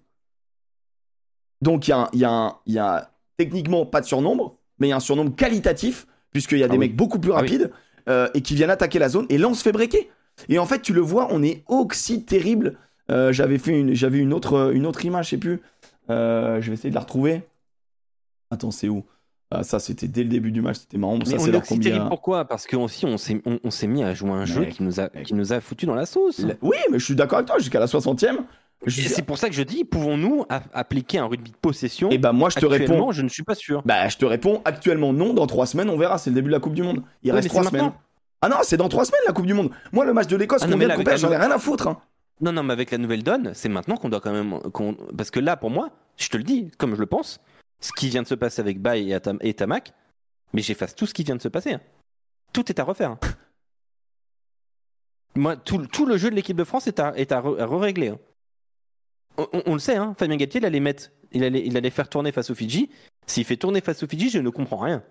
[1.61, 4.93] Donc, il y a, y, a y a techniquement pas de surnombre, mais il y
[4.93, 6.87] a un surnombre qualitatif, puisqu'il y a des Ah oui.
[6.87, 7.41] mecs beaucoup plus Ah oui.
[7.41, 7.71] rapides
[8.09, 9.25] euh, et qui viennent attaquer la zone.
[9.29, 10.09] Et là, on se fait breaker.
[10.49, 12.77] Et en fait, tu le vois, on est aussi terrible.
[13.09, 15.61] Euh, j'avais fait une, j'avais une autre, une autre image, je sais plus.
[16.09, 17.43] Euh, je vais essayer de la retrouver.
[18.51, 19.03] Attends, c'est où?
[19.51, 21.17] Ah, Ça, c'était dès le début du match, c'était marrant.
[21.17, 22.45] Mais ça, on c'est est leur aussi terrible pourquoi?
[22.45, 25.33] Parce qu'on aussi on s'est on, mis à jouer un jeu qui nous a qui
[25.33, 26.39] nous a foutu dans la sauce.
[26.39, 28.39] La- Oui, mais je suis d'accord avec toi, jusqu'à la 60e.
[28.87, 32.49] C'est pour ça que je dis pouvons-nous appliquer un rugby de possession Et bah, moi,
[32.49, 33.11] je te réponds.
[33.11, 33.81] je ne suis pas sûr.
[33.85, 35.33] Bah, je te réponds actuellement non.
[35.33, 36.17] Dans trois semaines, on verra.
[36.17, 37.03] C'est le début de la Coupe du Monde.
[37.23, 37.83] Il reste trois semaines.
[37.85, 37.99] maintenant.
[38.41, 39.71] Ah non, c'est dans trois semaines la Coupe du Monde.
[39.91, 41.87] Moi, le match de l'Écosse Ah là, de la j'en ai rien à foutre.
[41.87, 42.01] hein.
[42.41, 44.59] Non, non, mais avec la nouvelle donne, c'est maintenant qu'on doit quand même.
[45.17, 47.39] Parce que là, pour moi, je te le dis, comme je le pense,
[47.79, 49.07] ce qui vient de se passer avec Bay
[49.41, 49.93] et, Tamac,
[50.53, 51.73] mais j'efface tout ce qui vient de se passer.
[51.73, 51.81] hein.
[52.53, 53.11] Tout est à refaire.
[53.11, 53.19] hein.
[55.35, 57.59] Moi, tout, le- tout le jeu de l'équipe de France est à, est à, re-
[57.59, 58.13] à régler
[59.37, 62.31] On, le sait, hein, Fabien Galtier, il allait, mettre, il, allait, il allait faire tourner
[62.31, 62.89] face aux Fidji.
[63.27, 65.03] S'il fait tourner face aux Fidji, je ne comprends rien.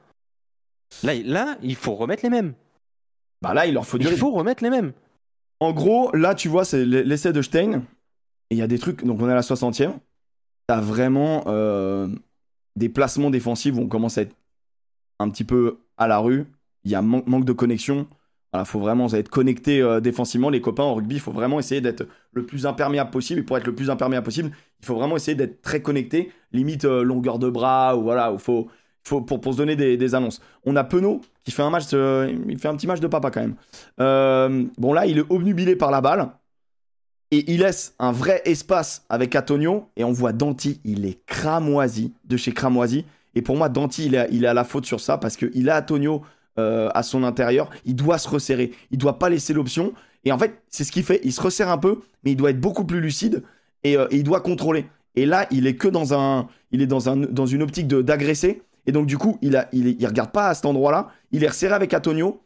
[1.02, 2.54] Là, il- là, il faut remettre les mêmes.
[3.42, 4.92] Bah là, il leur faut du Il faut remettre les mêmes.
[5.60, 7.82] En gros, là, tu vois, c'est l'essai de Stein.
[8.50, 9.04] Et il y a des trucs.
[9.04, 9.92] Donc, on est à la 60e.
[10.66, 12.08] T'as vraiment euh,
[12.76, 14.34] des placements défensifs où on commence à être
[15.18, 16.46] un petit peu à la rue.
[16.84, 18.06] Il y a man- manque de connexion.
[18.54, 20.48] Voilà, faut vraiment être connecté euh, défensivement.
[20.48, 23.40] Les copains en rugby, il faut vraiment essayer d'être le plus imperméable possible.
[23.40, 26.30] Et pour être le plus imperméable possible, il faut vraiment essayer d'être très connecté.
[26.52, 28.68] Limite euh, longueur de bras voilà, faut,
[29.02, 30.40] pour, se donner des, annonces.
[30.64, 34.68] On a Penaud qui fait un match, euh, petit match de papa quand même.
[34.78, 36.28] Bon là, il est obnubilé par la balle
[37.32, 42.12] et il laisse un vrai espace avec Antonio et on voit Danti, il est cramoisi
[42.24, 43.04] de chez cramoisi.
[43.34, 45.80] Et pour moi, Danti, il est, il à la faute sur ça parce qu'il a
[45.80, 46.22] Antonio
[46.58, 47.70] euh, à son intérieur.
[47.84, 48.72] Il doit se resserrer.
[48.90, 49.92] Il doit pas laisser l'option.
[50.24, 51.20] Et en fait, c'est ce qu'il fait.
[51.24, 53.42] Il se resserre un peu, mais il doit être beaucoup plus lucide
[53.82, 54.86] et, euh, il doit contrôler.
[55.16, 58.62] Et là, il est que dans un, il est dans un, dans une optique d'agresser.
[58.86, 61.08] Et donc du coup, il a, regarde pas à cet endroit-là.
[61.32, 62.40] Il est resserré avec Antonio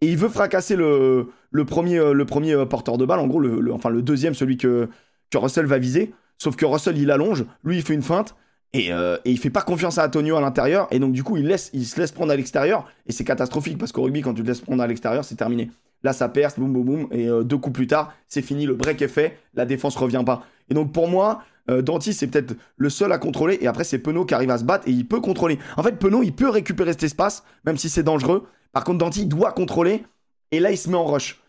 [0.00, 3.20] et il veut fracasser le, le premier, le premier euh, porteur de balle.
[3.20, 4.88] En gros, le, le- enfin le deuxième, celui que,
[5.30, 6.14] que Russell va viser.
[6.38, 7.44] Sauf que Russell, il allonge.
[7.62, 8.34] Lui, il fait une feinte.
[8.74, 10.88] Et, euh, et il fait pas confiance à Antonio à l'intérieur.
[10.90, 12.86] Et donc, du coup, il, se laisse prendre à l'extérieur.
[13.06, 15.70] Et c'est catastrophique parce qu'au rugby, quand tu te laisses prendre à l'extérieur, c'est terminé.
[16.02, 17.08] Là, ça perce, boum, boum, boum.
[17.12, 18.66] Et euh, deux coups plus tard, c'est fini.
[18.66, 19.38] Le break est fait.
[19.54, 20.42] La défense revient pas.
[20.68, 23.58] Et donc, pour moi, euh, Danti, c'est peut-être le seul à contrôler.
[23.60, 24.88] Et après, c'est Penaud qui arrive à se battre.
[24.88, 25.60] Et il peut contrôler.
[25.76, 28.44] En fait, Penaud, il peut récupérer cet espace, même si c'est dangereux.
[28.72, 30.02] Par contre, Danti, il doit contrôler.
[30.50, 31.40] Et là, il se met en rush.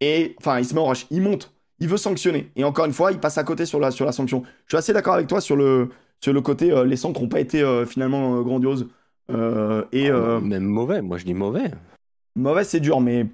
[0.00, 1.08] Et enfin, il se met en rush.
[1.10, 1.52] Il monte.
[1.80, 2.52] Il veut sanctionner.
[2.54, 4.44] Et encore une fois, il passe à côté sur la sanction.
[4.66, 5.90] Je suis assez d'accord avec toi sur le,
[6.20, 6.70] sur le côté.
[6.72, 8.88] euh, les centres n'ont pas été euh, finalement euh, grandioses.
[9.30, 9.34] Et
[10.10, 11.70] euh, Même mauvais, moi je dis mauvais.
[12.34, 13.26] mauvais, c'est dur, mais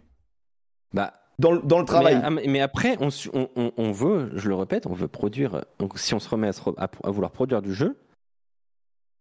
[0.93, 2.17] Bah, dans, le- dans le travail.
[2.17, 3.09] Mais, ah, mais- après, on,
[3.77, 5.65] on- veut, je le répète, on veut produire.
[5.79, 7.97] Donc, si on se remet à, se à- à vouloir produire du jeu,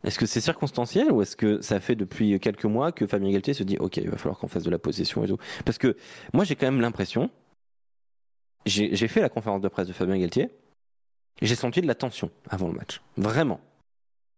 [0.03, 3.53] est-ce que c'est circonstanciel ou est-ce que ça fait depuis quelques mois que Fabien Galtier
[3.53, 5.37] se dit Ok, il va falloir qu'on fasse de la possession et tout?
[5.65, 5.95] Parce que
[6.33, 7.29] moi, j'ai quand même l'impression.
[8.65, 10.49] J'ai j'ai fait la conférence de presse de Fabien Galtier.
[11.41, 13.01] J'ai senti de la tension avant le match.
[13.17, 13.59] Vraiment.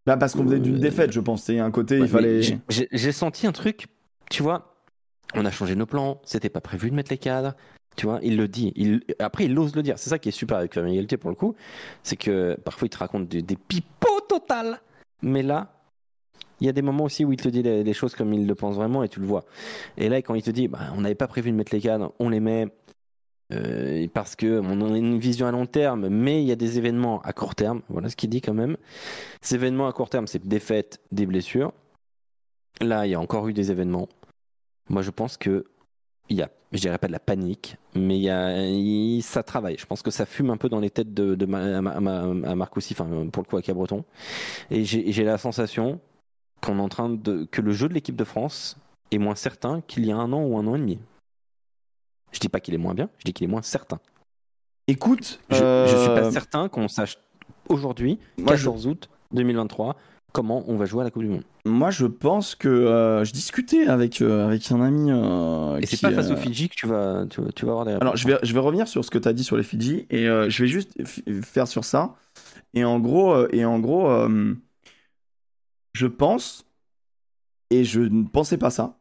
[0.05, 1.43] Bah, parce qu'on faisait d'une Euh, défaite, je pense.
[1.43, 2.41] C'est un côté, Ouais, il fallait.
[2.69, 3.87] j'ai- senti un truc,
[4.29, 4.75] tu vois,
[5.33, 7.53] on a changé nos plans, c'était pas prévu de mettre les cadres,
[7.95, 8.71] tu vois, il le dit.
[8.75, 9.97] Il, après, il ose le dire.
[9.97, 11.55] C'est ça qui est super avec Galtier pour le coup,
[12.03, 14.79] c'est que parfois il te raconte des, des pipeaux total,
[15.21, 15.71] mais là,
[16.61, 18.45] il y a des moments aussi où il te dit les, les choses comme il
[18.47, 19.43] le pense vraiment et tu le vois.
[19.97, 22.13] Et là, quand il te dit, bah, on n'avait pas prévu de mettre les cadres,
[22.19, 22.67] on les met.
[23.53, 26.77] Euh, parce que on a une vision à long terme, mais il y a des
[26.77, 27.81] événements à court terme.
[27.89, 28.77] Voilà ce qu'il dit quand même.
[29.41, 31.71] Ces événements à court terme, c'est des fêtes, des blessures.
[32.81, 34.09] Là, il y a encore eu des événements.
[34.89, 35.65] Moi, je pense que
[36.27, 39.77] il y a, je dirais pas de la panique, mais il y a, ça travaille.
[39.77, 41.91] Je pense que ça fume un peu dans les têtes de, de ma- à, ma-
[41.91, 44.03] à ma- à Marc aussi, enfin pour le coup à Cabreton.
[44.71, 45.99] Et j'ai la sensation
[46.61, 48.75] qu'on est en train de que le jeu de l'équipe de France
[49.11, 50.97] est moins certain qu'il y a un an ou un an et demi.
[52.35, 53.99] Je dis pas qu'il est moins bien, je dis qu'il est moins certain.
[54.87, 57.17] Écoute, Je, je suis pas euh, certain qu'on sache
[57.69, 59.95] aujourd'hui, moi, je, 14 août 2023,
[60.33, 61.43] comment on va jouer à la Coupe du Monde.
[61.65, 65.09] moi, je pense que euh, je discutais avec, euh, avec un ami.
[65.11, 67.71] euh, Et c'est pas face euh, aux Fidji que tu vas, tu, vas- tu vas
[67.71, 69.55] avoir des Alors, je vais, je vais revenir sur ce que tu as dit sur
[69.57, 70.91] les Fidji et euh, je vais juste
[71.41, 72.15] faire sur ça.
[72.73, 74.53] Et en gros, euh, et en gros euh,
[75.93, 76.65] je pense,
[77.71, 78.99] et je ne pensais pas ça,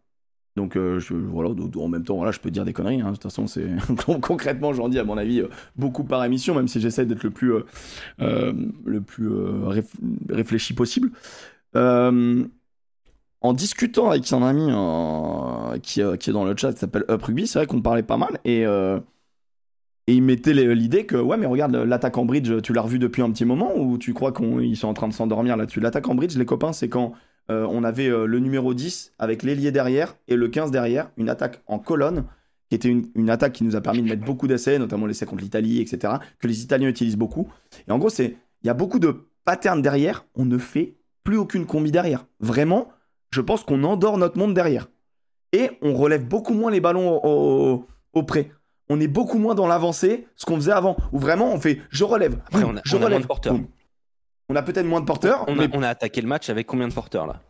[0.57, 3.01] Donc euh, voilà, en même temps, je peux dire des conneries.
[3.01, 3.07] hein.
[3.09, 3.67] De toute façon, c'est
[4.23, 7.31] concrètement, j'en dis à mon avis euh, beaucoup par émission, même si j'essaie d'être le
[7.31, 7.53] plus
[8.21, 8.53] euh,
[8.85, 9.95] le plus réf-
[10.31, 11.11] réfléchi possible.
[13.41, 14.69] En discutant avec un ami
[15.83, 18.39] qui, est dans le chat, qui s'appelle Up Rugby, c'est vrai qu'on parlait pas mal
[18.45, 18.65] et
[20.07, 23.23] et il mettait l'idée que ouais, mais regarde l'attaque en bridge, tu l'as revu depuis
[23.23, 25.81] un petit moment ou tu crois qu'ils sont en train de s'endormir là-dessus?
[25.81, 27.13] L'attaque en bridge, les copains, c'est quand
[27.51, 31.29] euh, on avait euh, le numéro 10 avec l'ailier derrière et le 15 derrière, une
[31.29, 32.25] attaque en colonne,
[32.71, 35.27] qui était une, une attaque qui nous a permis de mettre beaucoup d'essais, notamment l'essai
[35.27, 37.49] contre l'Italie, etc., que les Italiens utilisent beaucoup.
[37.87, 41.37] Et en gros, c'est il y a beaucoup de patterns derrière, on ne fait plus
[41.37, 42.27] aucune combi derrière.
[42.41, 42.89] Vraiment,
[43.31, 44.89] je pense qu'on endort notre monde derrière.
[45.53, 48.51] Et on relève beaucoup moins les ballons au, au, au pré.
[48.89, 52.05] On est beaucoup moins dans l'avancée, ce qu'on faisait avant, où vraiment on fait je
[52.05, 53.23] relève, Après, on a- je on a moins relève.
[53.23, 53.53] de porteurs.
[53.55, 53.67] boum.
[54.49, 56.67] On a peut-être moins de porteurs, On mais a, on a attaqué le match avec
[56.67, 57.41] combien de porteurs là?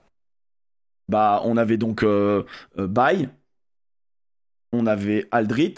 [1.09, 2.45] Bah, on avait donc euh,
[2.79, 3.29] euh, Bay,
[4.73, 5.75] on avait Aldrit,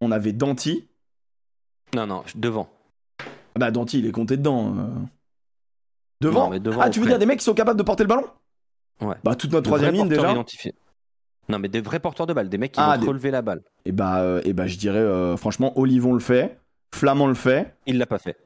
[0.00, 0.86] on avait Danti.
[1.94, 2.68] Non, non, devant.
[3.20, 3.24] Ah
[3.58, 4.76] Bah, Danti, il est compté dedans.
[4.76, 4.86] euh.
[6.20, 8.04] Devant Non, mais devant Ah, tu veux dire des mecs qui sont capables de porter
[8.04, 8.26] le ballon?
[9.00, 9.16] Ouais.
[9.24, 10.30] Bah, toute notre troisième ligne déjà.
[10.32, 10.74] identifiés.
[11.48, 13.40] Non, mais des vrais porteurs de balles, des mecs qui Ah, vont des- relever la
[13.42, 13.62] balle.
[13.86, 16.58] Et bah, euh, et bah, je dirais, franchement, Olivon le fait,
[16.94, 17.74] Flamand le fait.
[17.86, 18.36] Il l'a pas fait.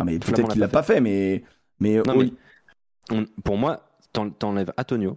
[0.00, 1.44] Non, mais Flamand peut-être qu'il l'a pas fait, mais.
[1.78, 2.14] Mais, Non,
[3.12, 5.16] On- pour moi, t'en- t'enlèves Antonio.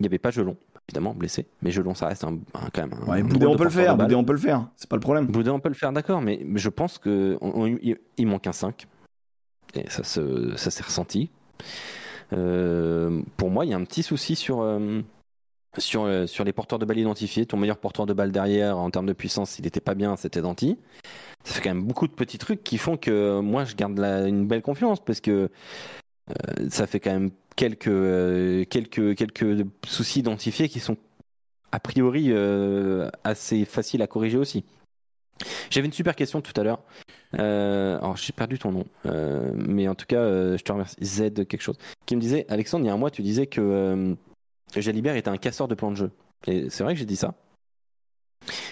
[0.00, 0.56] Il n'y avait pas Gelon,
[0.88, 1.46] évidemment, blessé.
[1.62, 3.06] Mais Gelon, ça reste un, un- quand même un.
[3.10, 4.68] Ouais, drôle on peut le faire, on peut le faire.
[4.76, 5.26] C'est pas le problème.
[5.26, 8.26] Boudin, on peut le faire, d'accord, mais mais je pense que on- on- il, il
[8.26, 8.86] manque un 5.
[9.74, 11.30] Et ça se- ça s'est ressenti.
[12.32, 15.00] Euh, pour moi, il y a un petit souci sur, euh,
[15.78, 17.46] sur, euh, sur les porteurs de balles identifiés.
[17.46, 20.42] Ton meilleur porteur de balle derrière, en termes de puissance, il n'était pas bien, c'était
[20.42, 20.78] Danti.
[21.44, 24.46] Ça fait quand même beaucoup de petits trucs qui font que moi, je garde une
[24.46, 25.50] belle confiance parce que
[26.30, 30.96] euh, ça fait quand même quelques, euh, quelques, quelques soucis identifiés qui sont
[31.72, 34.64] a priori euh, assez faciles à corriger aussi.
[35.70, 36.80] J'avais une super question tout à l'heure.
[37.38, 38.84] Euh, alors, j'ai perdu ton nom.
[39.06, 40.96] Euh, mais en tout cas, euh, je te remercie.
[41.02, 41.76] Z quelque chose.
[42.06, 44.14] Qui me disait, Alexandre, il y a un mois, tu disais que euh,
[44.80, 46.10] Jalibert était un casseur de plans de jeu.
[46.46, 47.34] C'est vrai que j'ai dit ça.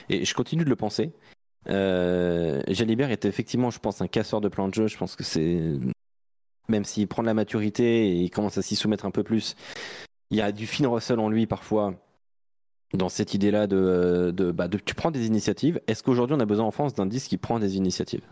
[0.09, 1.12] Et je continue de le penser.
[1.68, 4.86] Euh, Jalibert était effectivement, je pense, un casseur de plans de jeu.
[4.88, 5.61] Je pense que c'est.
[6.68, 9.57] Même s'il prend de la maturité et il commence à s'y soumettre un peu plus,
[10.30, 11.94] il y a du Finn Russell en lui parfois
[12.94, 15.80] dans cette idée-là de, de, bah, de- tu prends des initiatives.
[15.86, 18.24] Est-ce qu'aujourd'hui on a besoin en France d'un 10 qui prend des initiatives?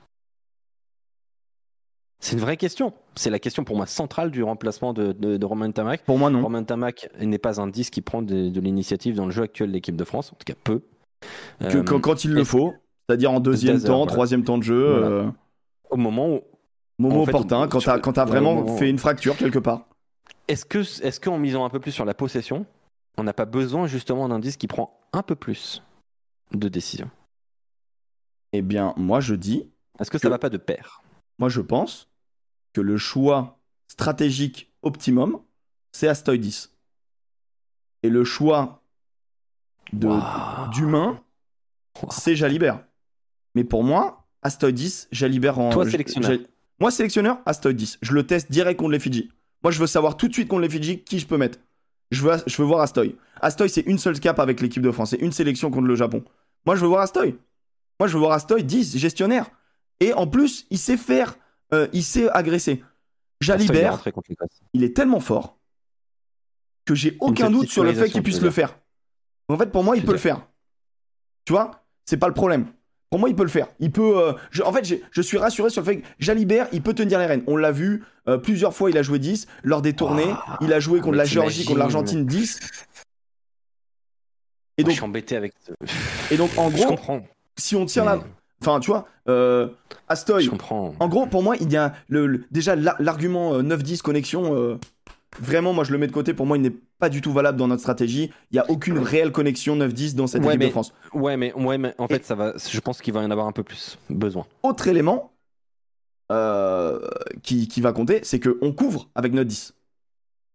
[2.20, 2.92] C'est une vraie question.
[3.14, 6.04] C'est la question pour moi centrale du remplacement de, de, de Romain Tamac.
[6.04, 6.42] Pour moi, non.
[6.42, 9.68] Romain Tamac n'est pas un 10 qui prend de, de l'initiative dans le jeu actuel
[9.70, 10.82] de l'équipe de France, en tout cas peu.
[11.60, 12.74] Que, Euh, quand, quand il le faut,
[13.08, 14.12] c'est-à-dire en deuxième temps, voilà.
[14.12, 15.06] troisième temps de jeu, Voilà.
[15.06, 15.30] euh,
[15.90, 16.40] Au moment où
[16.98, 19.86] moment En fait, opportun, quand t'as ouais, vraiment moment- fait une fracture quelque part.
[20.48, 22.66] Est-ce que, est-ce qu'en misant un peu plus sur la possession,
[23.16, 25.82] on n'a pas besoin justement d'un 10 qui prend un peu plus
[26.52, 27.10] de décisions
[28.52, 31.00] Eh bien, moi je dis, Est-ce que ça Que- va pas de pair?
[31.38, 32.08] Moi je pense
[32.72, 33.58] que le choix
[33.88, 35.40] stratégique optimum,
[35.92, 36.72] c'est Astoy 10.
[38.02, 38.82] Et le choix
[39.92, 41.20] d'humain,
[42.10, 42.84] c'est Jalibert.
[43.54, 45.70] Mais pour moi, Astoy 10, Jalibert en.
[45.70, 46.38] Toi, sélectionneur.
[46.78, 47.98] Moi, sélectionneur, Astoy 10.
[48.00, 49.30] Je le teste direct contre les Fidji.
[49.62, 51.58] Moi, je veux savoir tout de suite contre les Fidji qui je peux mettre.
[52.10, 53.16] Je veux, je veux voir Astoy.
[53.40, 55.10] Astoy, c'est une seule cap avec l'équipe de France.
[55.10, 56.24] C'est une sélection contre le Japon.
[56.66, 57.36] Moi, je veux voir Astoy.
[57.98, 59.50] Moi, je veux voir Astoy 10, gestionnaire.
[60.00, 61.36] Et en plus, il sait faire.
[61.72, 62.82] Euh, il sait agresser.
[63.42, 64.04] Astoy, il est Jalibert,
[64.74, 65.56] il est tellement fort
[66.84, 68.76] que j'ai aucun doute sur le fait qu'il puisse le faire.
[69.48, 70.46] En fait, pour moi, il peut le faire.
[71.44, 72.66] Tu vois C'est pas le problème.
[73.08, 73.66] Pour moi, il peut le faire.
[73.80, 74.18] Il peut.
[74.18, 77.18] euh, je- en fait, je suis rassuré sur le fait que Jalibert, il peut tenir
[77.18, 77.42] les rênes.
[77.48, 78.88] On l'a vu euh, plusieurs fois.
[78.90, 80.30] Il a joué 10 lors des tournées.
[80.46, 82.60] Ah, il a joué contre la Géorgie, contre l'Argentine 10.
[82.60, 82.68] Moi,
[84.78, 85.54] Et je donc, suis embêté avec.
[86.30, 87.22] et donc, en je gros, comprends.
[87.56, 88.24] si on tient mais la,
[88.62, 89.68] enfin, tu vois, euh,
[90.08, 90.42] Astoy.
[90.44, 90.94] Je comprends.
[90.98, 94.54] En gros, pour moi, il y a le, le- déjà la- l'argument euh, 9-10 connexion.
[94.56, 94.76] euh,
[95.38, 96.34] vraiment, moi, je le mets de côté.
[96.34, 98.30] Pour moi, il n'est pas du tout valable dans notre stratégie.
[98.50, 100.92] Il n'y a aucune réelle connexion 9-10 dans cette Ouais, équipe de France.
[101.14, 102.54] Ouais, mais, ouais, mais en Et- fait, ça va.
[102.56, 104.44] Je pense qu'il va y en avoir un peu plus besoin.
[104.64, 105.32] Autre élément
[106.32, 106.98] euh,
[107.42, 109.74] qui, qui va compter, c'est qu'on couvre avec notre 10.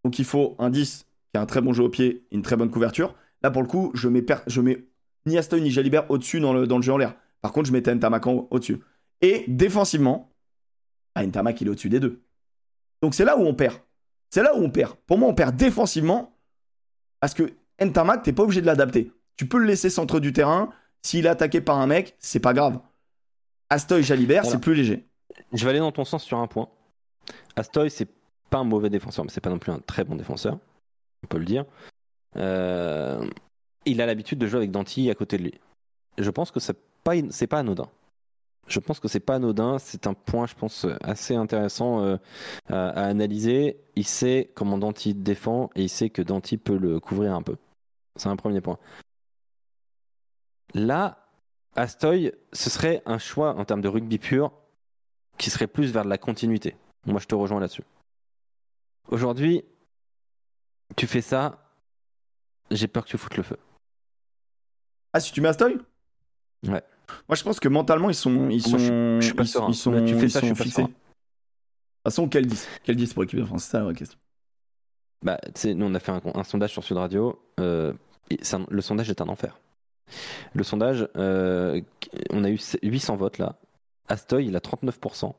[0.04, 2.56] Donc, il faut un 10 qui a un très bon jeu au pied, une très
[2.56, 3.16] bonne couverture.
[3.42, 4.86] Là, pour le coup, je mets, je mets
[5.26, 7.16] ni Astoy ni Jalibert au-dessus dans le, dans le jeu en l'air.
[7.46, 8.80] Par contre, je mettais Ntamak au-dessus.
[9.22, 10.32] Et défensivement,
[11.14, 12.24] ah, Ntamak, il est au-dessus des deux.
[13.04, 13.76] Donc, c'est là où on perd.
[14.32, 14.96] C'est là où on perd.
[15.06, 16.36] Pour moi, on perd défensivement
[17.20, 19.12] parce que Ntamak, t'es pas obligé de l'adapter.
[19.38, 20.72] Tu peux le laisser centre du terrain.
[21.04, 22.80] S'il est attaqué par un mec, c'est pas grave.
[23.70, 24.58] Astoy Jalibert, Voilà.
[24.58, 25.06] c'est plus léger.
[25.54, 26.68] Je vais aller dans ton sens sur un point.
[27.56, 28.10] Astoy, c'est
[28.50, 30.58] pas un mauvais défenseur, mais c'est pas non plus un très bon défenseur.
[31.24, 31.66] On peut le dire.
[32.38, 33.24] Euh,
[33.86, 35.54] il a l'habitude de jouer avec Danti à côté de lui.
[36.18, 36.76] Je pense que c'est
[37.06, 37.88] pas, c'est pas anodin.
[38.68, 39.80] Je pense que c'est pas anodin.
[39.80, 42.18] C'est un point, je pense, assez intéressant euh,
[42.68, 43.80] à, à analyser.
[43.96, 47.56] Il sait comment Danti défend et il sait que Danti peut le couvrir un peu.
[48.18, 48.80] C'est un premier point.
[50.74, 51.30] Là,
[51.76, 54.52] Astoy, ce serait un choix en termes de rugby pur
[55.38, 56.76] qui serait plus vers de la continuité.
[57.06, 57.84] Moi, je te rejoins là-dessus.
[59.10, 59.64] Aujourd'hui,
[60.96, 61.72] tu fais ça,
[62.72, 63.60] j'ai peur que tu foutes le feu.
[65.14, 65.78] Ah, si tu mets Astoy?
[66.68, 66.84] Ouais.
[67.30, 68.50] Moi, je pense que mentalement, ils sont.
[68.50, 69.68] Ils Moi, sont, je- je suis pas ils, serein.
[69.70, 70.82] ils sont, Là, tu fais ils ça, je sont suis pas fixés.
[70.84, 70.96] De toute
[72.06, 74.20] façon, quel 10 Quel 10 pour l'équipe de France C'est ça la vraie question.
[75.24, 77.40] Bah, tu sais, nous, on a fait un, un sondage sur Sud Radio.
[77.60, 77.94] euh,
[78.30, 78.38] et
[78.70, 79.60] le sondage est un enfer.
[80.54, 81.82] Le sondage, euh,
[82.32, 83.58] on a eu 800 votes là.
[84.08, 85.34] Astoy, il a 39%.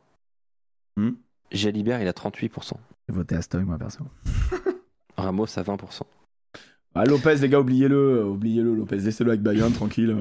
[0.96, 1.10] Hmm.
[1.52, 2.72] Jalibert, il a 38%.
[3.08, 4.00] J'ai voté Astoy, moi, perso.
[5.16, 6.02] Ramos à 20%.
[6.94, 7.96] Ah, Lopez, les gars, oubliez-le.
[8.20, 8.96] euh, Oubliez-le, Lopez.
[8.98, 10.16] Laissez-le avec Bayern, tranquille.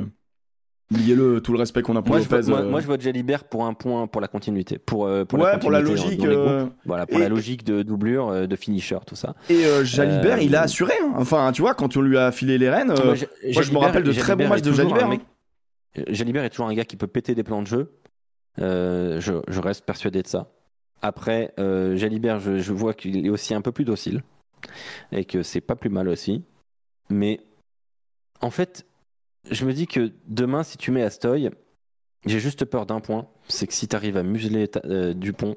[0.91, 2.35] Oubliez-le, tout le respect qu'on a pour Moi je, Lopez.
[2.43, 2.69] vote, moi, euh.
[2.69, 4.77] moi, je vote Jalibert pour un point pour la continuité.
[4.77, 6.19] Pour, pour ouais, la pour la continuité logique.
[6.19, 6.47] dans les groupes.
[6.47, 9.33] euh, Voilà, pour et- la logique de doublure, euh, de finisher, tout ça.
[9.49, 10.93] Et euh, Jalibert, Euh, il a assuré.
[11.01, 11.13] hein.
[11.17, 12.93] Enfin, tu vois, quand on lui a filé les rênes.
[13.03, 15.09] Moi, je me rappelle de très bons matchs de Jalibert,
[16.09, 17.91] Jalibert est toujours un gars qui peut péter des plans de jeu.
[18.59, 20.51] Euh, je, je reste persuadé de ça.
[21.01, 24.21] Après, Jalibert, je, je vois qu'il est aussi un peu plus docile
[25.11, 26.43] et que c'est pas plus mal aussi.
[27.09, 27.39] Mais
[28.41, 28.85] en fait,
[29.51, 31.49] je me dis que demain, si tu mets Astoy,
[32.25, 35.55] j'ai juste peur d'un point c'est que si tu arrives à museler euh, Dupont,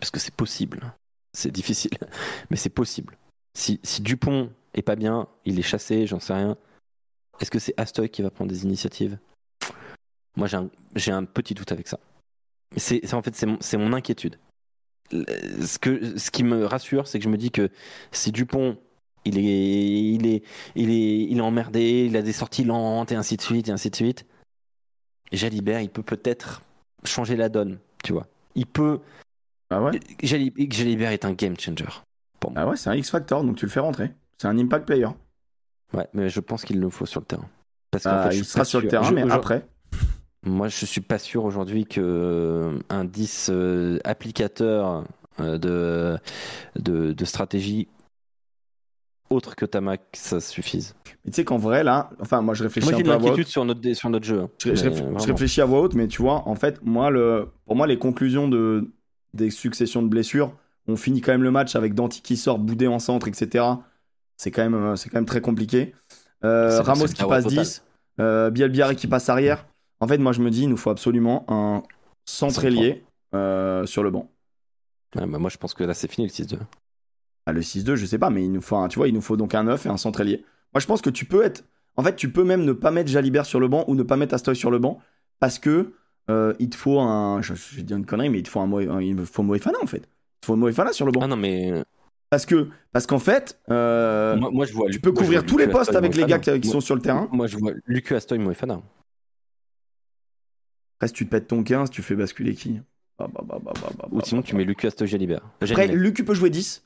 [0.00, 0.92] parce que c'est possible,
[1.32, 1.92] c'est difficile,
[2.50, 3.16] mais c'est possible.
[3.56, 6.56] Si, si Dupont est pas bien, il est chassé, j'en sais rien.
[7.40, 9.18] Est-ce que c'est Astoy qui va prendre des initiatives?
[10.36, 10.48] Moi,
[10.96, 12.00] j'ai un, petit doute avec ça.
[12.76, 14.38] C'est, en fait, c'est mon, mon inquiétude.
[15.12, 17.70] Ce, que, ce qui me rassure, c'est que je me dis que
[18.10, 18.78] si Dupont,
[19.24, 20.42] il est, il, est,
[20.76, 23.72] il, est, il est emmerdé, il a des sorties lentes, et ainsi de suite, et
[23.72, 24.26] ainsi de suite,
[25.32, 26.62] Jalibert, il peut peut-être
[27.04, 28.26] changer la donne, tu vois.
[28.54, 29.00] Il peut.
[29.70, 29.98] Ah ouais?
[30.22, 31.84] Jalib- Jalibert est un game changer.
[32.56, 34.12] Ah ouais, c'est un X-Factor, donc tu le fais rentrer.
[34.38, 35.08] C'est un impact player.
[35.94, 37.48] Ouais, mais je pense qu'il le faut sur le terrain.
[37.90, 39.66] Parce qu'en Ah, fait, je il suis sera pas sur le terrain, Je- mais après.
[40.44, 45.04] Moi, je suis pas sûr aujourd'hui que euh, un 10 euh, applicateur
[45.40, 46.18] euh, de,
[46.78, 47.88] de, de stratégie
[49.30, 50.94] autre que Tamac, ça suffise.
[51.24, 53.32] Mais tu sais qu'en vrai, là, enfin, moi, je réfléchis Moi, un peu à voix
[53.32, 53.46] haute.
[53.46, 54.42] sur notre, sur notre jeu.
[54.42, 54.50] hein.
[54.58, 57.98] Je, réfléchis à voix haute, mais tu vois, en fait, moi, le, pour moi, les
[57.98, 58.90] conclusions de,
[59.32, 60.54] des successions de blessures,
[60.86, 63.64] on finit quand même le match avec Danti qui sort, Boudé en centre, etc.
[64.36, 65.94] C'est quand même, euh, quand même très compliqué.
[66.44, 67.64] Euh, Ramos qui passe total.
[67.64, 67.84] 10,
[68.20, 69.66] euh, Bielbiaré qui passe arrière.
[70.00, 71.82] En fait, moi, je me dis, il nous faut absolument un
[72.26, 73.04] centre ailier
[73.34, 74.30] euh, sur le banc.
[75.16, 76.58] Ouais, bah, moi, je pense que là, c'est fini le 6-2.
[77.52, 79.36] Le 6-2, je sais pas, mais il nous faut un, tu vois, il nous faut
[79.36, 80.44] donc un 9 et un centre ailier.
[80.72, 81.64] Moi, je pense que tu peux être.
[81.96, 84.16] En fait, tu peux même ne pas mettre Jalibert sur le banc ou ne pas
[84.16, 85.00] mettre Astoy sur le banc
[85.40, 85.92] parce que
[86.30, 87.42] euh, il te faut un.
[87.42, 89.42] Je, je vais dire une connerie, mais il te faut un, un- il me faut
[89.42, 89.98] Moefana en fait.
[89.98, 91.20] Il te faut Moefana sur le banc.
[91.22, 91.84] Ah non, mais
[92.30, 94.88] Parce que, parce qu'en fait, euh, moi, moi, je vois.
[94.90, 97.28] tu peux couvrir tous les postes avec les gars qui, qui sont sur le terrain.
[97.30, 98.80] Moi, je vois Lucu Astoy Moefana.
[100.96, 102.80] Après, si tu te pètes ton 15, tu fais basculer qui?
[103.18, 103.72] Bah, bah, bah,
[104.10, 105.42] Ou sinon, tu mets Lucu Astoy Jalibert.
[105.60, 105.86] Après.
[105.88, 106.83] Lucu peut jouer 10.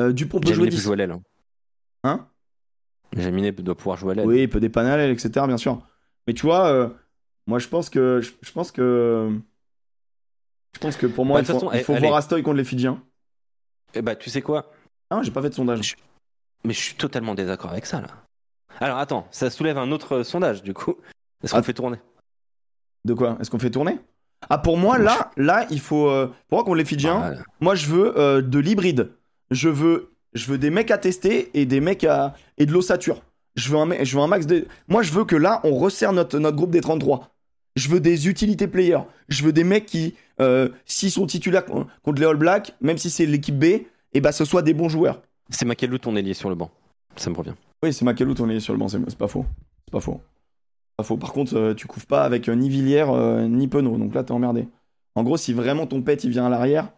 [0.00, 0.82] Euh, Dupont peut jouer Jaminet peut 10.
[0.82, 1.10] jouer à l'aile.
[1.12, 1.22] hein.
[2.04, 2.26] Hein?
[3.16, 4.26] Jaminet doit pouvoir jouer à l'aile.
[4.26, 5.30] Oui, il peut dépanner à l'aile, etc.
[5.46, 5.80] Bien sûr.
[6.26, 6.88] Mais tu vois, euh,
[7.46, 9.30] moi je pense que je, je pense que
[10.74, 12.06] je pense que pour moi Bah, il faut, façon, il faut allez.
[12.08, 13.00] voir Astoy contre les Fidjiens.
[13.94, 14.72] Eh bah, tu sais quoi?
[15.10, 15.96] Ah, j'ai pas fait de sondage.
[16.64, 18.08] Mais je suis totalement désaccord avec ça, là.
[18.80, 20.96] Alors, attends, ça soulève un autre euh, sondage, du coup.
[21.44, 21.62] Est-ce qu'on Ah.
[21.62, 21.98] fait tourner?
[23.04, 23.36] De quoi?
[23.40, 24.00] Est-ce qu'on fait tourner?
[24.50, 27.20] Ah, pour moi là, là il faut euh, pour moi contre les Fidjiens.
[27.38, 29.12] Ah, Moi je veux euh, de l'hybride.
[29.50, 33.22] Je veux je veux des mecs à tester et des mecs à et de l'ossature.
[33.56, 34.66] Je veux un me- je veux un max de.
[34.88, 37.30] Moi je veux que là on resserre notre notre groupe des 33.
[37.76, 39.02] Je veux des utility players.
[39.28, 42.98] Je veux des mecs qui, euh, s'ils sont titulaires con- contre les All Blacks, même
[42.98, 43.64] si c'est l'équipe B,
[44.12, 45.22] et bah ce soit des bons joueurs.
[45.50, 46.70] C'est Makelou ton ailier sur le banc.
[47.16, 47.54] Ça me revient.
[47.82, 49.44] Oui, c'est Makelou ton est sur le banc, c'est pas faux.
[49.86, 50.20] C'est pas faux.
[50.96, 51.16] Pas faux.
[51.16, 53.06] Par contre, euh, tu couvres pas avec euh, ni Villiers
[53.48, 54.68] ni Penaud, donc là t'es emmerdé.
[55.16, 56.92] En gros, si vraiment ton pet il vient à l'arrière,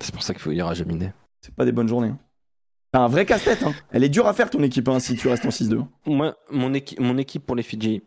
[0.00, 1.12] C'est pour ça qu'il faut ir à Jaminet.
[1.40, 2.08] c'est pas des bonnes journées.
[2.08, 2.18] hein.
[2.92, 3.62] T'as un vrai casse-tête.
[3.62, 3.74] Hein.
[3.90, 5.84] Elle est dure à faire ton équipe hein, si tu restes en 6-2.
[6.06, 8.02] Moi, mon, équi- mon équipe pour les Fidji,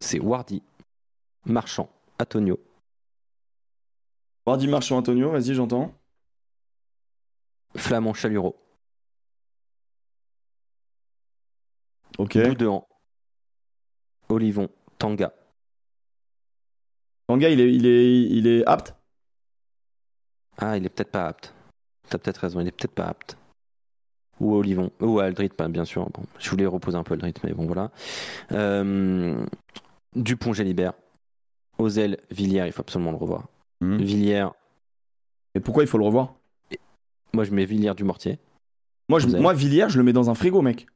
[0.00, 0.62] c'est Wardy,
[1.46, 1.90] Marchand,
[2.20, 2.58] Antonio,
[4.46, 5.94] Wardy Marchand Antonio, vas-y, j'entends.
[7.76, 8.56] Flamand, Chaluro,
[12.18, 12.36] Ok.
[12.46, 12.86] Boudéan,
[14.28, 14.68] Olivon,
[14.98, 15.32] Tanga.
[17.26, 18.94] Tanga, il est, il est, il est apte?
[20.62, 21.52] Ah, il est peut-être pas apte.
[22.08, 23.36] T'as peut-être raison, il est peut-être pas apte.
[24.40, 26.08] ou Olivon, ou Aldrit, pas bien sûr.
[26.10, 27.90] Bon, je voulais reposer un peu Aldrit, mais bon voilà.
[28.52, 29.44] Euh,
[30.14, 30.92] Dupont, Gélibert.
[31.78, 33.48] Ozel, Villiers, il faut absolument le revoir.
[33.80, 33.96] Mhm.
[34.02, 34.48] Villiers,
[35.54, 36.34] Et pourquoi il faut le revoir?
[37.32, 38.38] Moi je mets Villiers du Mortier.
[39.08, 40.86] moi, je, moi, Villiers, je le mets dans un frigo, mec.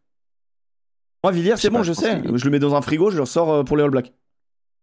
[1.25, 2.23] Moi, Villiers, c'est bon, je sais.
[2.35, 4.13] Je le mets dans un frigo, je le ressors euh, pour les All Blacks.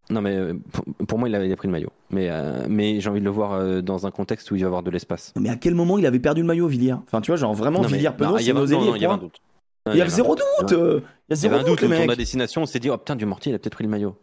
[0.09, 1.91] Non, mais euh, pour, pour moi, il a, il a pris le maillot.
[2.13, 4.63] Mais, euh, mais j'ai envie de le voir euh, dans un contexte où il va
[4.63, 5.33] y avoir de l'espace.
[5.35, 6.93] Mais à quel moment il avait perdu le maillot, Villiers?
[6.93, 9.05] Enfin, tu vois, genre vraiment, Non, mais- Villiers, Penaud, il y c'est nos il y
[9.05, 9.41] avait un doute.
[9.87, 10.71] Il y avait un zéro doute.
[10.71, 12.17] Il y a zéro doute, le mecs.
[12.17, 12.61] destination.
[12.61, 14.15] On s'est dit, oh putain, du Mortier, il a peut-être pris le maillot.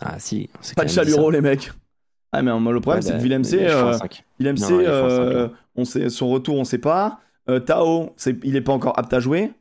[0.00, 0.50] Ah si.
[0.76, 0.90] Pas de.
[0.90, 1.70] Chaluro, les mecs.
[2.32, 3.56] Ah, mais le problème, c'est que Willem il C.
[3.56, 7.20] est euh, on sait, son retour, on sait pas.
[7.66, 9.52] Tao, il est pas encore apte à jouer.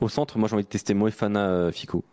[0.00, 2.04] Au centre, moi j'ai envie de tester Moefana Fico.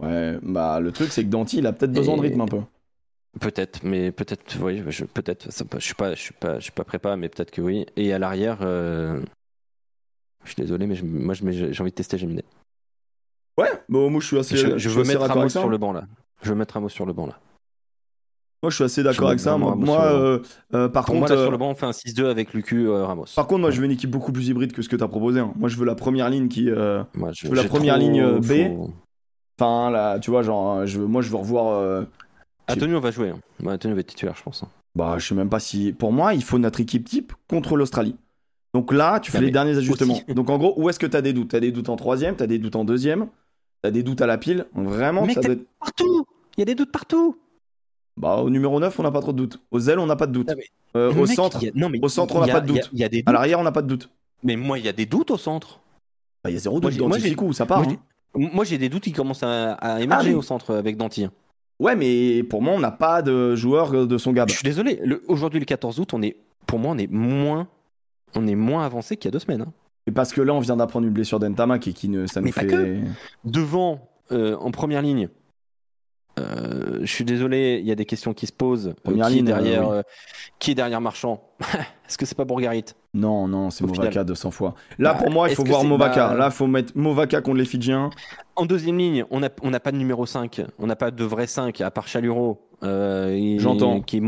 [0.00, 2.60] Ouais, bah le truc, c'est que Danti, il a peut-être besoin de rythme un peu.
[3.40, 5.48] Peut-être, mais peut-être, oui, je, peut-être.
[5.50, 7.84] Je suis pas, je suis pas, je suis pas prépa, mais peut-être que oui.
[7.96, 9.20] Et à l'arrière, euh,
[10.44, 12.44] je suis désolé, mais je- moi j'ai envie de tester Géminet.
[13.58, 16.04] Ouais, bon, moi je suis assez, Je, je veux mettre Ramos sur le banc là.
[16.42, 17.38] Je veux mettre Ramos sur le banc là.
[18.62, 19.56] Moi je suis assez d'accord avec ça.
[19.58, 20.38] Moi, sur euh,
[20.74, 22.52] euh, par Pour contre, moi là euh, sur le banc, on fait un 6-2 avec
[22.54, 23.26] Lucu euh, Ramos.
[23.36, 25.40] par contre, moi je veux une équipe beaucoup plus hybride que ce que t'as proposé.
[25.40, 25.52] hein.
[25.56, 28.20] Moi je veux la première ligne qui, euh, Moi, je, je veux la première ligne,
[28.20, 28.44] euh, B.
[28.68, 28.92] faut-
[29.58, 31.74] enfin là, tu vois, genre, euh, je moi je veux revoir.
[31.78, 32.04] euh,
[32.68, 33.30] Antonio va jouer.
[33.30, 33.38] Hein.
[33.62, 34.62] Ouais, Antonio va être titulaire, je pense.
[34.62, 34.68] hein.
[34.94, 35.92] bah, je sais même pas si.
[35.92, 38.16] Pour moi, il faut notre équipe type contre l'Australie.
[38.72, 40.14] Donc là, tu fais Non, les derniers ajustements.
[40.14, 40.24] aussi.
[40.34, 41.50] Donc en gros, où est-ce que t'as des doutes?
[41.50, 43.28] T'as des doutes en troisième, t'as des doutes en deuxième,
[43.82, 44.66] t'as des doutes à la pile.
[44.74, 46.24] Vraiment, Mec, ça doit être- Partout
[46.56, 47.38] Il y a des doutes partout
[48.16, 49.60] Bah, au numéro 9, on n'a pas trop de doutes.
[49.72, 50.48] Aux ailes, on n'a pas de doutes.
[50.48, 52.70] Non, mais- Euh, au Mec, centre, a- non, mais au centre, on n'a pas de
[52.70, 52.90] il y a- doute.
[52.94, 53.32] Y a des à doutes.
[53.34, 54.08] l'arrière, on n'a pas de doutes.
[54.44, 55.80] Mais moi, il y a des doutes au centre.
[56.44, 57.82] Bah, il y a zéro Moi, doute j'ai- dans moi, Tificou, ça part.
[57.82, 57.96] moi, hein.
[58.36, 61.26] Moi, j'ai des doutes qui commencent à, à émerger Ah, mais- au centre avec Danti.
[61.80, 64.48] Ouais, mais pour moi, on n'a pas de joueur de son gab.
[64.48, 65.00] Je suis désolé.
[65.28, 67.66] Aujourd'hui, le 14 août, on est, pour moi, on est moins,
[68.36, 69.62] on est moins avancé qu'il y a deux semaines.
[69.62, 69.72] hein.
[70.06, 72.46] Et parce que là, on vient d'apprendre une blessure d'Entama qui, qui ne, ça nous
[72.46, 72.66] Mais pas fait.
[72.68, 72.98] que.
[73.44, 75.28] Devant, euh, en première ligne.
[76.38, 78.88] euh, je suis désolé, il y a des questions qui se posent.
[78.88, 79.96] Euh, Première qui, ligne, est derrière, oui.
[79.98, 80.02] euh,
[80.58, 81.42] qui est derrière Marchand
[82.08, 82.84] Est-ce que c'est pas Bourgarit?
[83.14, 84.26] Non, non, c'est Movaka final.
[84.26, 84.74] 200 fois.
[84.98, 86.28] Là, Bah, pour moi, il faut voir Movaka.
[86.28, 88.10] bah- Là, il faut mettre Movaka contre les Fidjiens.
[88.56, 91.46] En deuxième ligne, on n'a on pas de numéro 5, on n'a pas de vrai
[91.46, 92.60] 5 à part Chaluro.
[92.82, 94.00] euh, J'entends.
[94.00, 94.20] Qui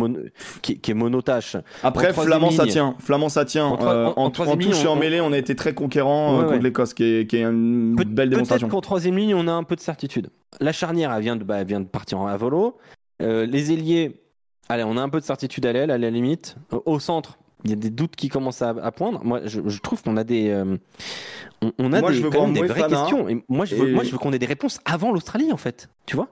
[0.62, 1.56] qui, qui est monotache.
[1.82, 2.94] Après, Flamand, ça tient.
[2.98, 3.66] Flamand, ça tient.
[3.66, 4.46] En Euh, en- en touche
[4.84, 6.58] et en on- mêlée, on a été très conquérant euh, contre ouais.
[6.60, 8.66] l'Écosse, qui est, qui est une belle démonstration.
[8.68, 10.30] Peut-être qu'en troisième ligne, on a un peu de certitude.
[10.60, 12.78] La charnière, elle vient de, bah, elle vient de partir en à volo.
[13.20, 14.22] Euh, les ailiers,
[14.68, 16.56] allez, on a un peu de certitude à l'aile, à la limite.
[16.84, 19.24] Au- centre, il y a des doutes qui commencent à, à poindre.
[19.24, 20.76] Moi, je, je trouve qu'on a des, euh,
[21.62, 23.28] on, on a Moi, des, quand même vraies questions.
[23.28, 25.56] Et moi, je veux, et- moi, je veux qu'on ait des réponses avant l'Australie, en
[25.56, 25.88] fait.
[26.06, 26.28] Tu vois?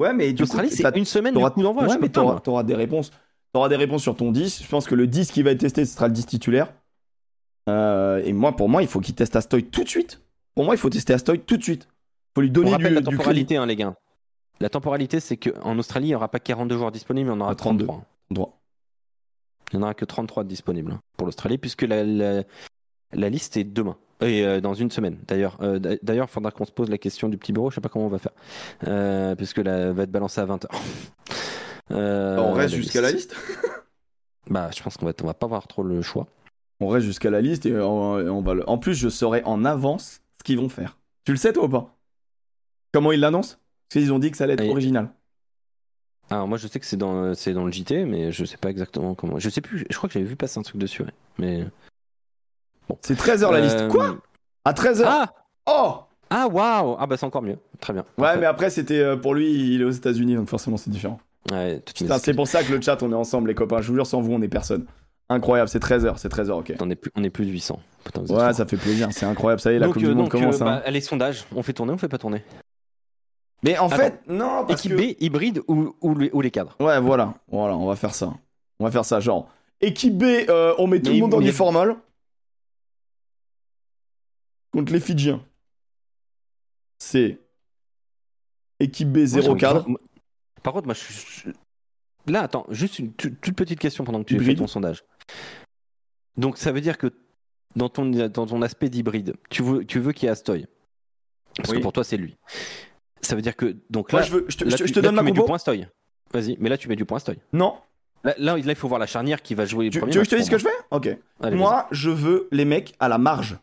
[0.00, 1.84] Ouais, mais L'Australie, c'est une semaine du coup d'envoi.
[1.86, 3.10] Ouais, mais t'auras des réponses.
[3.52, 4.62] T'auras des réponses sur ton 10.
[4.64, 6.72] Je pense que le 10 qui va être testé, ce sera le 10 titulaire.
[7.68, 10.20] Euh, et moi, pour moi, il faut qu'il teste Astoy tout de suite.
[10.56, 11.88] Pour moi, il faut tester Astoy tout de suite.
[12.34, 13.94] faut lui On donner rappelle du, la du temporalité, hein, les gars.
[14.60, 17.40] La temporalité, c'est qu'en Australie, il n'y aura pas 42 joueurs disponibles, il y en
[17.40, 17.86] aura 32.
[17.86, 18.04] 33.
[18.30, 18.60] Droit.
[19.72, 22.42] Il n'y en aura que 33 disponibles hein, pour l'Australie, puisque la, la,
[23.12, 23.96] la liste est demain.
[24.20, 25.58] Et euh, dans une semaine, d'ailleurs.
[25.60, 27.80] Euh, d'a- d'ailleurs, il faudra qu'on se pose la question du petit bureau, je sais
[27.80, 28.32] pas comment on va faire.
[28.86, 30.66] Euh, puisque la va être balancée à 20h.
[31.90, 33.36] Euh, on reste jusqu'à la liste
[34.48, 36.26] Bah, je pense qu'on va, on va pas avoir trop le choix.
[36.80, 38.66] On reste jusqu'à la liste et on, et on va le...
[38.68, 40.96] En plus, je saurai en avance ce qu'ils vont faire.
[41.26, 41.94] Tu le sais, toi ou pas?
[42.94, 43.56] Comment ils l'annoncent?
[44.00, 45.08] Qu'ils ont dit que ça allait être Et- original.
[46.30, 48.70] Alors, moi, je sais que c'est dans, c'est dans le JT, mais je sais pas
[48.70, 49.38] exactement comment.
[49.38, 51.10] Je sais plus, je crois que j'avais vu passer un truc dessus, ouais.
[51.38, 51.64] Mais.
[53.02, 53.76] C'est 13h la liste.
[53.80, 54.16] Euh, Quoi?
[54.64, 55.32] À 13h Ah
[55.66, 55.94] Oh
[56.30, 57.58] Ah, waouh Ah, bah, c'est encore mieux.
[57.80, 58.02] Très bien.
[58.16, 58.40] Ouais, Parfait.
[58.40, 61.20] mais après, c'était euh, pour lui, il est aux États-Unis, donc forcément, c'est différent.
[61.52, 63.82] Ouais, c'est pour ça que le chat, on est ensemble, les copains.
[63.82, 64.86] Je vous jure, sans vous, on est personne.
[65.28, 66.74] Incroyable, c'est 13h, c'est 13h, ok.
[66.80, 67.78] On est plus, on est plus de 800.
[68.04, 69.60] Putain, vous êtes Ouais, ça fait plaisir, c'est incroyable.
[69.60, 70.60] Ça y est, la donc, Coupe du euh, Monde donc, commence.
[70.60, 70.76] euh, hein.
[70.78, 71.44] bah, allez, sondage.
[71.54, 72.42] On fait tourner, on fait pas tourner.
[73.64, 73.96] Mais en attends.
[73.96, 75.12] fait, non, parce Équipe que...
[75.12, 78.32] B, hybride ou, ou, les, ou les cadres Ouais, voilà, voilà, on va faire ça.
[78.78, 79.48] On va faire ça, genre.
[79.80, 81.96] Équipe B, euh, on met tout Mais le monde en il- uniforme
[84.72, 85.42] Contre les Fidjiens.
[86.98, 87.38] C'est.
[88.80, 89.86] Équipe B, Moi, 0 j'aime cadre.
[90.62, 91.52] Par contre, moi, je suis.
[92.26, 95.04] Là, attends, juste une toute petite question pendant que tu fais ton sondage.
[96.36, 97.12] Donc, ça veut dire que
[97.76, 100.66] dans ton, dans ton aspect d'hybride, tu veux, tu veux qu'il y ait Astoy?
[101.56, 101.76] Parce Oui.
[101.78, 102.36] que pour toi, c'est lui.
[103.24, 103.76] Ça veut dire que.
[103.90, 105.12] Donc là, Moi, je, veux, je te, là, je te- tu- je te là, donne
[105.12, 105.86] tu ma mets du point Astoy.
[106.32, 107.38] Vas-y, mais là, tu mets du point Astoy.
[107.52, 107.74] Non.
[108.38, 109.90] Là, il faut voir la charnière qui va jouer.
[109.90, 111.06] Tu, premier tu veux que je te dise ce que je fais Ok.
[111.06, 111.16] moi.
[111.46, 113.58] Allez, Moi, je veux les mecs à la marge.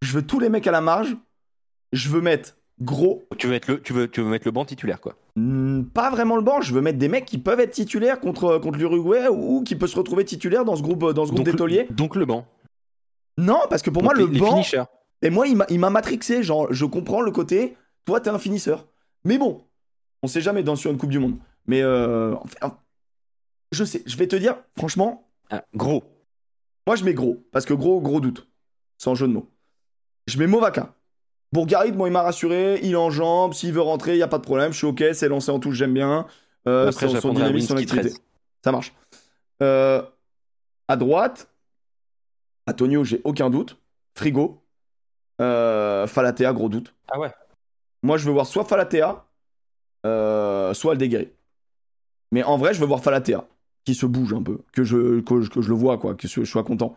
[0.00, 1.14] Je veux tous les mecs à la marge.
[1.92, 3.22] Je veux mettre gros.
[3.38, 5.14] tu veux, mettre le, tu, veux, tu veux mettre le banc titulaire, quoi.
[5.36, 8.58] Hmm, Pas vraiment le banc, je veux mettre des mecs qui peuvent être titulaires contre,
[8.58, 11.52] contre l'Uruguay ou qui peuvent se retrouver titulaires dans ce groupe, dans ce groupe Donc,
[11.52, 11.86] d'étoliers.
[11.88, 12.46] le- donc le banc.
[13.38, 14.50] Non, parce que pour Donc, moi, le les, les banc.
[14.52, 14.84] finishers.
[15.22, 16.42] Et moi, il m'a- il m'a matrixé.
[16.42, 17.76] Genre, je comprends le côté.
[18.04, 18.86] Toi, t'es un finisseur.
[19.24, 19.64] Mais bon,
[20.22, 21.38] on sait jamais dans sur une Coupe du Monde.
[21.66, 22.78] Mais euh, enfin,
[23.70, 24.02] je sais.
[24.06, 26.02] Je vais te dire, franchement, Ah, gros.
[26.86, 27.36] moi, je mets gros.
[27.52, 28.48] Parce que gros, gros doute.
[28.98, 29.48] Sans jeu de mots.
[30.26, 30.94] Je mets Movaka.
[31.52, 32.80] Bourgarit, moi, il m'a rassuré.
[32.82, 33.54] Il est en jambes.
[33.54, 34.72] S'il veut rentrer, il n'y a pas de problème.
[34.72, 35.02] Je suis OK.
[35.12, 36.26] C'est lancé en touche, j'aime bien.
[36.66, 38.10] Euh, Après, son, dynamisme, son activité.
[38.10, 38.22] 13.
[38.64, 38.94] Ça marche.
[39.62, 40.02] Euh,
[40.88, 41.48] à droite,
[42.68, 43.76] Antonio, j'ai aucun doute.
[44.14, 44.62] Frigo.
[45.40, 46.94] Euh, Falatea, gros doute.
[47.08, 47.30] Ah ouais.
[48.02, 49.24] Moi, je veux voir soit Falatea,
[50.06, 51.28] euh, soit Aldeguerri.
[52.32, 53.46] Mais en vrai, je veux voir Falatea,
[53.84, 56.26] qui se bouge un peu, que je, que, je- que je le vois, quoi, que
[56.28, 56.96] je, je sois content.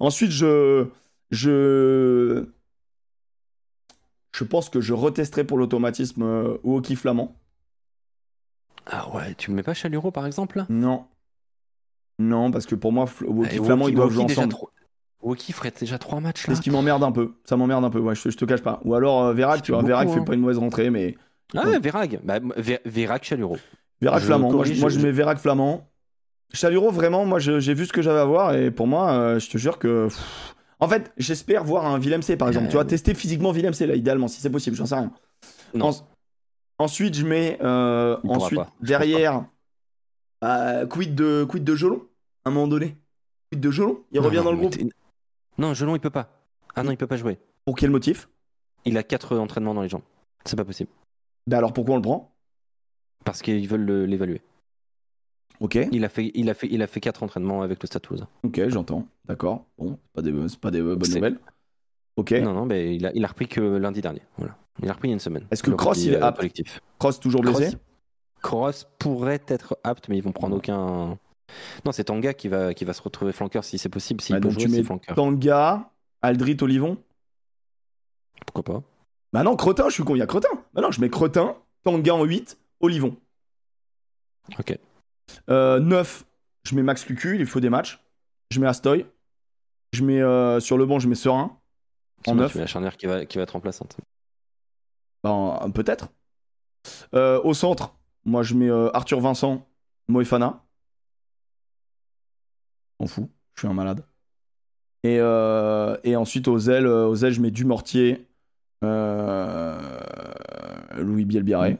[0.00, 0.86] Ensuite, je,
[1.30, 2.46] je,
[4.32, 7.36] je pense que je retesterai pour l'automatisme euh, Woki Flamand.
[8.86, 10.66] Ah ouais, tu me mets pas Chaluro par exemple là?
[10.68, 11.06] Non.
[12.18, 14.54] Non, parce que pour moi, Woki Flamand, ils doivent jouer ensemble.
[15.22, 16.54] Woki ferait déjà trois matchs là.
[16.54, 17.32] C'est ce qui m'emmerde un peu.
[17.44, 18.80] Ça m'emmerde un peu, ouais, je, je te cache pas.
[18.84, 20.24] Ou alors euh, Vérac, tu vois, Vérac fait hein.
[20.24, 21.16] pas une mauvaise rentrée, mais
[21.56, 21.78] Ah Ouais.
[21.78, 22.20] Verag.
[22.24, 22.40] Bah,
[22.84, 23.56] Verag, Chaluro.
[24.00, 24.50] Vérac Je Flamand.
[24.52, 25.88] Moi, je, moi, mets Vérac Flamand.
[26.52, 29.48] Chaluro, vraiment, moi, j'ai vu ce que j'avais à voir et pour moi, euh, je
[29.48, 30.06] te jure que.
[30.08, 32.66] pff, En fait, j'espère voir un Willem C par exemple.
[32.66, 35.12] Euh, Tu vois, tester physiquement Willem C là, idéalement, si c'est possible, j'en sais rien.
[35.74, 35.90] Non.
[35.90, 35.92] En-
[36.78, 37.58] Ensuite, je mets.
[37.62, 39.44] euh, ensuite, pas, je pense derrière.
[40.42, 42.02] euh, quid, de, quid de Jolon
[42.44, 42.96] À un moment donné?
[43.52, 44.00] Quid de Jolon?
[44.10, 44.74] Il Non, revient dans le groupe.
[45.58, 46.28] Non, Gelon, il peut pas.
[46.74, 47.38] Ah non, il peut pas jouer.
[47.64, 48.28] Pour quel motif?
[48.84, 50.02] Il a quatre entraînements dans les jambes.
[50.44, 50.90] C'est pas possible.
[51.46, 52.34] Bah alors pourquoi on le prend?
[53.24, 54.42] Parce qu'ils veulent le- l'évaluer.
[55.60, 58.02] Ok, Il a fait, il a fait, il a fait quatre entraînements avec le Stade
[58.02, 58.26] Toulousain.
[58.42, 59.06] ok, j'entends.
[59.26, 59.64] D'accord.
[59.78, 61.38] Bon, c'est pas des, pas des bonnes nouvelles.
[62.16, 62.32] Ok.
[62.32, 64.22] Non, non, mais il a, il a repris que lundi dernier.
[64.38, 64.56] Voilà.
[64.82, 65.46] Il a repris il y a une semaine.
[65.52, 66.44] Est-ce que Le Cross, il est euh, apte?
[66.98, 67.76] Cross toujours blessé?
[68.40, 71.16] Cross, Cross pourrait être apte, mais ils vont prendre aucun.
[71.84, 74.20] Non, c'est Tanga qui va, qui va se retrouver flanqueur si c'est possible.
[74.20, 75.14] S'il peut jouer, tu mets flanqueur.
[75.16, 75.90] Tanga,
[76.22, 76.98] Aldrit, Olivon
[78.46, 78.82] Pourquoi pas
[79.32, 80.48] Bah non, Cretin, je suis con, il y a Cretin.
[80.74, 83.16] Bah non, je mets Cretin, Tanga en 8, Olivon.
[84.58, 84.78] Ok.
[85.48, 86.24] Euh, 9,
[86.64, 88.00] je mets Max Cucu, il faut des matchs.
[88.50, 89.06] Je mets Astoy.
[89.92, 91.58] Je mets euh, sur le banc, je mets Serein.
[92.26, 92.52] En Sinon, neuf.
[92.52, 93.96] tu mets la charnière qui va, qui va être remplaçante.
[95.22, 96.08] Ben, peut-être.
[97.14, 99.66] Euh, au centre, moi je mets euh, Arthur Vincent,
[100.08, 100.64] Moefana.
[103.02, 104.04] On fout, je suis un malade.
[105.02, 108.26] Et, euh, et ensuite aux ailes, euh, aux ailes, je mets Dumortier,
[108.84, 109.76] euh,
[110.98, 111.78] Louis Bielbiaré.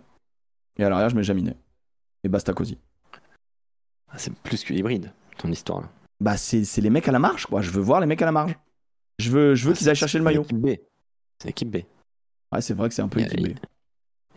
[0.79, 1.57] Et à l'arrière, je mets Jaminet.
[2.25, 2.77] Et Bastacosi.
[4.11, 5.89] Ah, c'est plus que hybride, ton histoire là.
[6.21, 7.63] Bah, c'est c'est les mecs à la marge, quoi.
[7.63, 8.57] Je veux voir les mecs à la marge.
[9.19, 10.45] Je veux, je veux Ah, qu'ils aillent chercher le c'est maillot.
[11.41, 11.77] C'est l'équipe B.
[12.53, 13.55] Ouais, c'est vrai que c'est un peu Il y a- équipé.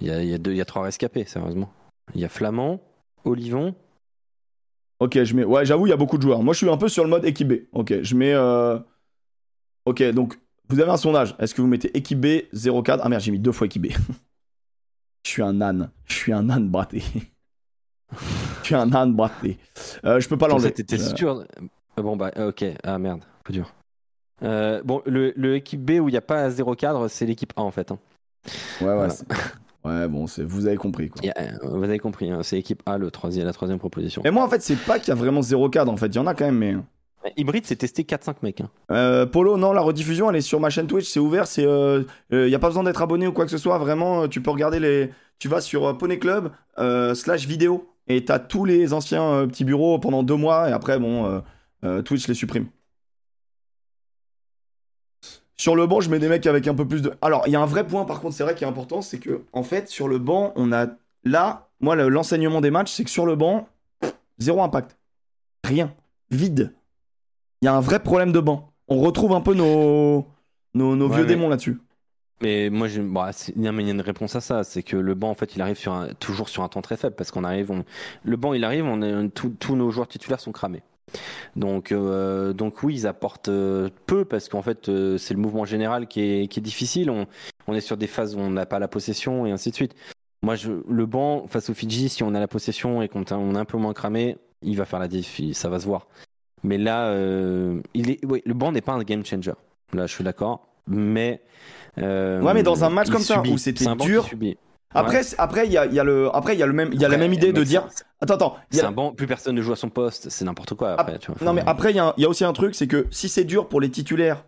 [0.02, 1.72] Il y a, y a deux, il y a trois rescapés, sérieusement.
[2.14, 2.82] Il y a Flamand,
[3.24, 3.76] Olivon.
[5.00, 5.44] Ok, je mets.
[5.44, 6.42] Ouais, j'avoue, il y a beaucoup de joueurs.
[6.42, 7.54] Moi, je suis un peu sur le mode équipe B.
[7.74, 8.34] Ok, je mets.
[8.34, 8.80] euh,
[9.86, 10.40] Ok, donc,
[10.70, 11.36] vous avez un sondage.
[11.38, 13.88] Est-ce que vous mettez équipe B 04 Ah merde, j'ai mis deux fois équipe B.
[15.26, 15.92] je suis un âne.
[16.08, 17.04] Je suis un âne bratté.
[18.62, 19.58] je suis un âne bratté.
[20.06, 20.72] Euh, je peux pas l'enlever.
[20.72, 21.40] T'étais Euh, sûr?
[21.98, 22.66] Euh, Bon, bah, ok.
[22.84, 23.74] Ah merde, peu dur.
[24.44, 27.54] Euh, bon, le, le équipe B où il n'y a pas zéro cadre, c'est l'équipe
[27.56, 27.90] A en fait.
[27.92, 28.00] hein.
[28.82, 28.94] Ouais, ouais.
[28.96, 29.14] Voilà.
[29.86, 31.22] Ouais, bon, c'est- vous avez compris, quoi.
[31.24, 34.22] Il euh, vous avez compris, hein, c'est l'équipe A, le troisième, la troisième proposition.
[34.26, 36.08] Et moi, en fait, c'est pas qu'il y a vraiment zéro cadre, en fait.
[36.08, 36.76] Il y en a quand même, mais.
[37.38, 38.62] Hybride, c'est testé 4-5 mecs.
[38.62, 38.70] hein.
[38.92, 42.04] Euh, Polo, non, la rediffusion, elle est sur ma chaîne Twitch, c'est ouvert, c'est, euh,
[42.34, 44.42] euh, y a pas besoin d'être abonné ou quoi que ce soit, vraiment, euh, tu
[44.42, 45.10] peux regarder les,
[45.40, 49.48] tu vas sur euh, Poney Club euh, slash vidéo et t'as tous les anciens euh,
[49.48, 51.40] petits bureaux pendant deux mois et après, bon, euh,
[51.84, 52.68] euh, Twitch les supprime.
[55.58, 57.14] Sur le banc, je mets des mecs avec un peu plus de.
[57.22, 59.20] Alors, il y a un vrai point par contre, c'est vrai qui est important, c'est
[59.20, 60.88] que en fait, sur le banc, on a
[61.24, 63.68] là, moi, le- l'enseignement des matchs, c'est que sur le banc,
[64.38, 64.98] zéro impact,
[65.64, 65.94] rien,
[66.30, 66.74] vide.
[67.62, 68.72] Il y a un vrai problème de banc.
[68.88, 70.26] On retrouve un peu nos,
[70.74, 71.80] nos, nos Ouais, vieux mais- démons là-dessus.
[72.42, 74.84] Mais moi, j'ai- bah, c'est- non, mais il y a une réponse à ça, c'est
[74.84, 77.16] que le banc, en fait, il arrive sur un- toujours sur un temps très faible,
[77.16, 77.86] parce qu'on arrive, on-
[78.26, 80.84] le banc, il arrive, on est, tous nos joueurs titulaires sont cramés.
[81.56, 85.66] Donc, euh, donc oui, ils apportent euh, peu, parce qu'en fait, euh, c'est le mouvement
[85.66, 87.10] général qui est, qui est difficile.
[87.10, 87.28] On,
[87.68, 89.96] on est sur des phases où on n'a pas la possession et ainsi de suite.
[90.42, 93.32] Moi, je, le banc face au Fidji, si on a la possession et qu'on est-
[93.32, 96.08] on est un peu moins cramé, il va faire la diff, ça va se voir.
[96.64, 99.54] Mais là, euh, il est, oui, le banc n'est pas un game changer.
[99.94, 100.68] Là, je suis d'accord.
[100.88, 101.42] Mais
[101.98, 104.58] euh, Ouais, mais dans un match comme ça, où c'était dur, subit.
[104.96, 105.36] Après, Ouais.
[105.38, 107.00] après, il y a, il y a le, après, il y a le même, il
[107.02, 107.88] y a la même idée de dire,
[108.22, 110.74] attends, attends, C'est a- un banc, plus personne ne joue à son poste, c'est n'importe
[110.76, 111.20] quoi après.
[111.20, 111.46] tu vois.
[111.46, 113.06] non mais après, il y, a un- il y a aussi un truc, c'est que
[113.12, 114.46] si c'est dur pour les titulaires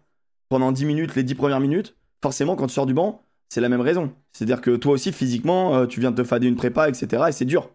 [0.49, 3.69] pendant 10 minutes, les 10 premières minutes, forcément, quand tu sors du banc, c'est la
[3.69, 4.11] même raison.
[4.33, 7.23] C'est-à-dire que toi aussi, physiquement, euh, tu viens de te fader une prépa, etc.
[7.29, 7.69] Et c'est dur.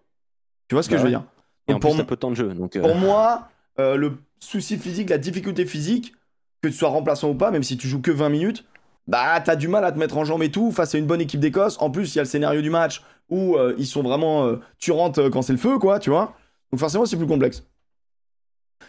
[0.68, 1.18] Tu vois ce que Bah je veux ouais.
[1.18, 1.24] dire?
[1.68, 2.52] Et en pour, plus, t'as peu de temps de jeu.
[2.54, 6.14] Donc, euh, pour moi, euh, le souci physique, la difficulté physique,
[6.62, 8.64] que tu sois remplaçant ou pas, même si tu joues que 20 minutes,
[9.06, 11.20] bah t'as du mal à te mettre en jambe et tout face à une bonne
[11.20, 11.76] équipe d'Écosse.
[11.80, 14.56] En plus, il y a le scénario du match où euh, ils sont vraiment euh,
[14.78, 16.34] turantes euh, quand c'est le feu, quoi, tu vois.
[16.70, 17.64] Donc forcément, c'est plus complexe.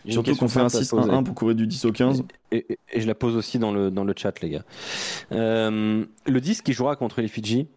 [0.07, 1.23] Surtout qu'on fait un simple à te 6-1-1 poser.
[1.23, 2.23] pour courir du 10 au 15.
[2.51, 4.63] Et, et- et je la pose aussi dans le, dans le chat, les gars.
[5.31, 7.67] Euh, le 10 qui jouera contre les Fidji,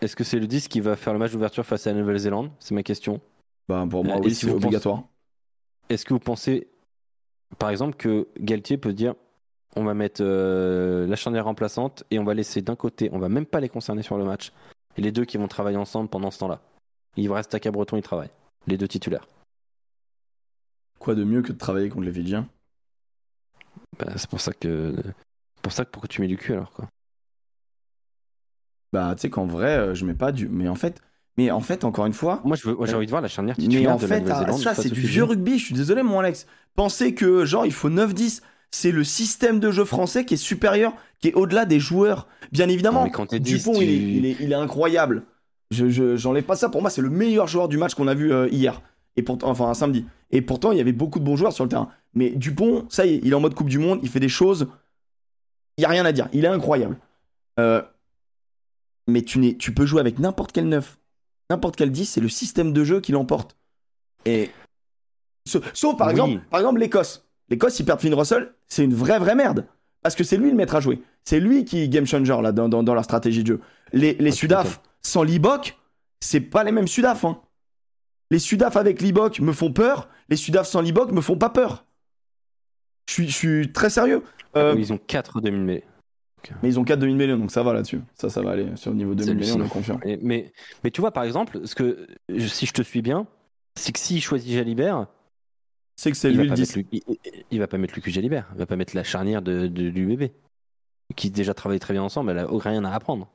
[0.00, 2.50] est-ce que c'est le 10 qui va faire le match d'ouverture face à la Nouvelle-Zélande?
[2.58, 3.20] C'est ma question.
[3.68, 5.02] Bah, pour moi, oui, c'est pensez- obligatoire.
[5.90, 6.68] Est-ce que vous pensez,
[7.58, 9.14] par exemple, que Galtier peut dire
[9.76, 13.28] on va mettre euh, la charnière remplaçante et on va laisser d'un côté, on va
[13.28, 14.52] même pas les concerner sur le match,
[14.96, 16.60] et les deux qui vont travailler ensemble pendant ce temps-là
[17.16, 18.30] Il reste à Cabreton, ils travaillent.
[18.66, 19.26] Les deux titulaires.
[20.98, 22.48] Quoi de mieux que de travailler contre les Fidjiens
[23.98, 24.94] Bah, c'est pour ça que.
[25.62, 26.88] Pour ça que pourquoi tu mets du cul alors quoi
[28.92, 30.48] Bah, tu sais qu'en vrai, euh, je mets pas du.
[30.48, 31.00] Mais en fait,
[31.36, 32.40] mais en fait, encore une fois.
[32.44, 34.74] Moi j'ai envie de voir la charnière Mais titulaire en de la fait, ah, ça,
[34.74, 35.58] c'est du vieux rugby.
[35.58, 36.46] Je suis désolé, mon Alex.
[36.76, 38.42] Pensez que, genre, il faut 9-10.
[38.74, 42.26] C'est le système de jeu français qui est supérieur, qui est au-delà des joueurs.
[42.52, 45.24] Bien évidemment, mais quand t'es 10, Dupont, tu- il, est, il, est, il est incroyable.
[45.70, 46.68] Je, je- j'enlève pas ça.
[46.70, 48.80] Pour moi, c'est le meilleur joueur du match qu'on a vu euh, hier.
[49.16, 50.06] Et pourtant, enfin, un samedi.
[50.30, 51.90] Et pourtant, il y avait beaucoup de bons joueurs sur le terrain.
[52.14, 54.00] Mais Dupont, ça y est, il est en mode Coupe du Monde.
[54.02, 54.68] Il fait des choses.
[55.76, 56.28] Il y a rien à dire.
[56.32, 56.96] Il est incroyable.
[57.60, 57.82] Euh,
[59.06, 60.98] mais tu, tu peux jouer avec n'importe quel 9,
[61.50, 62.06] n'importe quel 10.
[62.06, 63.54] C'est le système de jeu qui l'emporte.
[64.24, 64.50] Et.
[65.46, 66.12] Sauf, sauf, par, Oui.
[66.12, 67.26] exemple, par exemple, l'Écosse.
[67.52, 69.66] L'Écosse, s'ils perdent Finn Russell, c'est une vraie, vraie merde.
[70.02, 71.02] Parce que c'est lui le maître à jouer.
[71.22, 73.60] C'est lui qui est game changer là, dans, dans, dans leur stratégie de jeu.
[73.92, 75.76] Les, les Ah, Sudaf sans Libok,
[76.20, 77.26] c'est pas les mêmes Sudaf.
[77.26, 77.38] Hein.
[78.30, 80.08] Les Sudaf avec Libok me font peur.
[80.30, 81.84] Les Sudaf sans Libok me font pas peur.
[83.06, 84.22] Je suis, très sérieux.
[84.56, 85.84] Euh, Ils ont 4 demi-mêlées.
[86.62, 88.00] mais ils ont 4 demi-mêlés, donc ça va là-dessus.
[88.14, 88.74] Ça, ça va aller.
[88.76, 90.00] Sur le niveau C'est demi-mêlée, on est confiant.
[90.22, 90.50] Mais,
[90.82, 92.06] mais tu vois, par exemple, ce que,
[92.38, 93.26] si je te suis bien,
[93.76, 95.06] c'est que s'il choisit Jalibert,
[95.96, 96.76] C'est que c'est il, va lui le pas 10.
[96.76, 97.18] mettre Lu- il,
[97.50, 100.06] il- va pas mettre Lucu Jalibert, il va pas mettre la charnière de, de- du
[100.06, 100.32] bébé,
[101.16, 103.28] qui déjà travaillent très bien ensemble, elle a rien à apprendre.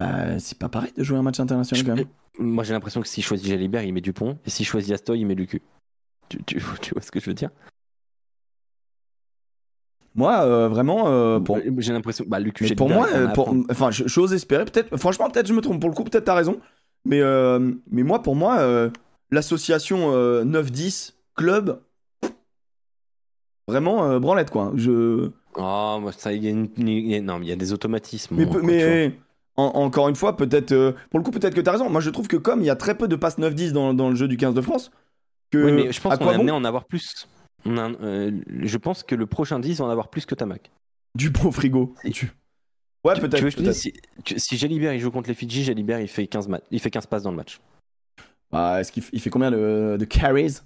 [0.00, 2.06] Bah, c'est pas pareil de jouer un match international quand même.
[2.38, 5.26] Moi j'ai l'impression que s'il choisit Jalibert, il met Dupont, et s'il choisit Astoy, il
[5.26, 5.62] met Lucu.
[6.28, 7.50] Tu, tu, tu vois ce que je veux dire?
[10.16, 12.24] Moi, euh, vraiment, euh, pour, J'ai l'impression.
[12.28, 14.64] Bah, Lucu pour moi, euh, pour, enfin, j'ose espérer.
[14.64, 15.80] Peut-être, franchement, peut-être je me trompe.
[15.80, 16.60] Pour le coup, peut-être t'as raison.
[17.04, 18.90] Mais, euh, mais moi, pour moi, euh,
[19.34, 21.80] l'association euh, 9-10 club,
[23.68, 24.72] vraiment euh, branlette quoi.
[24.76, 26.68] Je, Oh, moi, ça, il y a une-
[27.24, 28.34] non, mais il y a des automatismes.
[28.34, 31.88] mais, quoi, en- encore une fois, peut-être, euh, pour le coup, peut-être que t'as raison.
[31.88, 34.10] Moi, je trouve que comme il y a très peu de passes 9-10 dans, dans
[34.10, 34.90] le jeu du 15 de France,
[35.52, 37.28] que Oui, mais je pense qu'on est amené à en avoir plus.
[37.64, 38.32] On a, euh,
[38.62, 40.72] je pense que le prochain 10 va en avoir plus que Tamac.
[41.14, 41.94] du bon frigo.
[42.12, 42.32] Tu...
[43.04, 43.46] Ouais, peut-être.
[43.62, 43.92] Dise, si,
[44.24, 46.90] tu- si Jalibert il joue contre les Fidji, Jalibert il fait 15, ma- il fait
[46.90, 47.60] 15 passes dans le match.
[48.54, 50.58] Bah, est-ce qu'il f- il fait combien de, de carries?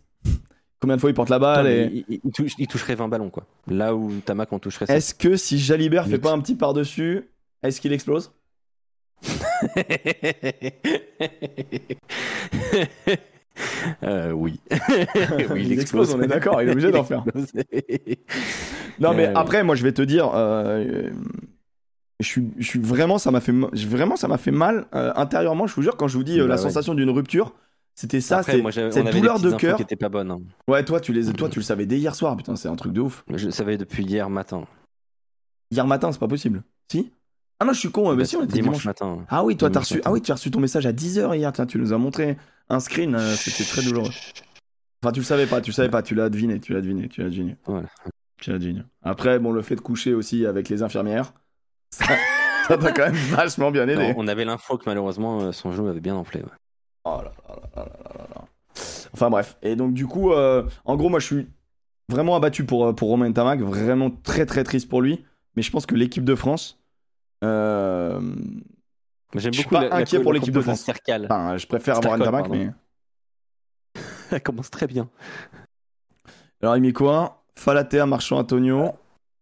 [0.80, 1.88] Combien de fois il porte la balle et...
[1.92, 3.44] il, il- il touche- il toucherait 20 ballons, quoi.
[3.66, 4.96] Là où Tamac en toucherait 7.
[4.96, 7.24] Est-ce que si Jalibert fait pas un petit par-dessus,
[7.62, 8.30] est-ce qu'il explose?
[14.04, 14.60] Euh, oui.
[15.50, 17.24] oui, Il explose, on est d'accord, il est obligé d'en faire.
[19.00, 21.10] Non, mais Euh, après, moi, je vais te dire, euh,
[22.20, 25.66] je suis, je suis vraiment, ça m'a fait, vraiment, ça m'a fait mal euh, intérieurement.
[25.68, 26.60] Je vous jure, quand je vous dis Bah la ouais.
[26.60, 27.54] sensation d'une rupture,
[28.00, 28.62] c'était ça, c'est
[28.92, 29.76] cette douleur de cœur.
[29.84, 30.30] qui pas bonnes.
[30.30, 30.40] hein.
[30.68, 32.36] Ouais, toi, tu les, toi, tu le savais dès hier soir.
[32.36, 33.24] Putain, c'est un truc de ouf.
[33.34, 34.68] Je le savais depuis hier matin.
[35.72, 36.62] Hier matin, c'est pas possible.
[36.92, 37.10] Si?
[37.58, 38.14] Ah non, je suis con.
[38.14, 38.84] mais si, on était dimanche, dimanche.
[38.84, 39.26] matin.
[39.28, 39.94] Ah oui, toi, t'as reçu.
[39.94, 40.08] matin.
[40.08, 41.52] Ah oui, tu as reçu ton message à 10h hier.
[41.52, 42.36] Tiens, tu nous as montré
[42.68, 43.16] un screen.
[43.16, 44.12] euh, c'était très douloureux.
[45.02, 46.02] Enfin, tu le savais pas, tu le savais pas.
[46.04, 47.56] Tu l'as deviné, tu l'as deviné, tu l'as deviné.
[47.66, 47.88] Voilà.
[48.40, 48.84] Tu l'as deviné.
[49.02, 51.32] Après, bon, le fait de coucher aussi avec les infirmières,
[51.90, 52.06] ça
[52.68, 53.96] ça t'a quand même vachement bien aidé.
[54.10, 56.42] Non, on avait l'info que malheureusement euh, son genou avait bien enflé.
[56.42, 56.48] ouais.
[57.08, 58.44] Oh là là là là là là là.
[59.12, 59.56] Enfin bref.
[59.62, 61.48] Et donc du coup, euh, en gros, moi je suis
[62.08, 63.60] vraiment abattu pour, euh, pour Romain Tamac.
[63.60, 65.24] Vraiment très très triste pour lui.
[65.56, 66.80] Mais je pense que l'équipe de France...
[67.44, 68.20] euh,
[69.34, 70.88] J'aime Je suis beaucoup pas la, inquiet pour l'équipe de France.
[71.24, 72.70] Enfin, je préfère avoir Tamac, mais...
[74.30, 75.08] Elle commence très bien.
[76.62, 77.42] Alors il met quoi?
[77.56, 78.92] Falatea, Marchand, Antonio.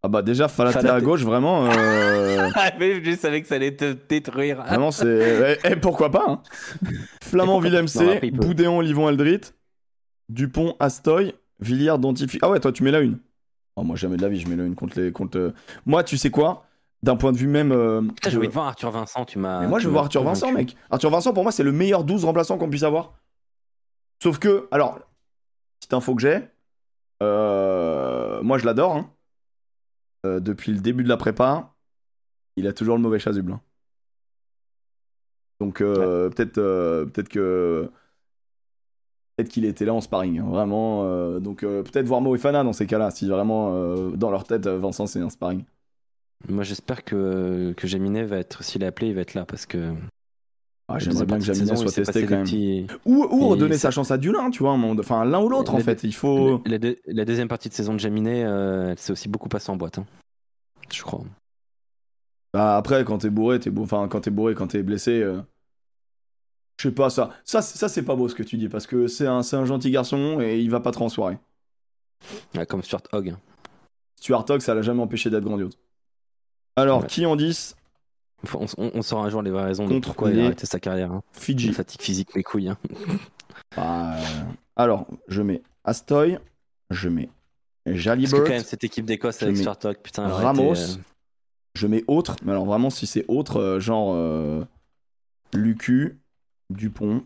[0.07, 1.66] Ah bah déjà, Falatea à gauche, vraiment...
[1.66, 4.62] euh, Ah, mais je savais que ça allait te détruire.
[4.62, 5.59] Vraiment, c'est.
[5.65, 6.43] Eh, eh, pourquoi pas hein
[7.24, 8.47] Flamand, pourquoi Willem Non, C, après, il peut.
[8.47, 9.41] Boudéon, Livon, Aldrit,
[10.28, 12.39] Dupont, Astoy, Villiers, Dentifie.
[12.41, 13.19] Ah ouais, toi, tu mets la une.
[13.74, 15.11] Oh, moi, jamais de la vie, je mets la une contre les.
[15.11, 15.39] Contre...
[15.39, 15.53] euh,
[15.87, 16.66] Moi, tu sais quoi?
[17.03, 17.73] D'un point de vue même.
[17.73, 19.62] euh, Putain, j'ai envie de voir Arthur Vincent, tu m'as.
[19.62, 20.23] Mais moi, je veux voir Arthur.
[20.23, 20.77] Vincent, mec.
[20.89, 23.15] Arthur Vincent, pour moi, c'est le meilleur 12 remplaçant qu'on puisse avoir.
[24.23, 25.01] Sauf que, alors,
[25.81, 26.43] petite info que j'ai,
[27.24, 28.95] euh, moi, je l'adore.
[28.97, 29.11] hein.
[30.25, 31.75] Euh, depuis le début de la prépa,
[32.57, 33.53] il a toujours le mauvais chasuble.
[33.53, 33.61] hein.
[35.61, 37.91] Donc, euh, peut-être euh, peut-être que.
[39.37, 41.05] peut-être qu'il était là en sparring, hein, vraiment.
[41.41, 45.07] donc peut-être voir Mo et Fana dans ces cas-là, si vraiment dans leur tête Vincent
[45.07, 45.65] c'est un sparring.
[46.49, 49.67] Moi, j'espère que, que Jaminet va être, s'il est appelé, il va être là parce
[49.67, 49.95] que.
[50.89, 52.45] Ah, J'aimerais bien que Jaminet soit testé quand même.
[52.45, 56.05] petits- Ou, redonner sa chance à Dulin, tu vois, enfin l'un ou l'autre en fait.
[56.05, 56.63] Il faut.
[56.65, 59.71] La, deux- la deuxième partie de saison de Jaminet, euh, elle s'est aussi beaucoup passée
[59.73, 59.99] en boîte.
[59.99, 60.07] hein.
[60.93, 61.25] Je crois.
[62.55, 65.21] Bah, après, quand t'es bourré, t'es enfin quand t'es bourré, quand t'es blessé.
[65.23, 65.41] euh,
[66.79, 67.31] Je sais pas ça.
[67.45, 69.65] Ça, c'est- ça c'est pas beau ce que tu dis parce que c'est un, un
[69.65, 71.39] gentil garçon et il va pas trop en soirée.
[72.55, 73.35] Ouais, comme Stuart Hogg.
[74.21, 75.77] Stuart Hogg, ça l'a jamais empêché d'être grandiose.
[76.77, 77.07] Alors, Ouais.
[77.09, 77.86] qui en 10 Enfin,
[78.55, 80.81] on, on- on saura un jour les vraies raisons de pourquoi il a arrêté sa
[80.81, 81.13] carrière.
[81.13, 81.23] hein.
[81.33, 81.73] Fidji.
[81.73, 82.69] Fatigue physique, mes couilles.
[82.69, 82.79] hein.
[83.77, 84.43] Bah, euh,
[84.77, 86.39] alors, je mets Astoy,
[86.91, 87.29] je mets
[87.85, 91.03] Parce que Jalibert, quand même, cette équipe d'Écosse avec Hogg, putain, Ramos, été, euh,
[91.75, 94.65] je mets autre, mais alors vraiment si c'est autre, euh, genre euh,
[95.55, 96.19] Lucu,
[96.71, 97.25] Dupont,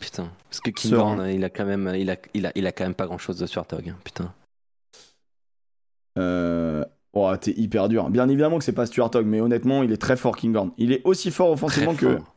[0.00, 0.30] Putain.
[0.48, 0.70] Parce que.
[0.70, 3.18] Kinghorn, il a quand même, il a, il a, il a quand même pas grand
[3.18, 3.90] chose de Stuart Hogg.
[3.90, 4.32] hein, Putain.
[6.18, 6.84] euh...
[7.12, 8.08] Oh, t'es hyper dur.
[8.10, 10.70] Bien évidemment que c'est pas Stuart Hogg, mais honnêtement, il est très fort, Kinghorn.
[10.78, 12.16] Il est aussi fort offensivement Très que...
[12.18, 12.34] fort.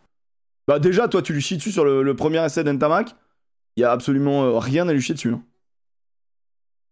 [0.68, 3.16] Bah déjà, toi, tu lui chies dessus sur le, le premier essai d'Entamac.
[3.76, 5.32] Il y a absolument euh, rien à lui chier dessus.
[5.34, 5.44] hein.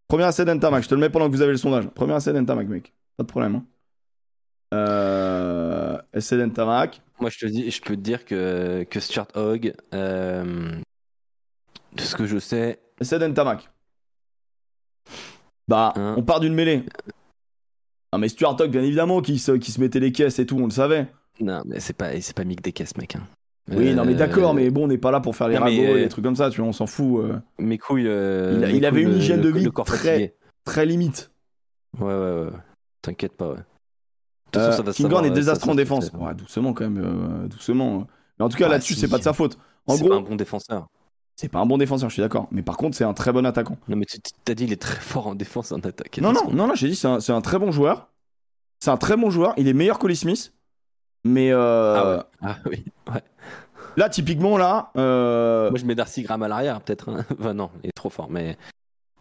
[0.08, 1.88] Premier essai d'Entamac, je te le mets pendant que vous avez le sondage.
[1.90, 2.94] Premier essai d'Entamac, mec.
[3.18, 3.56] Pas de problème.
[3.56, 3.66] hein.
[4.74, 5.98] Euh...
[6.14, 7.02] Essai d'Entamac.
[7.20, 10.72] Moi, je te dis, je peux te dire que, que Stuart Hogg, euh,
[11.94, 13.70] de ce que je sais, Essai d'Entamac.
[15.68, 16.16] Bah, Hein.
[16.18, 16.84] on part d'une mêlée.
[18.12, 20.58] Ah mais Stuart Hogg, bien évidemment, qui se, qui se mettait les caisses et tout,
[20.58, 21.08] on le savait.
[21.40, 23.16] non, mais c'est pas, c'est pas Mick Descaisses, mec.
[23.16, 23.22] hein.
[23.72, 25.66] Oui, non mais Euh, d'accord, mais bon, on n'est pas là pour faire les non,
[25.66, 27.24] mais, ragots et euh, les trucs comme ça, tu vois, on s'en fout.
[27.24, 28.08] euh, Mes couilles.
[28.08, 30.34] euh, Il a- mes il avait une le- hygiène de vie le corps très- fatigué.
[30.66, 31.32] très limite.
[32.00, 32.14] Ouais, ouais,
[32.46, 32.50] ouais.
[33.02, 33.56] T'inquiète pas, ouais.
[33.56, 33.62] De
[34.52, 36.12] toute Euh, façon, ça va se Kinghorn savoir, est euh, désastreux en défense.
[36.14, 38.08] Ouais, doucement quand même, euh, doucement.
[38.40, 39.00] Mais en tout cas, Ouais, là-dessus, si.
[39.00, 39.58] c'est pas de sa faute.
[39.88, 40.88] En C'est gros, pas un bon défenseur.
[41.36, 42.48] C'est pas un bon défenseur, je suis d'accord.
[42.52, 43.78] Mais par contre, c'est un très bon attaquant.
[43.88, 46.20] Non, mais tu t'as dit il est très fort en défense en attaque.
[46.20, 48.10] Non, non, non, non, j'ai dit c'est un, c'est un très bon joueur.
[48.80, 49.54] C'est un très bon joueur.
[49.58, 50.54] Il est meilleur qu'Oli Smith.
[51.24, 52.24] Mais euh, Ah ouais.
[52.42, 52.84] Ah oui.
[53.14, 53.22] Ouais.
[53.96, 57.10] là, typiquement, là, euh, Moi, je mets Darcy Graham à l'arrière, peut-être.
[57.10, 57.26] hein.
[57.40, 58.28] Enfin, non, il est trop fort.
[58.30, 58.58] Mais,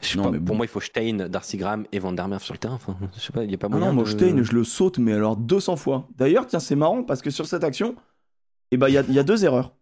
[0.01, 2.27] je sais Non, pas, mais pour moi, il faut Stein, Darcy Graham et Van der
[2.27, 2.75] Merwe sur le terrain.
[2.77, 3.87] Enfin, je sais pas, il y a pas ah moyen.
[3.89, 6.07] non, moi, de- Stein, je le saute, mais alors 200 fois.
[6.17, 7.95] D'ailleurs, tiens, c'est marrant parce que sur cette action,
[8.71, 9.73] eh ben, il y, a, il y a deux erreurs.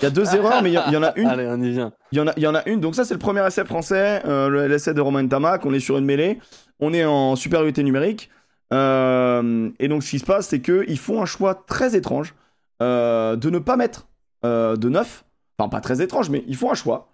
[0.00, 1.92] Il y a deux erreurs, mais il y, en a une Allez, on y vient.
[2.12, 3.64] Il y, en a, il y en a une, donc ça c'est le premier essai
[3.64, 6.38] français, euh, le- l'essai de Romain Tamac, on est sur une mêlée,
[6.80, 8.30] on est en supériorité numérique,
[8.72, 12.34] Euh, et donc ce qui se passe c'est qu'ils font un choix très étrange
[12.82, 14.06] euh, de ne pas mettre
[14.44, 15.24] de neuf,
[15.58, 17.08] enfin pas très étrange, mais ils font un choix.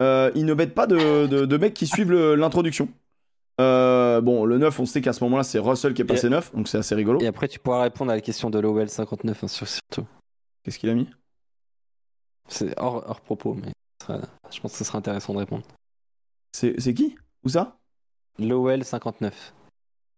[0.00, 2.88] Ils ne mettent pas de, de- de mecs qui suivent l'introduction.
[3.60, 6.30] Euh, bon, le 9, on sait qu'à ce moment-là, c'est Russell qui est passé Et-
[6.30, 7.20] 9, donc c'est assez rigolo.
[7.22, 10.04] Et après, tu pourras répondre à la question de l'OL 59, hein, sur- surtout.
[10.62, 11.08] Qu'est-ce qu'il a mis?
[12.48, 13.72] C'est hors, hors propos, mais
[14.08, 15.64] je pense que ce sera intéressant de répondre.
[16.52, 17.16] C'est c'est qui?
[17.44, 17.76] Où ça?
[18.38, 19.52] L'OL 59.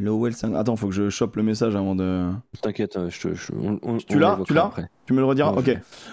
[0.01, 0.55] Lowell 5.
[0.55, 2.31] Attends, faut que je chope le message avant de.
[2.63, 3.53] T'inquiète, euh, je je-
[3.83, 4.71] on- Tu l'as Tu l'as.
[5.07, 5.65] Tu me le rediras Ouais, Ok.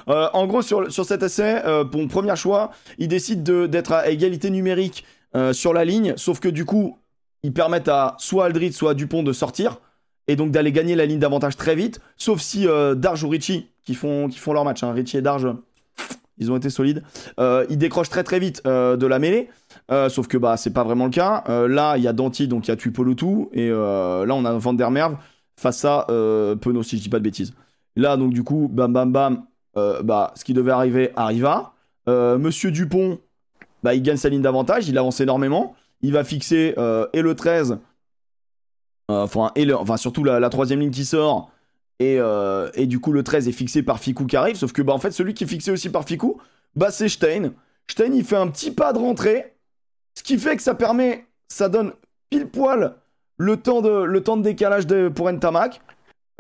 [0.08, 3.68] je- Euh, en gros, sur, sur cet essai, euh, bon, premier choix, il décide de-
[3.68, 5.06] d'être à égalité numérique
[5.36, 6.98] euh, sur la ligne, sauf que du coup,
[7.44, 9.80] ils permettent à soit Aldrit, soit Dupont de sortir,
[10.28, 12.66] et donc d'aller gagner la ligne d'avantage très vite, sauf si
[12.96, 15.48] Darge ou Richie, qui font, qui font leur match, hein, Richie et Darge,
[16.38, 17.04] ils ont été solides,
[17.40, 19.50] euh, ils décrochent très très vite euh, de la mêlée,
[19.92, 21.44] euh, sauf que bah, c'est pas vraiment le cas.
[21.50, 24.54] Euh, là, il y a Danti, donc il y a Tuipolotu, et là, on a
[24.54, 25.18] Van der Merwe
[25.58, 26.06] face à
[26.62, 27.54] Penaud, si je dis pas de bêtises.
[27.96, 29.46] Là, donc du coup, bam bam bam,
[30.04, 31.74] bah, ce qui devait arriver arriva.
[32.08, 33.20] Monsieur Dupont,
[33.84, 35.76] bah, il gagne sa ligne d'avantage, il avance énormément.
[36.02, 36.76] Il va fixer
[37.14, 37.80] et le 13,
[39.12, 39.68] euh, enfin, et
[39.98, 41.52] surtout la, la troisième ligne qui sort.
[42.00, 44.56] Et, euh, et du coup, le 13 est fixé par Ficou qui arrive.
[44.56, 46.42] Sauf que, bah, en fait, celui qui est fixé aussi par Ficou,
[46.76, 47.54] bah, c'est Stein.
[47.90, 49.56] Stein, il fait un petit pas de rentrée.
[50.16, 51.94] Ce qui fait que ça permet, ça donne
[52.30, 52.96] pile poil
[53.38, 55.82] le temps de, le temps décalage pour Ntamak.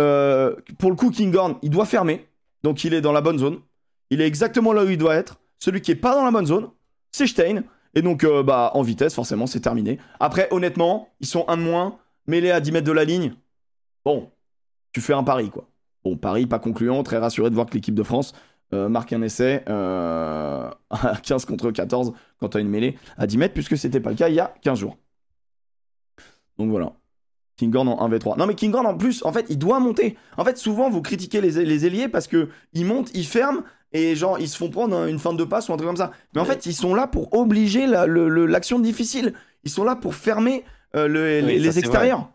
[0.01, 2.27] Euh, pour le coup, Kinghorn, il doit fermer.
[2.63, 3.59] Donc il est dans la bonne zone.
[4.09, 5.37] Il est exactement là où il doit être.
[5.59, 6.69] Celui qui est pas dans la bonne zone,
[7.11, 7.63] c'est Stein.
[7.95, 9.99] Et donc, euh, bah, en vitesse, forcément, c'est terminé.
[10.19, 13.33] Après, honnêtement, ils sont un de moins, mêlés à 10 mètres de la ligne.
[14.03, 14.29] Bon,
[14.95, 15.67] tu fais un pari, quoi.
[16.05, 18.31] Bon, pari pas concluant, très rassuré de voir que l'équipe de France
[18.73, 23.27] euh, marque un essai euh, à 15 contre 14 quand tu as une mêlée à
[23.27, 24.95] 10 mètres, puisque c'était pas le cas il y a 15 jours.
[26.57, 26.93] Donc voilà.
[27.57, 28.37] Kinghorn en 1v3.
[28.37, 30.15] Non mais Kinghorn en plus, en fait, il doit monter.
[30.37, 34.15] En fait, souvent vous critiquez les, les ailiers parce que ils montent, ils ferment et
[34.15, 36.11] genre ils se font prendre une fin de passe ou un truc comme ça.
[36.33, 39.33] Mais en fait, ils sont là pour obliger la- l'action difficile.
[39.65, 40.63] Ils sont là pour fermer
[40.95, 42.29] euh, le- Oui, les, extérieurs.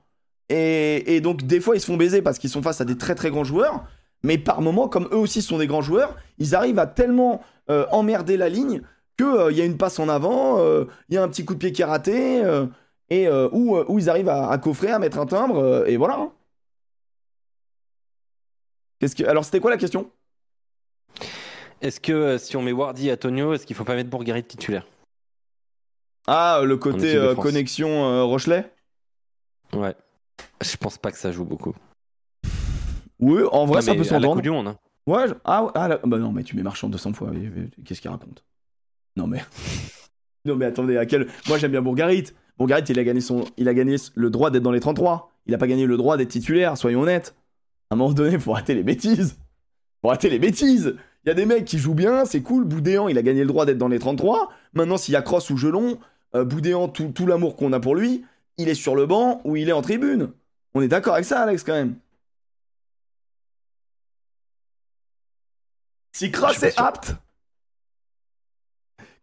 [0.51, 2.99] Et, et donc des fois ils se font baiser parce qu'ils sont face à des
[2.99, 3.85] très très grands joueurs.
[4.23, 7.87] Mais par moments, comme eux aussi sont des grands joueurs, ils arrivent à tellement euh,
[7.91, 8.83] emmerder la ligne
[9.17, 10.59] qu'il y a une passe en avant,
[11.09, 12.43] il y a un petit coup de pied qui est raté,
[13.11, 16.31] et où, où, ils arrivent à, coffrer, à mettre un timbre, et voilà.
[18.99, 19.25] Qu'est-ce que...
[19.25, 20.11] Alors, c'était quoi la question?
[21.83, 24.87] Est-ce que si on met Wardy à Tonio, est-ce qu'il faut pas mettre Bourgarit titulaire?
[26.27, 28.73] Ah, le côté connexion Rochelet?
[29.75, 29.95] Ouais.
[30.63, 31.75] Je pense pas que ça joue beaucoup.
[33.19, 34.41] Oui, en vrai, ça peut s'entendre.
[34.41, 34.69] du monde.
[34.69, 34.77] Hein.
[35.07, 37.31] Ouais, ah, ah bah non, mais tu mets Marchand 200 fois.
[37.85, 38.45] Qu'est-ce qu'il raconte?
[39.17, 39.43] Non, mais.
[40.45, 41.27] non, mais attendez, à quel.
[41.49, 42.25] Moi, j'aime bien Bourgarit.
[42.59, 43.45] Bourgarit, il a gagné, son...
[43.57, 45.33] il a gagné le droit d'être dans les 33.
[45.47, 47.35] Il a pas gagné le droit d'être titulaire, soyons honnêtes.
[47.91, 49.39] À un moment donné, faut arrêter les bêtises.
[50.03, 50.97] Faut arrêter les bêtises.
[51.25, 52.65] Il y a des mecs qui jouent bien, c'est cool.
[52.65, 54.51] Boudéan, il a gagné le droit d'être dans les 33.
[54.73, 55.99] Maintenant, s'il y a Cross ou Gelon,
[56.35, 58.25] euh, Boudéan, tout, tout l'amour qu'on a pour lui,
[58.61, 60.33] il est sur le banc ou il est en tribune.
[60.75, 61.99] On est d'accord avec ça, Alex, quand même.
[66.13, 67.15] Si Cross est apte.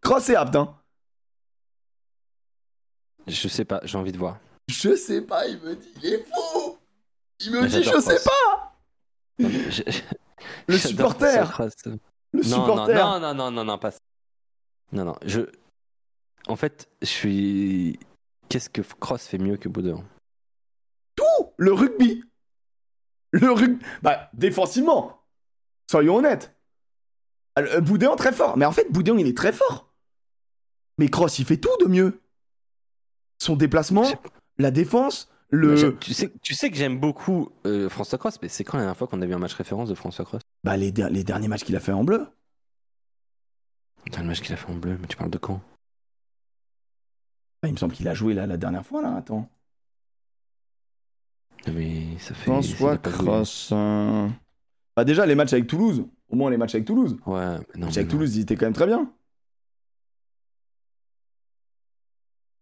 [0.00, 0.74] Cross est apte, hein.
[3.26, 4.38] Je sais pas, j'ai envie de voir.
[4.68, 6.78] Je sais pas, il me dit, il est fou
[7.40, 8.74] Il me dit, je sais pas
[10.66, 11.44] Le supporter
[12.32, 13.92] Le supporter non, non, non, non, non, pas
[14.92, 15.42] Non, non, je...
[16.48, 17.98] En fait, je suis...
[18.48, 20.04] Qu'est-ce que Cross fait mieux que Boudin?
[21.16, 22.24] Tout Le rugby
[23.32, 25.20] Le rugby Bah, défensivement
[25.90, 26.54] Soyons honnêtes
[27.58, 28.56] euh, Boudéan très fort.
[28.56, 29.92] Mais en fait, Boudéan, il est très fort.
[30.98, 32.20] Mais Cross, il fait tout de mieux.
[33.40, 34.04] Son déplacement,
[34.58, 35.96] la défense, le.
[35.98, 38.96] Tu sais, tu sais que j'aime beaucoup euh, François Cross, mais c'est quand la dernière
[38.96, 40.42] fois qu'on a vu un match référence de François Cross?
[40.64, 42.26] Bah, les, les derniers matchs qu'il a fait en bleu.
[44.16, 45.60] Le match qu'il a fait en bleu, mais tu parles de quand?
[47.64, 49.48] Il me semble qu'il a joué là la dernière fois, là, attends.
[51.66, 52.44] Mais ça fait.
[52.44, 53.70] François Cross.
[53.72, 54.28] Euh,
[54.96, 57.16] bah, déjà, les matchs avec Toulouse, au moins les matchs avec Toulouse.
[57.26, 57.64] Ouais, non.
[57.74, 59.10] Les matchs avec Toulouse, ils étaient quand même très bien.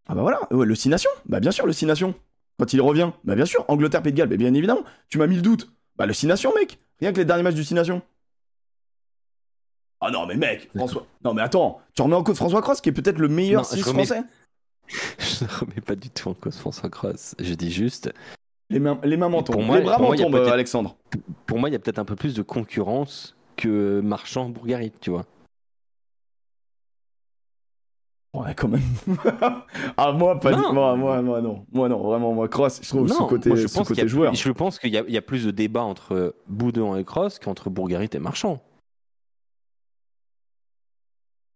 [0.09, 2.15] Ah bah voilà, le 6 Nations Bah bien sûr, le 6 Nations.
[2.59, 4.83] Quand il revient, bah bien sûr, Angleterre, Pays de Galles, bah bien évidemment.
[5.09, 5.71] Tu m'as mis le doute.
[5.97, 6.79] Bah le 6 Nations, mec.
[7.01, 8.03] Rien que les derniers matchs du 6 Nations.
[10.01, 11.07] Ah non, mais mec, François.
[11.25, 13.81] Non, mais attends, tu remets en cause François Cross, qui est peut-être le meilleur 6
[13.83, 14.23] français
[14.89, 17.35] Je ne remets pas du tout en cause François Cross.
[17.39, 18.13] Je dis juste,
[18.71, 19.75] les mains, les mains tombent.
[19.75, 20.97] les bras tombent, Alexandre.
[21.47, 25.11] Pour moi, il y a peut-être un peu plus de concurrence que Marchand Bourgarit, tu
[25.11, 25.25] vois.
[28.35, 28.83] Ouais, quand même.
[29.97, 31.65] ah, moi, pas moi, moi, moi, non.
[31.73, 34.35] Moi, non, vraiment, moi, Cross, je trouve ce côté, je pense côté joueur.
[34.35, 38.11] Je pense qu'il y, y, a plus de débat entre Boudin et Cross qu'entre Bourgarit
[38.13, 38.61] et Marchand.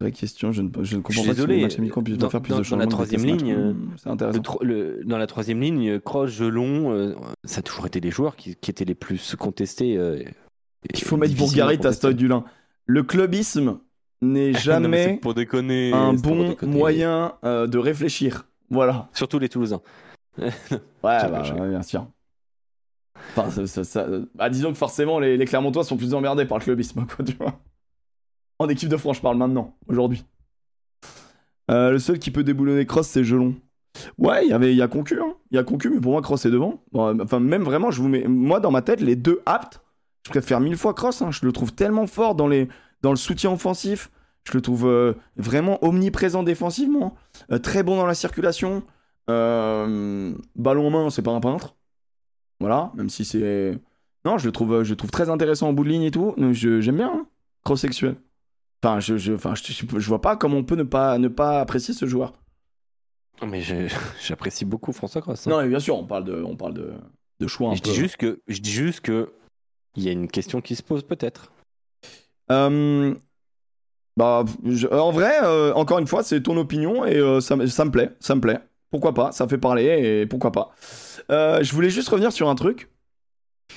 [0.01, 2.53] Vraie question, je ne, je ne comprends pas désolé, si le puisse dans, faire plus
[2.53, 3.75] dans, de Dans la troisième ligne.
[4.63, 7.15] Le, dans la troisième ligne, Cross, Gelon, euh,
[7.45, 9.99] ça a toujours été les joueurs qui, qui étaient les plus contestés.
[9.99, 10.23] Euh,
[10.95, 12.45] Il faut mettre Bourgarit à Stoy Dulin.
[12.87, 13.81] Le clubisme
[14.23, 18.47] n'est jamais pour déconner, un bon moyen euh, de réfléchir.
[18.71, 19.11] Voilà.
[19.13, 19.83] Surtout les Toulousains.
[20.39, 20.51] ouais,
[21.03, 22.07] bah, bien sûr.
[23.37, 26.65] Enfin, ça, ça, bah, disons que forcément, les, les Clermontois sont plus emmerdés par le
[26.65, 27.61] clubisme, quoi, tu vois.
[28.61, 30.23] En équipe de France, je parle maintenant, aujourd'hui.
[31.71, 33.55] Euh, le seul qui peut déboulonner Cross, c'est Gelon.
[34.19, 35.35] Ouais, il y avait, il y a Concu, hein.
[35.51, 36.85] Il y a Concu, mais pour moi, Cross est devant.
[36.93, 39.81] enfin, même vraiment, je vous mets, moi, dans ma tête, les deux aptes,
[40.27, 41.23] je préfère mille fois Cross.
[41.23, 41.31] Hein.
[41.31, 42.69] Je le trouve tellement fort dans les,
[43.01, 44.11] dans le soutien offensif.
[44.45, 47.15] Je le trouve euh, vraiment omniprésent défensivement,
[47.51, 48.83] euh, très bon dans la circulation.
[49.27, 51.77] ballon en main, c'est pas un peintre.
[52.61, 53.79] Voilà, même si c'est.
[54.27, 56.35] Non, je le trouve, je trouve très intéressant en bout de ligne et tout.
[56.53, 57.27] J'aime bien, hein.
[57.65, 58.17] cross sexuel.
[58.83, 61.61] Enfin, je, je, enfin, je, je, vois pas comment on peut ne pas, ne pas
[61.61, 62.33] apprécier ce joueur.
[63.47, 63.63] Mais
[64.23, 65.47] j'apprécie beaucoup François Cross.
[65.47, 65.51] Hein.
[65.51, 66.93] Non, mais bien sûr, on parle de, on parle de,
[67.41, 67.71] de choix.
[67.71, 69.33] Un je, Dis juste que, je dis juste que
[69.97, 71.53] il y a une question qui se pose peut-être.
[72.51, 73.15] Euh,
[74.17, 74.45] bah,
[74.93, 78.13] en vrai, euh, encore une fois, c'est ton opinion et euh, ça, ça, me plaît,
[78.21, 78.61] ça me plaît.
[78.91, 80.73] Pourquoi pas Ça fait parler et pourquoi pas.
[81.29, 82.89] je voulais juste revenir sur un truc.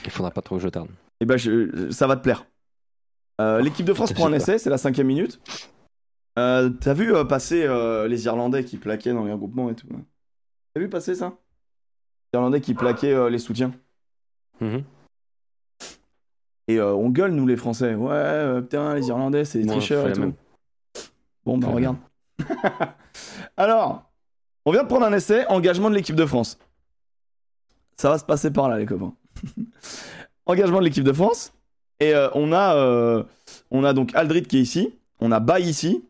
[0.05, 0.89] Il faudra pas trop que je tarde.
[1.19, 1.38] Et eh ben,
[1.91, 2.45] ça va te plaire.
[3.41, 5.39] Euh, l'équipe de France prend un essai, c'est la cinquième minute.
[6.38, 7.68] Euh, t'as vu euh, passer
[8.07, 9.88] les Irlandais qui plaquaient dans les regroupements et tout
[10.73, 11.34] T'as vu passer ça?
[12.34, 13.72] Les Irlandais qui plaquaient les soutiens.
[14.60, 14.84] Mhm.
[16.69, 17.93] Et on gueule, nous les Français.
[17.93, 20.34] Ouais, putain, les Irlandais, c'est des tricheurs et tout.
[21.45, 21.97] Bon, bah regarde.
[23.57, 24.10] Alors,
[24.65, 26.57] on vient de prendre un essai, engagement de l'équipe de France.
[27.97, 29.14] Ça va se passer par là, les copains.
[30.45, 31.53] engagement de l'équipe de France.
[32.03, 33.23] Et euh, on, a, euh,
[33.71, 34.93] on a donc Aldrit qui est ici.
[35.21, 36.03] On a Bay ici.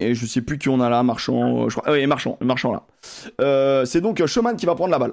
[0.00, 1.64] Et je sais plus qui on a là, Marchand.
[1.64, 1.92] Euh, je crois.
[1.92, 3.84] oui, Marchand, Marchand là.
[3.84, 5.12] c'est donc Schumann qui va prendre la balle.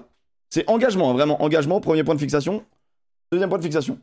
[0.49, 1.81] C'est engagement, hein, vraiment engagement.
[1.81, 2.64] Premier point de fixation.
[3.31, 3.99] Deuxième point de fixation.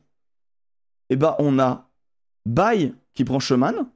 [1.09, 1.89] Et bah, on a
[2.44, 3.86] Bay qui prend Schumann.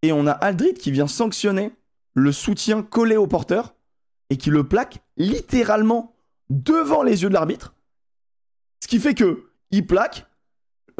[0.00, 1.72] Et on a Aldrit qui vient sanctionner
[2.14, 3.74] le soutien collé au porteur
[4.30, 6.14] et qui le plaque littéralement
[6.48, 7.74] devant les yeux de l'arbitre.
[8.80, 10.26] Ce qui fait que il plaque,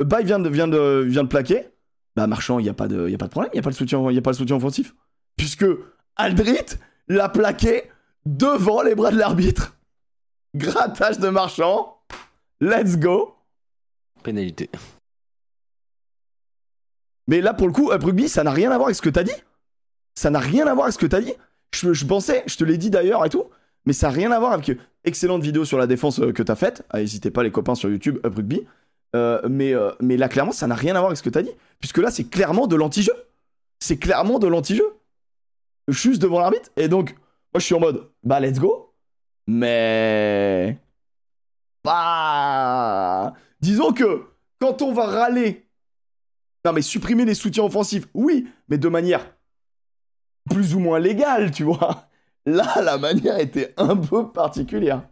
[0.05, 1.69] bah il vient de, vient de, vient de plaquer,
[2.17, 3.63] bah Marchand, il n'y a, pas de, y a pas de problème, il n'y a,
[3.63, 4.95] pas de soutien, y a pas le soutien offensif.
[5.37, 5.67] Puisque
[6.17, 6.77] Aldrit
[7.09, 7.91] l'a plaqué
[8.27, 9.77] devant les bras de l'arbitre.
[10.55, 11.97] Grattage de Marchand.
[12.61, 13.35] Let's go.
[14.23, 14.71] Pénalité.
[17.27, 19.09] Mais là, pour le coup, Up Rugby, ça n'a rien à voir avec ce que
[19.09, 19.33] t'as dit.
[20.15, 21.33] Ça n'a rien à voir avec ce que t'as dit.
[21.75, 23.45] Je, je pensais, je te l'ai dit d'ailleurs et tout,
[23.87, 24.71] mais ça n'a rien à voir avec.
[25.05, 26.85] Excellente vidéo sur la défense euh, que t'as faite.
[26.91, 28.65] Ah, n'hésitez pas, les copains sur YouTube, Up Rugby.
[29.15, 31.43] Euh, mais, euh, mais là, clairement, ça n'a rien à voir avec ce que t'as
[31.43, 31.53] dit.
[31.81, 33.13] Puisque là, c'est clairement de l'anti-jeu.
[33.81, 34.97] C'est clairement de l'anti-jeu.
[35.89, 36.71] Juste devant l'arbitre.
[36.77, 37.15] Et donc,
[37.53, 38.95] moi, je suis en mode, bah, let's go.
[39.47, 40.79] Mais.
[41.85, 43.35] Bah.
[43.61, 44.25] Disons que
[44.61, 45.67] quand on va râler.
[46.65, 49.27] Non, mais supprimer les soutiens offensifs, oui, mais de manière
[50.49, 52.09] plus ou moins légale, tu vois.
[52.47, 55.03] Là, la manière était un peu particulière.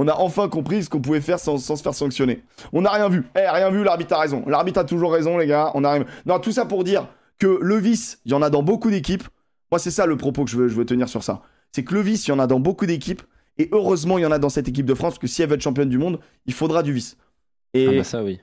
[0.00, 2.44] On a enfin compris ce qu'on pouvait faire sans, se faire sanctionner.
[2.72, 3.24] On n'a rien vu.
[3.34, 4.44] Eh, rien vu, l'arbitre a raison.
[4.46, 5.72] L'arbitre a toujours raison, les gars.
[5.74, 6.04] On a rien...
[6.24, 7.08] Non, tout ça pour dire
[7.40, 9.24] que le vice, il y en a dans beaucoup d'équipes.
[9.72, 11.42] Moi, c'est ça le propos que je veux, je veux tenir sur ça.
[11.72, 13.22] C'est que le vice, il y en a dans beaucoup d'équipes.
[13.58, 15.48] Et heureusement, il y en a dans cette équipe de France, parce que si elle
[15.48, 17.16] veut être championne du monde, il faudra du vice.
[17.74, 18.38] Et, ah bah ça, oui.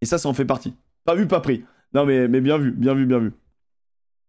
[0.00, 0.74] Et ça, ça en fait partie.
[1.04, 1.64] Pas vu, pas pris.
[1.94, 3.32] Non, mais, mais bien vu, bien vu, bien vu.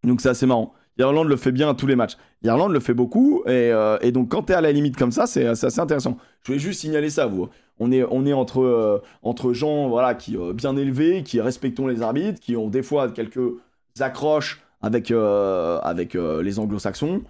[0.03, 0.73] Donc c'est assez marrant.
[0.97, 2.17] Irlande le fait bien à tous les matchs.
[2.43, 3.43] Irlande le fait beaucoup.
[3.45, 6.17] Et, euh, et donc, quand t'es à la limite comme ça, c'est assez intéressant.
[6.41, 7.49] Je voulais juste signaler ça, vous.
[7.79, 11.87] On est, on est entre, euh, entre gens voilà, qui euh, bien élevés, qui respectons
[11.87, 13.39] les arbitres, qui ont des fois quelques
[13.99, 17.21] accroches avec, avec les anglo-saxons.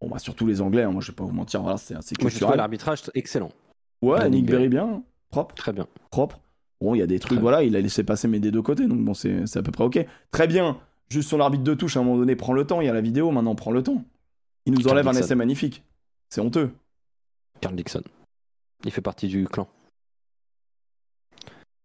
[0.00, 2.14] Bon, bah, surtout les anglais, hein, moi je vais pas vous mentir, voilà, c'est assez
[2.14, 3.50] trouve l'arbitrage excellent.
[4.00, 5.54] Ouais, Nick Berry bien, propre.
[5.56, 5.88] Très bien.
[6.10, 6.40] Propre.
[6.80, 8.86] Bon, il y a des trucs, voilà, il a laissé passer mes des deux côtés,
[8.86, 10.06] donc bon, c'est à peu près ok.
[10.30, 10.76] Très bien,
[11.08, 12.94] juste son arbitre de touche, à un moment donné, prend le temps, il y a
[12.94, 14.04] la vidéo, maintenant prend le temps.
[14.66, 15.82] Il nous enlève un essai magnifique.
[16.28, 16.70] C'est honteux.
[17.60, 18.02] Carl Dixon.
[18.84, 19.68] Il fait partie du clan.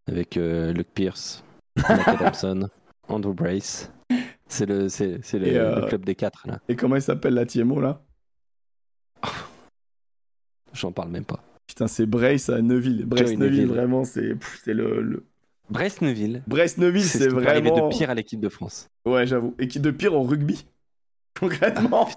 [0.08, 1.44] Avec euh, Luke Pierce,
[1.78, 2.70] Mike Adamson,
[3.08, 3.92] Andrew Brace.
[4.48, 6.60] C'est le, c'est, le, euh, club des quatre, là.
[6.68, 8.04] Et comment il s'appelle la TMO, là?
[10.74, 11.42] J'en parle même pas.
[11.66, 13.06] Putain, c'est Brace à Neuville.
[13.06, 15.26] Brace Neuville, vraiment, c'est, c'est le, le...
[15.70, 16.44] Brest-Neuville.
[16.48, 17.90] Brest-Neuville, c'est, vraiment.
[17.90, 18.88] de pire à l'équipe de France.
[19.06, 19.56] Ouais, j'avoue.
[19.60, 20.66] Équipe de pire au rugby.
[21.40, 22.08] Concrètement.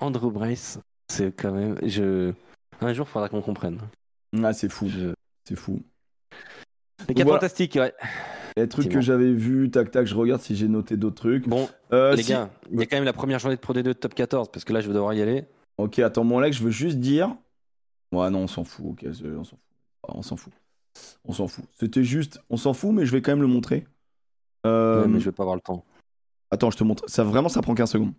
[0.00, 0.78] Ah, Andrew Brace,
[1.08, 1.76] c'est quand même.
[1.82, 2.32] Je...
[2.80, 3.80] Un jour, il faudra qu'on comprenne.
[4.42, 4.88] Ah, c'est fou.
[5.44, 5.80] C'est fou.
[7.08, 7.94] Les fantastiques, ouais.
[8.56, 11.48] Les trucs que j'avais vus, tac tac, je regarde si j'ai noté d'autres trucs.
[11.48, 13.82] Bon, euh, les gars, il y a quand même la première journée de Pro D2
[13.82, 15.44] de top 14, parce que là, je vais devoir y aller.
[15.78, 17.36] Ok, attends, mon leg, je veux juste dire.
[18.10, 19.58] Ouais, non, on s'en fout, ok, on s'en fout.
[20.08, 20.52] On s'en fout.
[21.24, 21.64] On s'en fout.
[21.78, 23.86] C'était juste, on s'en fout, mais je vais quand même le montrer.
[24.66, 25.06] Euh...
[25.06, 25.84] mais je vais pas avoir le temps.
[26.50, 27.04] Attends, je te montre.
[27.08, 28.12] Ça, vraiment, ça prend 15 secondes.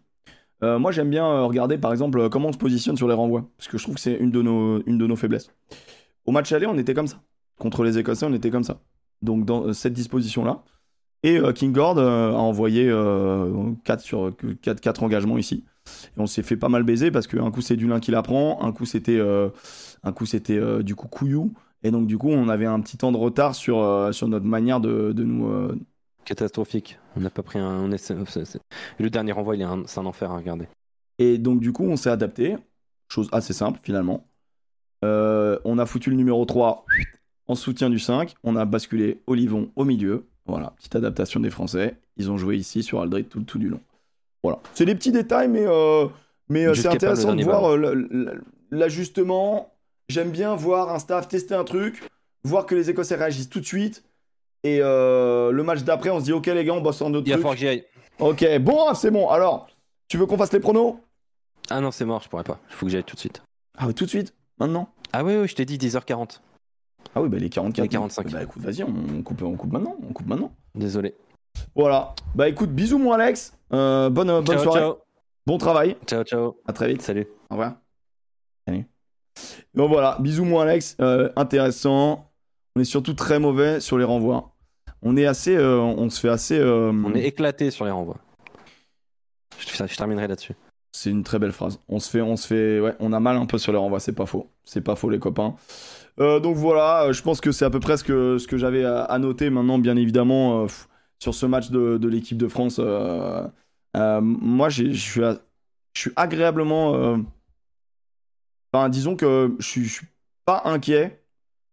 [0.64, 3.50] Euh, moi, j'aime bien euh, regarder, par exemple, comment on se positionne sur les renvois.
[3.58, 5.52] Parce que je trouve que c'est une, de nos, une de nos faiblesses.
[6.26, 7.22] Au match aller, on était comme ça.
[7.58, 8.82] Contre les Écossais, on était comme ça.
[9.22, 10.64] Donc, dans euh, cette disposition-là.
[11.24, 12.90] Et King Gord a envoyé
[13.84, 14.32] 4 sur
[14.62, 15.66] 4, 4 engagements ici.
[16.16, 18.62] Et on s'est fait pas mal baiser parce qu'un coup, c'est Dulin qui la prend.
[18.62, 19.20] Un coup, c'était
[20.02, 21.52] un coup c'était du coup Couillou.
[21.84, 24.80] Et donc, du coup, on avait un petit temps de retard sur, sur notre manière
[24.80, 25.72] de, de nous
[26.26, 27.00] catastrophique.
[27.16, 27.88] On n'a pas pris un.
[27.88, 30.68] Le dernier renvoi, est c'est un enfer à regarder.
[31.18, 32.56] Et donc, du coup, on s'est adapté.
[33.10, 34.28] Chose assez simple, finalement.
[35.04, 36.86] Euh, on a foutu le numéro 3
[37.48, 38.36] en soutien du 5.
[38.44, 40.26] On a basculé Olivon au milieu.
[40.46, 41.96] Voilà, petite adaptation des Français.
[42.18, 43.82] Ils ont joué ici sur Aldrit tout, tout du long.
[44.44, 44.60] Voilà.
[44.74, 46.08] C'est des petits détails, mais, euh,
[46.48, 47.76] mais euh, c'est intéressant de voir
[48.72, 49.74] l'ajustement.
[50.10, 52.10] J'aime bien voir un staff tester un truc,
[52.44, 54.04] voir que les Écossais réagissent tout de suite
[54.64, 57.26] et euh, le match d'après, on se dit, ok les gars, on bosse en autre
[57.28, 57.86] Il va falloir que j'y aille.
[58.20, 59.30] Ok, bon, c'est bon.
[59.30, 59.68] Alors,
[60.10, 60.98] tu veux qu'on fasse les pronos?
[61.70, 62.60] Ah non, c'est mort, je pourrais pas.
[62.70, 63.42] Il faut que j'aille tout de suite.
[63.78, 64.34] Ah oui, tout de suite?
[64.60, 64.90] Maintenant?
[65.14, 66.42] Ah oui, oui, je t'ai dit 10h40.
[67.16, 67.84] Ah oui, bah les 44.
[67.84, 68.32] Les 45.
[68.32, 69.96] Bah écoute, vas-y, on coupe, on coupe maintenant.
[70.08, 70.52] On coupe maintenant.
[70.76, 71.16] Désolé.
[71.76, 72.14] Voilà.
[72.36, 73.54] Bah écoute, bisous mon Alex.
[73.72, 74.82] Euh, bonne bonne soirée.
[74.82, 74.98] Ciao.
[75.46, 75.96] Bon travail.
[76.06, 76.58] Ciao, ciao.
[76.68, 77.02] À très vite.
[77.02, 77.28] Salut.
[77.50, 77.76] Au revoir.
[78.68, 78.86] Salut.
[79.76, 80.98] Bon voilà, bisous mon Alex.
[81.00, 82.32] Euh, intéressant.
[82.76, 84.56] On est surtout très mauvais sur les renvois.
[85.02, 86.58] On est assez, euh, on se fait assez.
[86.58, 88.18] Euh, on est éclaté sur les renvois.
[89.58, 90.54] Je, je terminerai là-dessus.
[90.92, 91.80] C'est une très belle phrase.
[91.88, 94.00] On se fait, on se fait, ouais, on a mal un peu sur les renvois.
[94.00, 94.50] C'est pas faux.
[94.64, 95.56] C'est pas faux les copains.
[96.18, 99.18] Donc voilà, je pense que c'est à peu près ce que, ce que j'avais à,
[99.20, 100.68] noter maintenant, bien évidemment,
[101.18, 102.78] sur ce match de, de l'équipe de France.
[103.96, 107.24] moi, je suis agréablement.
[108.72, 110.08] Enfin, disons que je suis
[110.46, 111.24] pas inquiet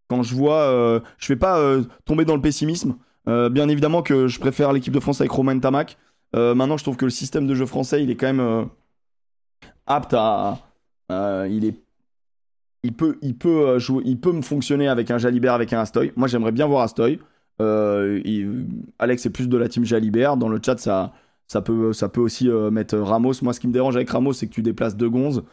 [0.07, 2.97] quand je vois, euh, je vais pas euh, tomber dans le pessimisme
[3.51, 5.97] bien évidemment que je préfère l'équipe de France avec Romain Tamac.
[6.33, 8.69] maintenant, je trouve que le système de jeu français, il est quand même
[9.85, 10.59] apte à.
[11.09, 11.75] il est
[12.83, 16.13] il peut, il peut jouer, il peut me fonctionner avec un Jalibert, avec un Astoy.
[16.15, 17.19] Moi, j'aimerais bien voir Astoy.
[17.59, 20.37] Alex est plus de la team Jalibert.
[20.37, 21.11] Dans le chat, ça,
[21.47, 23.33] ça peut, ça peut aussi euh, mettre Ramos.
[23.41, 25.43] Moi, ce qui me dérange avec Ramos, c'est que tu déplaces deux gonzes.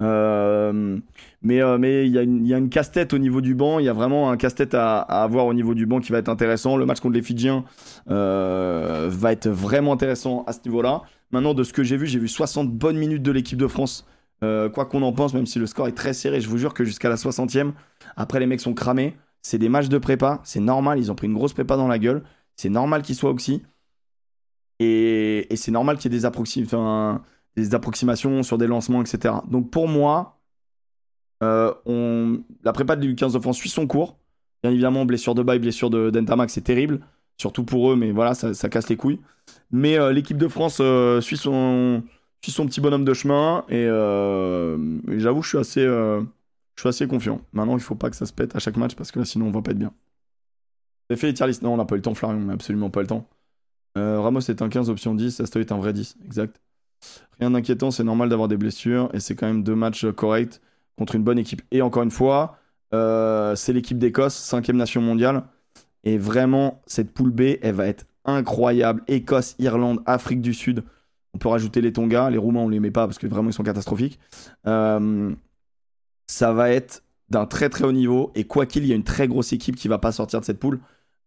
[0.00, 0.98] Euh,
[1.42, 3.78] mais euh, mais il y, a une, casse-tête au niveau du banc.
[3.78, 6.28] Il y a vraiment un casse-tête à, avoir au niveau du banc qui va être
[6.28, 6.76] intéressant.
[6.76, 7.64] Le match contre les Fidjiens
[8.06, 11.02] va être vraiment intéressant à ce niveau-là.
[11.30, 14.06] Maintenant, de ce que j'ai vu, j'ai vu 60 bonnes minutes de l'équipe de France.
[14.40, 16.84] quoi qu'on en pense, même si le score est très serré, je vous jure que
[16.84, 17.72] jusqu'à la 60e,
[18.16, 19.16] après les mecs sont cramés.
[19.42, 21.98] C'est des matchs de prépa, c'est normal, ils ont pris une grosse prépa dans la
[21.98, 22.22] gueule.
[22.56, 23.62] C'est normal qu'ils soient oxy.
[24.80, 26.26] Et, c'est normal qu'il y ait des,
[27.56, 29.34] des, approximations sur des lancements, etc.
[29.50, 30.38] Donc pour moi,
[31.42, 32.40] euh, on...
[32.62, 34.16] la prépa du 15 de France suit son cours.
[34.62, 37.00] Bien évidemment, blessure de bail, blessure de d'Entamax, c'est terrible.
[37.36, 39.20] Surtout pour eux, mais voilà, ça, casse les couilles.
[39.70, 42.02] Mais euh, l'équipe de France euh, suit, son,
[42.42, 43.64] suit son petit bonhomme de chemin.
[43.68, 43.84] Et,
[45.18, 45.82] j'avoue, je suis assez.
[45.82, 46.24] je
[46.80, 47.40] suis assez confiant.
[47.52, 49.50] Maintenant, il faut pas que ça se pète à chaque match parce que sinon, on
[49.50, 49.92] va pas être bien.
[51.10, 52.38] J'ai fait les tier Non, on n'a pas eu le temps, Florian.
[52.38, 53.28] On n'a absolument pas le temps.
[53.96, 55.40] Euh, Ramos est un 15, option 10.
[55.40, 56.16] Astoy est un vrai 10.
[56.24, 56.60] Exact.
[57.40, 59.10] Rien d'inquiétant, c'est normal d'avoir des blessures.
[59.12, 60.60] Et c'est quand même deux matchs corrects
[60.96, 61.62] contre une bonne équipe.
[61.70, 62.58] Et encore une fois,
[62.92, 65.44] euh, c'est l'équipe d'Écosse, cinquième nation mondiale.
[66.04, 69.02] Et vraiment, cette poule B, elle va être incroyable.
[69.08, 70.84] Écosse, Irlande, Afrique du Sud.
[71.34, 72.30] On peut rajouter les Tonga.
[72.30, 74.18] Les Roumains, on les met pas parce que vraiment, ils sont catastrophiques.
[74.66, 75.34] Euh,
[76.26, 78.30] ça va être d'un très très haut niveau.
[78.34, 80.60] Et quoi qu'il, y a une très grosse équipe qui va pas sortir de cette
[80.60, 80.80] poule.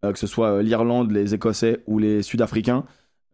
[0.06, 2.86] Euh, que ce soit euh, l'Irlande, les Écossais ou les Sud-Africains.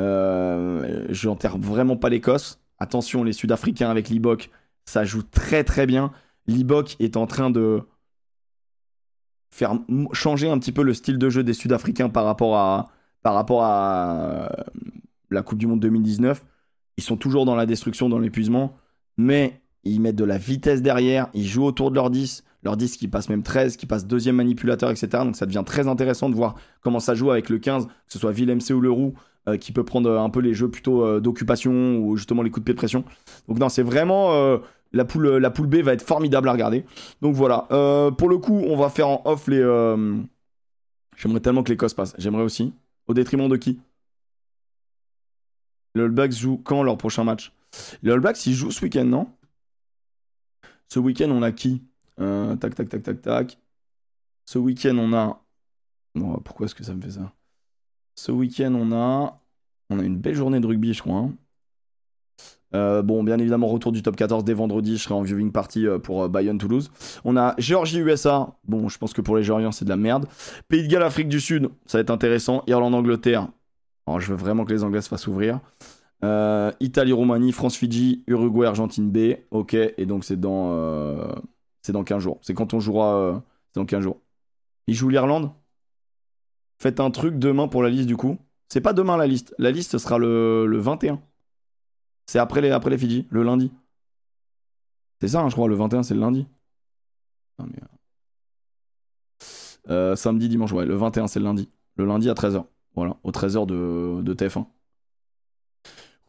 [0.02, 2.60] Euh, je n'enterre vraiment pas l'Écosse.
[2.80, 4.49] Attention, les Sud-Africains avec l'Ibok,
[4.86, 6.11] ça joue très très bien.
[6.48, 7.82] L'Ibok est en train de
[9.52, 9.76] faire
[10.14, 12.90] changer un petit peu le style de jeu des Sud-Africains par rapport à,
[13.24, 14.49] à
[15.30, 16.44] la Coupe du Monde 2019.
[16.98, 18.76] Ils sont toujours dans la destruction, dans l'épuisement,
[19.18, 22.98] mais ils mettent de la vitesse derrière, ils jouent autour de leur 10 leur 10
[22.98, 25.07] qui passe même 13, qui passe deuxième manipulateur, etc.
[25.24, 28.20] Donc ça devient très intéressant de voir comment ça joue avec le 15, que ce
[28.20, 29.14] soit Villemc ou Leroux,
[29.48, 32.61] euh, qui peut prendre un peu les jeux plutôt euh, d'occupation ou justement les coups
[32.61, 33.03] de pied de pression.
[33.48, 34.34] Donc non, c'est vraiment...
[34.34, 34.57] Euh,
[34.91, 36.86] la, poule, la poule B va être formidable à regarder.
[37.22, 37.68] Donc voilà.
[38.18, 39.61] pour le coup, on va faire en off les...
[41.18, 42.14] J'aimerais tellement que l'Écosse passe.
[42.18, 42.74] J'aimerais aussi.
[43.07, 43.80] Au détriment de qui?
[45.95, 47.53] Les All jouent quand leur prochain match?
[48.02, 49.28] Les All ils jouent ce week-end, non?
[50.90, 51.82] Ce week-end, on a qui?
[52.20, 53.57] Euh, tac, tac, tac, tac, tac.
[54.45, 55.41] Ce week-end, on a.
[56.44, 57.32] pourquoi est-ce que ça me fait ça?
[58.15, 59.40] Ce week-end, on a.
[59.90, 61.18] On a une belle journée de rugby, je crois.
[61.18, 61.31] Hein.
[62.73, 64.98] Euh, bon, bien évidemment, retour du top 14 dès vendredi.
[64.98, 66.90] Je serai en viewing party euh, pour Bayonne-Toulouse.
[67.26, 68.56] On a Géorgie-USA.
[68.64, 70.26] Bon, je pense que pour les Géorgiens, c'est de la merde.
[70.69, 71.69] Pays de Galles, Afrique du Sud.
[71.85, 72.64] Ça va être intéressant.
[72.65, 73.49] Irlande-Angleterre.
[74.07, 75.60] Oh, je veux vraiment que les Anglais se fassent ouvrir.
[76.80, 79.35] Italie-Roumanie, France-Fidji, Uruguay-Argentine B.
[79.52, 81.30] Ok, et donc c'est dans
[81.84, 82.40] c'est dans 15 jours.
[82.41, 83.15] C'est quand on jouera.
[83.15, 83.40] Euh,
[83.73, 84.22] c'est dans 15 jours.
[84.88, 85.52] Il joue l'Irlande?
[86.84, 88.38] Faites un truc demain pour la liste du coup.
[88.68, 89.56] C'est pas demain la liste.
[89.58, 91.22] La liste sera le, le 21.
[92.26, 93.72] C'est après les, après Fidji, le lundi.
[95.22, 96.46] C'est ça, hein, je crois, le 21 c'est le lundi.
[97.58, 97.64] Ah,
[99.92, 101.70] euh, samedi, dimanche, ouais, le 21 c'est le lundi.
[101.96, 102.66] Le lundi à 13h.
[102.96, 104.66] Voilà, au 13h de, de TF1.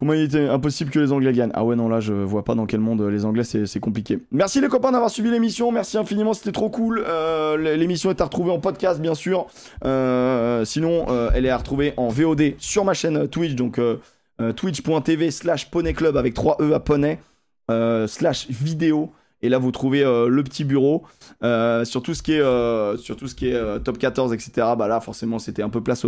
[0.01, 2.57] Comment il était impossible que les Anglais gagnent Ah ouais, non, là, je vois pas
[2.57, 4.19] dans quel monde euh, les Anglais, c'est compliqué.
[4.33, 5.71] Merci les copains d'avoir suivi l'émission.
[5.71, 7.05] Merci infiniment, c'était trop cool.
[7.07, 9.47] Euh, l'émission est à retrouver en podcast, bien sûr.
[9.85, 13.81] Euh, sinon, elle est à retrouver en VOD sur ma chaîne Twitch, donc
[14.57, 17.21] twitch.tv slash poneyclub avec 3 E à poney,
[18.09, 19.13] slash vidéo.
[19.43, 21.05] Et là, vous trouvez le petit bureau.
[21.85, 24.51] sur tout ce qui est, ce qui est top 14, etc.
[24.77, 26.05] Bah là, forcément, c'était un peu place,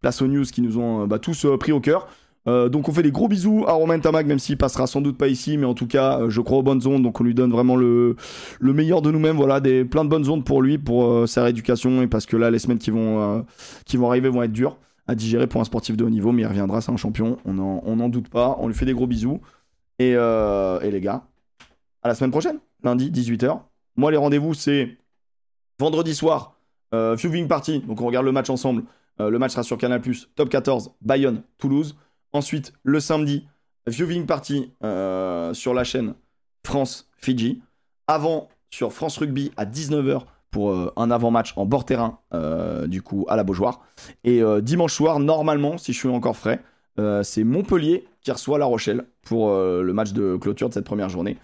[0.00, 2.08] place aux news qui nous ont bah, tous pris au cœur.
[2.48, 5.16] Euh, donc on fait des gros bisous à Romain Tamac, même s'il passera sans doute
[5.16, 7.34] pas ici, mais en tout cas, euh, je crois aux bonnes ondes, donc on lui
[7.34, 8.16] donne vraiment le,
[8.58, 9.36] le meilleur de nous-mêmes.
[9.36, 12.36] Voilà, des, plein de bonnes ondes pour lui, pour euh, sa rééducation, et parce que
[12.36, 13.44] là, les semaines qui vont,
[13.86, 16.42] qui vont arriver vont être dures à digérer pour un sportif de haut niveau, mais
[16.42, 18.56] il reviendra, c'est un champion, on n'en doute pas.
[18.60, 19.40] On lui fait des gros bisous.
[19.98, 21.24] Et, et les gars,
[22.02, 23.60] à la semaine prochaine, lundi, 18h.
[23.96, 24.96] Moi, les rendez-vous, c'est
[25.78, 26.56] vendredi soir,
[26.92, 28.84] viewing party, donc on regarde le match ensemble.
[29.18, 30.00] le match sera sur Canal+,
[30.34, 31.96] top 14, Bayonne, Toulouse.
[32.32, 33.46] Ensuite, le samedi,
[33.86, 36.14] viewing party euh, sur la chaîne
[36.64, 37.62] France-Fidji.
[38.06, 43.02] Avant, sur France Rugby à 19h pour euh, un avant-match en bord terrain, euh, du
[43.02, 43.80] coup, à la Beaujoire.
[44.24, 46.62] Et dimanche soir, normalement, si je suis encore frais,
[47.22, 51.38] c'est Montpellier qui reçoit La Rochelle pour le match de clôture de cette première journée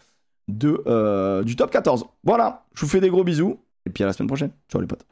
[0.48, 2.06] du top 14.
[2.24, 3.58] Voilà, je vous fais des gros bisous.
[3.86, 4.50] Et puis à la semaine prochaine.
[4.68, 5.06] Ciao les potes.